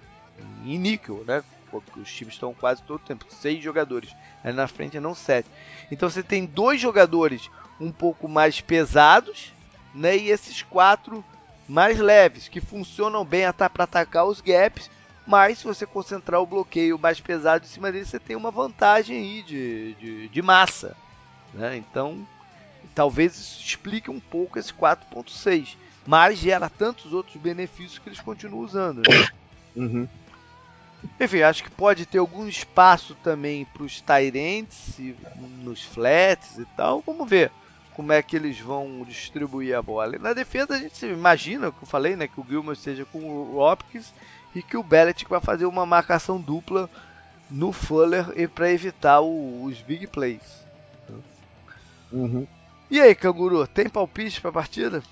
em 0.66 0.78
níquel, 0.78 1.24
né? 1.28 1.44
Porque 1.70 2.00
os 2.00 2.12
times 2.12 2.36
estão 2.36 2.54
quase 2.54 2.82
todo 2.84 3.02
o 3.02 3.06
tempo, 3.06 3.26
seis 3.30 3.62
jogadores. 3.62 4.16
Aí 4.44 4.54
na 4.54 4.68
frente 4.68 5.00
não 5.00 5.14
sete. 5.14 5.50
Então 5.92 6.10
você 6.10 6.24
tem 6.24 6.46
dois 6.46 6.80
jogadores 6.80 7.50
um 7.80 7.92
pouco 7.92 8.28
mais 8.30 8.62
pesados, 8.62 9.54
né? 9.94 10.18
E 10.18 10.30
esses 10.30 10.62
quatro 10.62 11.24
mais 11.68 12.00
leves, 12.00 12.48
que 12.48 12.62
funcionam 12.62 13.26
bem 13.26 13.44
para 13.54 13.84
atacar 13.84 14.26
os 14.26 14.40
gaps. 14.40 14.90
Mas 15.28 15.60
se 15.60 15.66
você 15.66 15.86
concentrar 15.86 16.42
o 16.42 16.48
bloqueio 16.48 16.98
mais 16.98 17.20
pesado 17.20 17.66
em 17.66 17.68
cima 17.68 17.92
dele, 17.92 18.06
você 18.06 18.18
tem 18.18 18.36
uma 18.36 18.50
vantagem 18.50 19.18
aí 19.18 19.44
de, 19.44 19.94
de, 19.96 20.28
de 20.30 20.42
massa. 20.42 20.96
Né? 21.54 21.78
Então, 21.78 22.26
talvez 22.94 23.36
isso 23.36 23.62
explique 23.64 24.10
um 24.10 24.20
pouco 24.20 24.60
esse 24.60 24.74
4.6. 24.74 25.76
Mas 26.06 26.40
gera 26.40 26.70
tantos 26.70 27.14
outros 27.14 27.36
benefícios 27.42 28.00
que 28.00 28.10
eles 28.10 28.20
continuam 28.20 28.64
usando. 28.64 29.02
Né? 29.08 29.28
Uhum. 29.76 30.08
Enfim, 31.20 31.42
acho 31.42 31.64
que 31.64 31.72
pode 31.72 32.06
ter 32.06 32.18
algum 32.18 32.48
espaço 32.48 33.16
também 33.24 33.66
para 33.66 33.84
os 33.84 34.02
Tyrants, 34.02 34.98
nos 35.62 35.84
flats 35.84 36.58
e 36.58 36.66
tal. 36.76 37.04
Vamos 37.06 37.30
ver 37.30 37.52
como 37.94 38.12
é 38.14 38.22
que 38.22 38.36
eles 38.36 38.60
vão 38.60 39.06
distribuir 39.08 39.76
a 39.76 39.82
bola. 39.82 40.16
E 40.16 40.20
na 40.20 40.34
defesa 40.34 40.76
a 40.76 40.80
gente 40.80 41.06
imagina, 41.06 41.72
que 41.72 41.84
eu 41.84 41.88
falei, 41.88 42.16
né, 42.16 42.28
que 42.28 42.40
o 42.40 42.46
Gilmore 42.48 42.78
esteja 42.78 43.06
com 43.06 43.20
o 43.20 43.58
Hopkins 43.58 44.14
e 44.56 44.62
que 44.62 44.78
o 44.78 44.84
Belichick 44.84 45.30
vai 45.30 45.42
fazer 45.42 45.66
uma 45.66 45.86
marcação 45.86 46.40
dupla 46.40 46.90
no 47.50 47.72
Fuller 47.72 48.26
para 48.50 48.72
evitar 48.72 49.22
o, 49.22 49.64
os 49.64 49.82
big 49.82 50.08
plays. 50.08 50.66
Uhum. 52.12 52.48
E 52.90 53.00
aí, 53.00 53.14
Canguru, 53.14 53.66
tem 53.68 53.88
palpite 53.88 54.42
para 54.42 54.50
a 54.50 54.54
partida? 54.54 55.04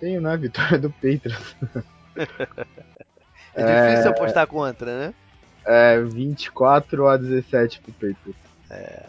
Tenho, 0.00 0.20
né? 0.20 0.36
Vitória 0.36 0.78
do 0.78 0.90
Patriots. 0.90 1.56
É 3.54 3.90
difícil 3.90 4.10
é... 4.10 4.14
apostar 4.14 4.46
contra, 4.46 4.98
né? 4.98 5.14
É, 5.64 6.00
24 6.00 7.06
a 7.06 7.16
17 7.16 7.80
pro 7.80 7.92
Patriots. 7.92 8.42
É. 8.70 9.06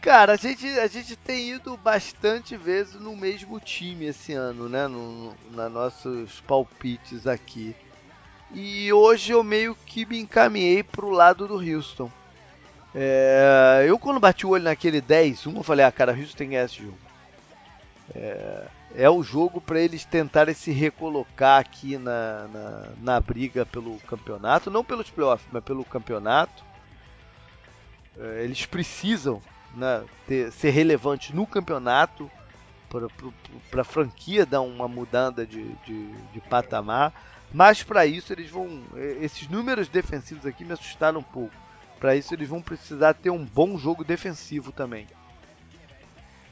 Cara, 0.00 0.34
a 0.34 0.36
gente, 0.36 0.66
a 0.78 0.86
gente 0.86 1.16
tem 1.16 1.54
ido 1.54 1.76
bastante 1.76 2.56
vezes 2.56 2.94
no 2.94 3.16
mesmo 3.16 3.58
time 3.58 4.06
esse 4.06 4.32
ano, 4.32 4.68
né? 4.68 4.86
No, 4.86 5.12
no, 5.12 5.36
na 5.52 5.68
nossos 5.68 6.40
palpites 6.42 7.26
aqui. 7.26 7.74
E 8.52 8.92
hoje 8.92 9.32
eu 9.32 9.42
meio 9.42 9.74
que 9.86 10.06
me 10.06 10.18
encaminhei 10.18 10.82
pro 10.82 11.10
lado 11.10 11.48
do 11.48 11.56
Houston. 11.56 12.10
É, 12.94 13.84
eu 13.88 13.98
quando 13.98 14.20
bati 14.20 14.46
o 14.46 14.50
olho 14.50 14.64
naquele 14.64 15.02
10-1, 15.02 15.56
eu 15.56 15.62
falei, 15.62 15.84
ah 15.84 15.90
cara, 15.90 16.12
Houston 16.12 16.36
tem 16.36 16.54
esse 16.54 16.82
jogo. 16.82 16.98
É, 18.14 18.66
é 18.96 19.10
o 19.10 19.22
jogo 19.22 19.60
para 19.60 19.80
eles 19.80 20.04
tentarem 20.04 20.54
se 20.54 20.70
recolocar 20.70 21.58
aqui 21.58 21.98
na, 21.98 22.46
na, 22.48 22.88
na, 23.00 23.20
briga 23.20 23.66
pelo 23.66 23.98
campeonato, 24.00 24.70
não 24.70 24.84
pelos 24.84 25.10
playoffs, 25.10 25.48
mas 25.50 25.64
pelo 25.64 25.84
campeonato. 25.84 26.62
É, 28.16 28.44
eles 28.44 28.64
precisam 28.64 29.42
né, 29.74 30.04
ter, 30.28 30.52
ser 30.52 30.70
relevantes 30.70 31.34
no 31.34 31.46
campeonato 31.46 32.30
para 33.70 33.80
a 33.80 33.84
franquia 33.84 34.46
dar 34.46 34.60
uma 34.60 34.86
mudança 34.86 35.44
de, 35.44 35.64
de, 35.84 36.12
de 36.32 36.40
patamar. 36.42 37.12
Mas 37.52 37.82
para 37.82 38.06
isso 38.06 38.32
eles 38.32 38.50
vão. 38.50 38.82
Esses 39.20 39.48
números 39.48 39.88
defensivos 39.88 40.46
aqui 40.46 40.64
me 40.64 40.72
assustaram 40.72 41.18
um 41.18 41.24
pouco. 41.24 41.63
Para 42.04 42.16
isso 42.16 42.34
eles 42.34 42.50
vão 42.50 42.60
precisar 42.60 43.14
ter 43.14 43.30
um 43.30 43.42
bom 43.42 43.78
jogo 43.78 44.04
defensivo 44.04 44.70
também 44.70 45.06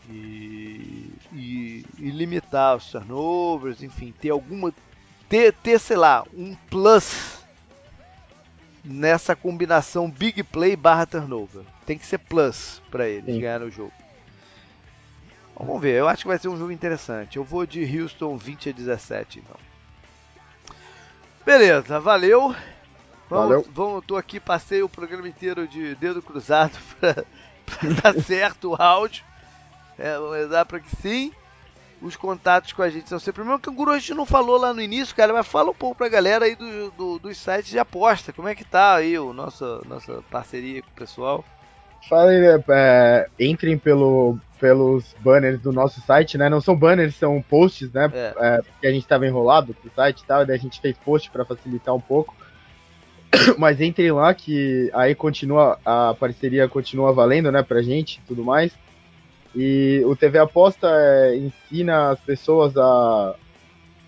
e, 0.08 1.12
e, 1.30 1.84
e 1.98 2.10
limitar 2.10 2.74
os 2.74 2.90
turnovers, 2.90 3.82
enfim, 3.82 4.14
ter 4.18 4.30
alguma. 4.30 4.72
Ter, 5.28 5.52
ter, 5.52 5.78
sei 5.78 5.98
lá, 5.98 6.24
um 6.32 6.54
plus 6.70 7.44
nessa 8.82 9.36
combinação 9.36 10.10
big 10.10 10.42
play 10.42 10.74
barra 10.74 11.04
turnover. 11.04 11.64
Tem 11.84 11.98
que 11.98 12.06
ser 12.06 12.16
plus 12.16 12.80
para 12.90 13.06
eles 13.06 13.38
ganhar 13.38 13.60
o 13.60 13.70
jogo. 13.70 13.92
Vamos 15.54 15.82
ver, 15.82 15.98
eu 15.98 16.08
acho 16.08 16.22
que 16.22 16.28
vai 16.28 16.38
ser 16.38 16.48
um 16.48 16.56
jogo 16.56 16.72
interessante. 16.72 17.36
Eu 17.36 17.44
vou 17.44 17.66
de 17.66 18.00
Houston 18.00 18.38
20 18.38 18.70
a 18.70 18.72
17, 18.72 19.40
então. 19.40 19.56
Beleza, 21.44 22.00
valeu. 22.00 22.56
Vamos, 23.32 23.48
valeu. 23.48 23.66
Vamos, 23.72 24.04
tô 24.04 24.16
aqui, 24.16 24.38
passei 24.38 24.82
o 24.82 24.88
programa 24.88 25.26
inteiro 25.26 25.66
de 25.66 25.94
dedo 25.94 26.20
cruzado 26.20 26.76
para 27.00 27.88
dar 28.02 28.22
certo 28.22 28.72
o 28.72 28.76
áudio. 28.80 29.24
É, 29.98 30.18
vamos 30.18 30.50
dar 30.50 30.66
para 30.66 30.80
que 30.80 30.94
sim. 30.96 31.32
Os 32.02 32.16
contatos 32.16 32.72
com 32.72 32.82
a 32.82 32.90
gente 32.90 33.08
são 33.08 33.18
sempre. 33.18 33.44
Meu 33.44 33.58
canguru 33.58 33.92
a 33.92 33.98
gente 33.98 34.12
não 34.12 34.26
falou 34.26 34.58
lá 34.58 34.74
no 34.74 34.82
início, 34.82 35.14
cara, 35.14 35.32
mas 35.32 35.46
fala 35.46 35.70
um 35.70 35.74
pouco 35.74 35.96
pra 35.96 36.08
galera 36.08 36.44
aí 36.44 36.56
do, 36.56 36.90
do, 36.90 37.18
dos 37.20 37.38
sites 37.38 37.70
de 37.70 37.78
aposta. 37.78 38.32
Como 38.32 38.48
é 38.48 38.54
que 38.54 38.64
tá 38.64 38.96
aí 38.96 39.18
o 39.18 39.32
nossa, 39.32 39.80
nossa 39.86 40.22
parceria 40.30 40.82
com 40.82 40.90
o 40.90 40.94
pessoal? 40.94 41.44
Fala 42.08 42.30
aí, 42.30 42.40
né, 42.40 42.64
é, 42.68 43.28
entrem 43.38 43.78
pelo, 43.78 44.36
pelos 44.58 45.14
banners 45.20 45.60
do 45.60 45.72
nosso 45.72 46.00
site, 46.00 46.36
né? 46.36 46.48
Não 46.50 46.60
são 46.60 46.74
banners, 46.76 47.14
são 47.14 47.40
posts, 47.40 47.92
né? 47.92 48.10
É. 48.12 48.34
É, 48.36 48.62
porque 48.62 48.86
a 48.88 48.90
gente 48.90 49.04
estava 49.04 49.24
enrolado 49.24 49.72
pro 49.72 49.90
site 49.94 50.20
e 50.20 50.26
tal, 50.26 50.42
e 50.42 50.46
daí 50.46 50.56
a 50.56 50.60
gente 50.60 50.80
fez 50.80 50.98
post 50.98 51.30
para 51.30 51.44
facilitar 51.44 51.94
um 51.94 52.00
pouco. 52.00 52.34
Mas 53.58 53.80
entrem 53.80 54.12
lá 54.12 54.32
que 54.34 54.90
aí 54.92 55.14
continua, 55.14 55.78
a 55.84 56.14
parceria 56.18 56.68
continua 56.68 57.12
valendo, 57.12 57.50
né, 57.50 57.62
pra 57.62 57.82
gente 57.82 58.18
e 58.18 58.26
tudo 58.26 58.44
mais. 58.44 58.72
E 59.54 60.02
o 60.06 60.16
TV 60.16 60.38
Aposta 60.38 60.88
é, 60.88 61.36
ensina 61.36 62.10
as 62.10 62.20
pessoas 62.20 62.76
a, 62.76 63.34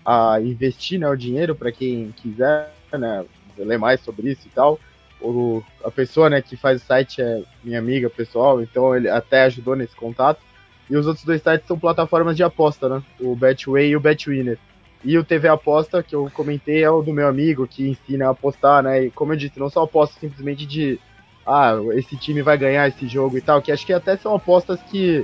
a 0.03 0.41
investir 0.41 0.99
né, 0.99 1.07
o 1.07 1.15
dinheiro 1.15 1.55
para 1.55 1.71
quem 1.71 2.11
quiser 2.17 2.73
né, 2.93 3.25
ler 3.57 3.77
mais 3.77 3.99
sobre 4.01 4.31
isso 4.31 4.47
e 4.47 4.49
tal. 4.49 4.79
O, 5.21 5.63
a 5.83 5.89
pessoa 5.89 6.29
né, 6.29 6.41
que 6.41 6.57
faz 6.57 6.81
o 6.81 6.85
site 6.85 7.21
é 7.21 7.41
minha 7.63 7.79
amiga 7.79 8.09
pessoal, 8.09 8.61
então 8.61 8.95
ele 8.95 9.07
até 9.07 9.43
ajudou 9.43 9.75
nesse 9.75 9.95
contato. 9.95 10.41
E 10.89 10.95
os 10.95 11.07
outros 11.07 11.25
dois 11.25 11.41
sites 11.41 11.67
são 11.67 11.79
plataformas 11.79 12.35
de 12.35 12.43
aposta, 12.43 12.87
né? 12.87 13.03
O 13.19 13.35
Betway 13.35 13.89
e 13.89 13.95
o 13.95 13.99
Betwinner. 13.99 14.59
E 15.05 15.17
o 15.19 15.23
TV 15.23 15.47
Aposta, 15.47 16.01
que 16.01 16.15
eu 16.15 16.29
comentei, 16.33 16.83
é 16.83 16.89
o 16.89 17.03
do 17.03 17.13
meu 17.13 17.27
amigo 17.27 17.67
que 17.67 17.87
ensina 17.87 18.25
a 18.25 18.31
apostar, 18.31 18.81
né? 18.81 19.03
E 19.05 19.11
como 19.11 19.33
eu 19.33 19.37
disse, 19.37 19.59
não 19.59 19.69
só 19.69 19.83
aposta 19.83 20.19
simplesmente 20.19 20.65
de 20.65 20.99
ah, 21.45 21.75
esse 21.93 22.17
time 22.17 22.41
vai 22.41 22.57
ganhar 22.57 22.87
esse 22.87 23.07
jogo 23.07 23.37
e 23.37 23.41
tal, 23.41 23.61
que 23.61 23.71
acho 23.71 23.85
que 23.85 23.93
até 23.93 24.17
são 24.17 24.33
apostas 24.33 24.79
que 24.89 25.23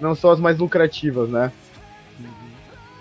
não 0.00 0.14
são 0.14 0.30
as 0.30 0.38
mais 0.38 0.56
lucrativas, 0.56 1.28
né? 1.28 1.50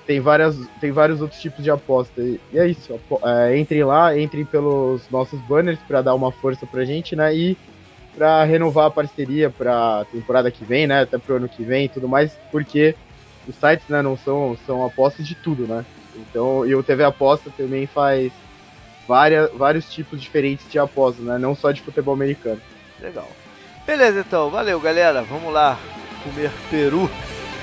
Tem, 0.07 0.19
várias, 0.19 0.55
tem 0.81 0.91
vários 0.91 1.21
outros 1.21 1.39
tipos 1.39 1.63
de 1.63 1.69
aposta. 1.69 2.19
E, 2.19 2.39
é 2.55 2.67
isso. 2.67 2.99
É, 3.23 3.57
entrem 3.57 3.83
lá, 3.83 4.17
entrem 4.17 4.45
pelos 4.45 5.07
nossos 5.11 5.39
banners 5.41 5.79
para 5.87 6.01
dar 6.01 6.15
uma 6.15 6.31
força 6.31 6.65
pra 6.65 6.85
gente, 6.85 7.15
né? 7.15 7.35
E 7.35 7.55
para 8.15 8.43
renovar 8.45 8.87
a 8.87 8.91
parceria 8.91 9.51
pra 9.51 10.05
temporada 10.11 10.49
que 10.49 10.65
vem, 10.65 10.87
né? 10.87 11.01
Até 11.01 11.19
pro 11.19 11.35
ano 11.35 11.49
que 11.49 11.63
vem 11.63 11.85
e 11.85 11.89
tudo 11.89 12.07
mais, 12.07 12.35
porque 12.51 12.95
os 13.47 13.55
sites, 13.55 13.87
né, 13.89 14.01
não 14.01 14.17
são, 14.17 14.57
são 14.65 14.83
apostas 14.83 15.27
de 15.27 15.35
tudo, 15.35 15.67
né? 15.67 15.85
Então, 16.15 16.65
e 16.65 16.75
o 16.75 16.83
TV 16.83 17.03
Aposta 17.03 17.51
também 17.55 17.85
faz 17.85 18.31
várias, 19.07 19.51
vários 19.53 19.91
tipos 19.91 20.21
diferentes 20.21 20.69
de 20.69 20.79
apostas, 20.79 21.23
né? 21.25 21.37
Não 21.37 21.55
só 21.55 21.71
de 21.71 21.81
futebol 21.81 22.13
americano. 22.13 22.61
Legal. 23.01 23.29
Beleza, 23.85 24.21
então. 24.21 24.49
Valeu, 24.49 24.79
galera. 24.79 25.21
Vamos 25.23 25.53
lá 25.53 25.79
comer 26.23 26.51
peru. 26.69 27.09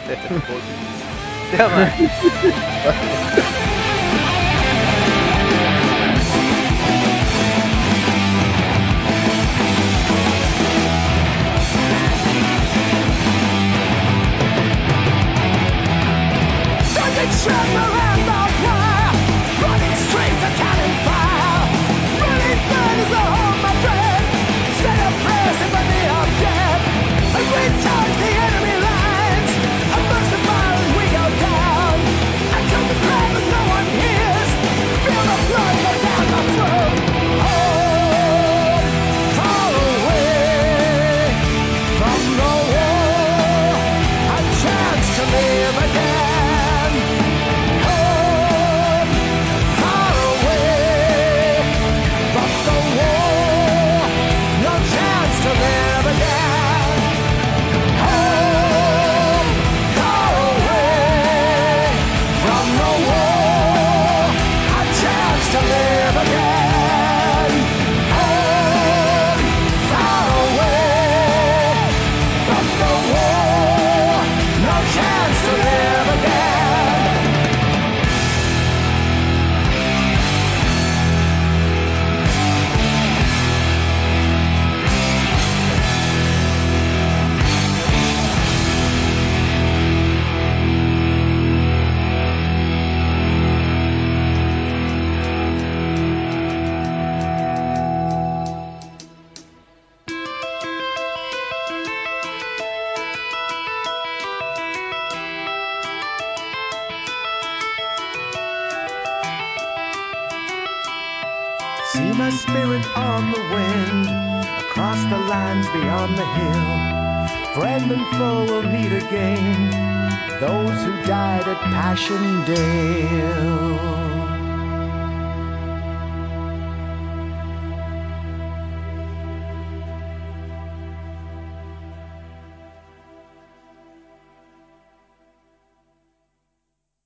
Até 1.53 1.69
mais. 1.69 1.95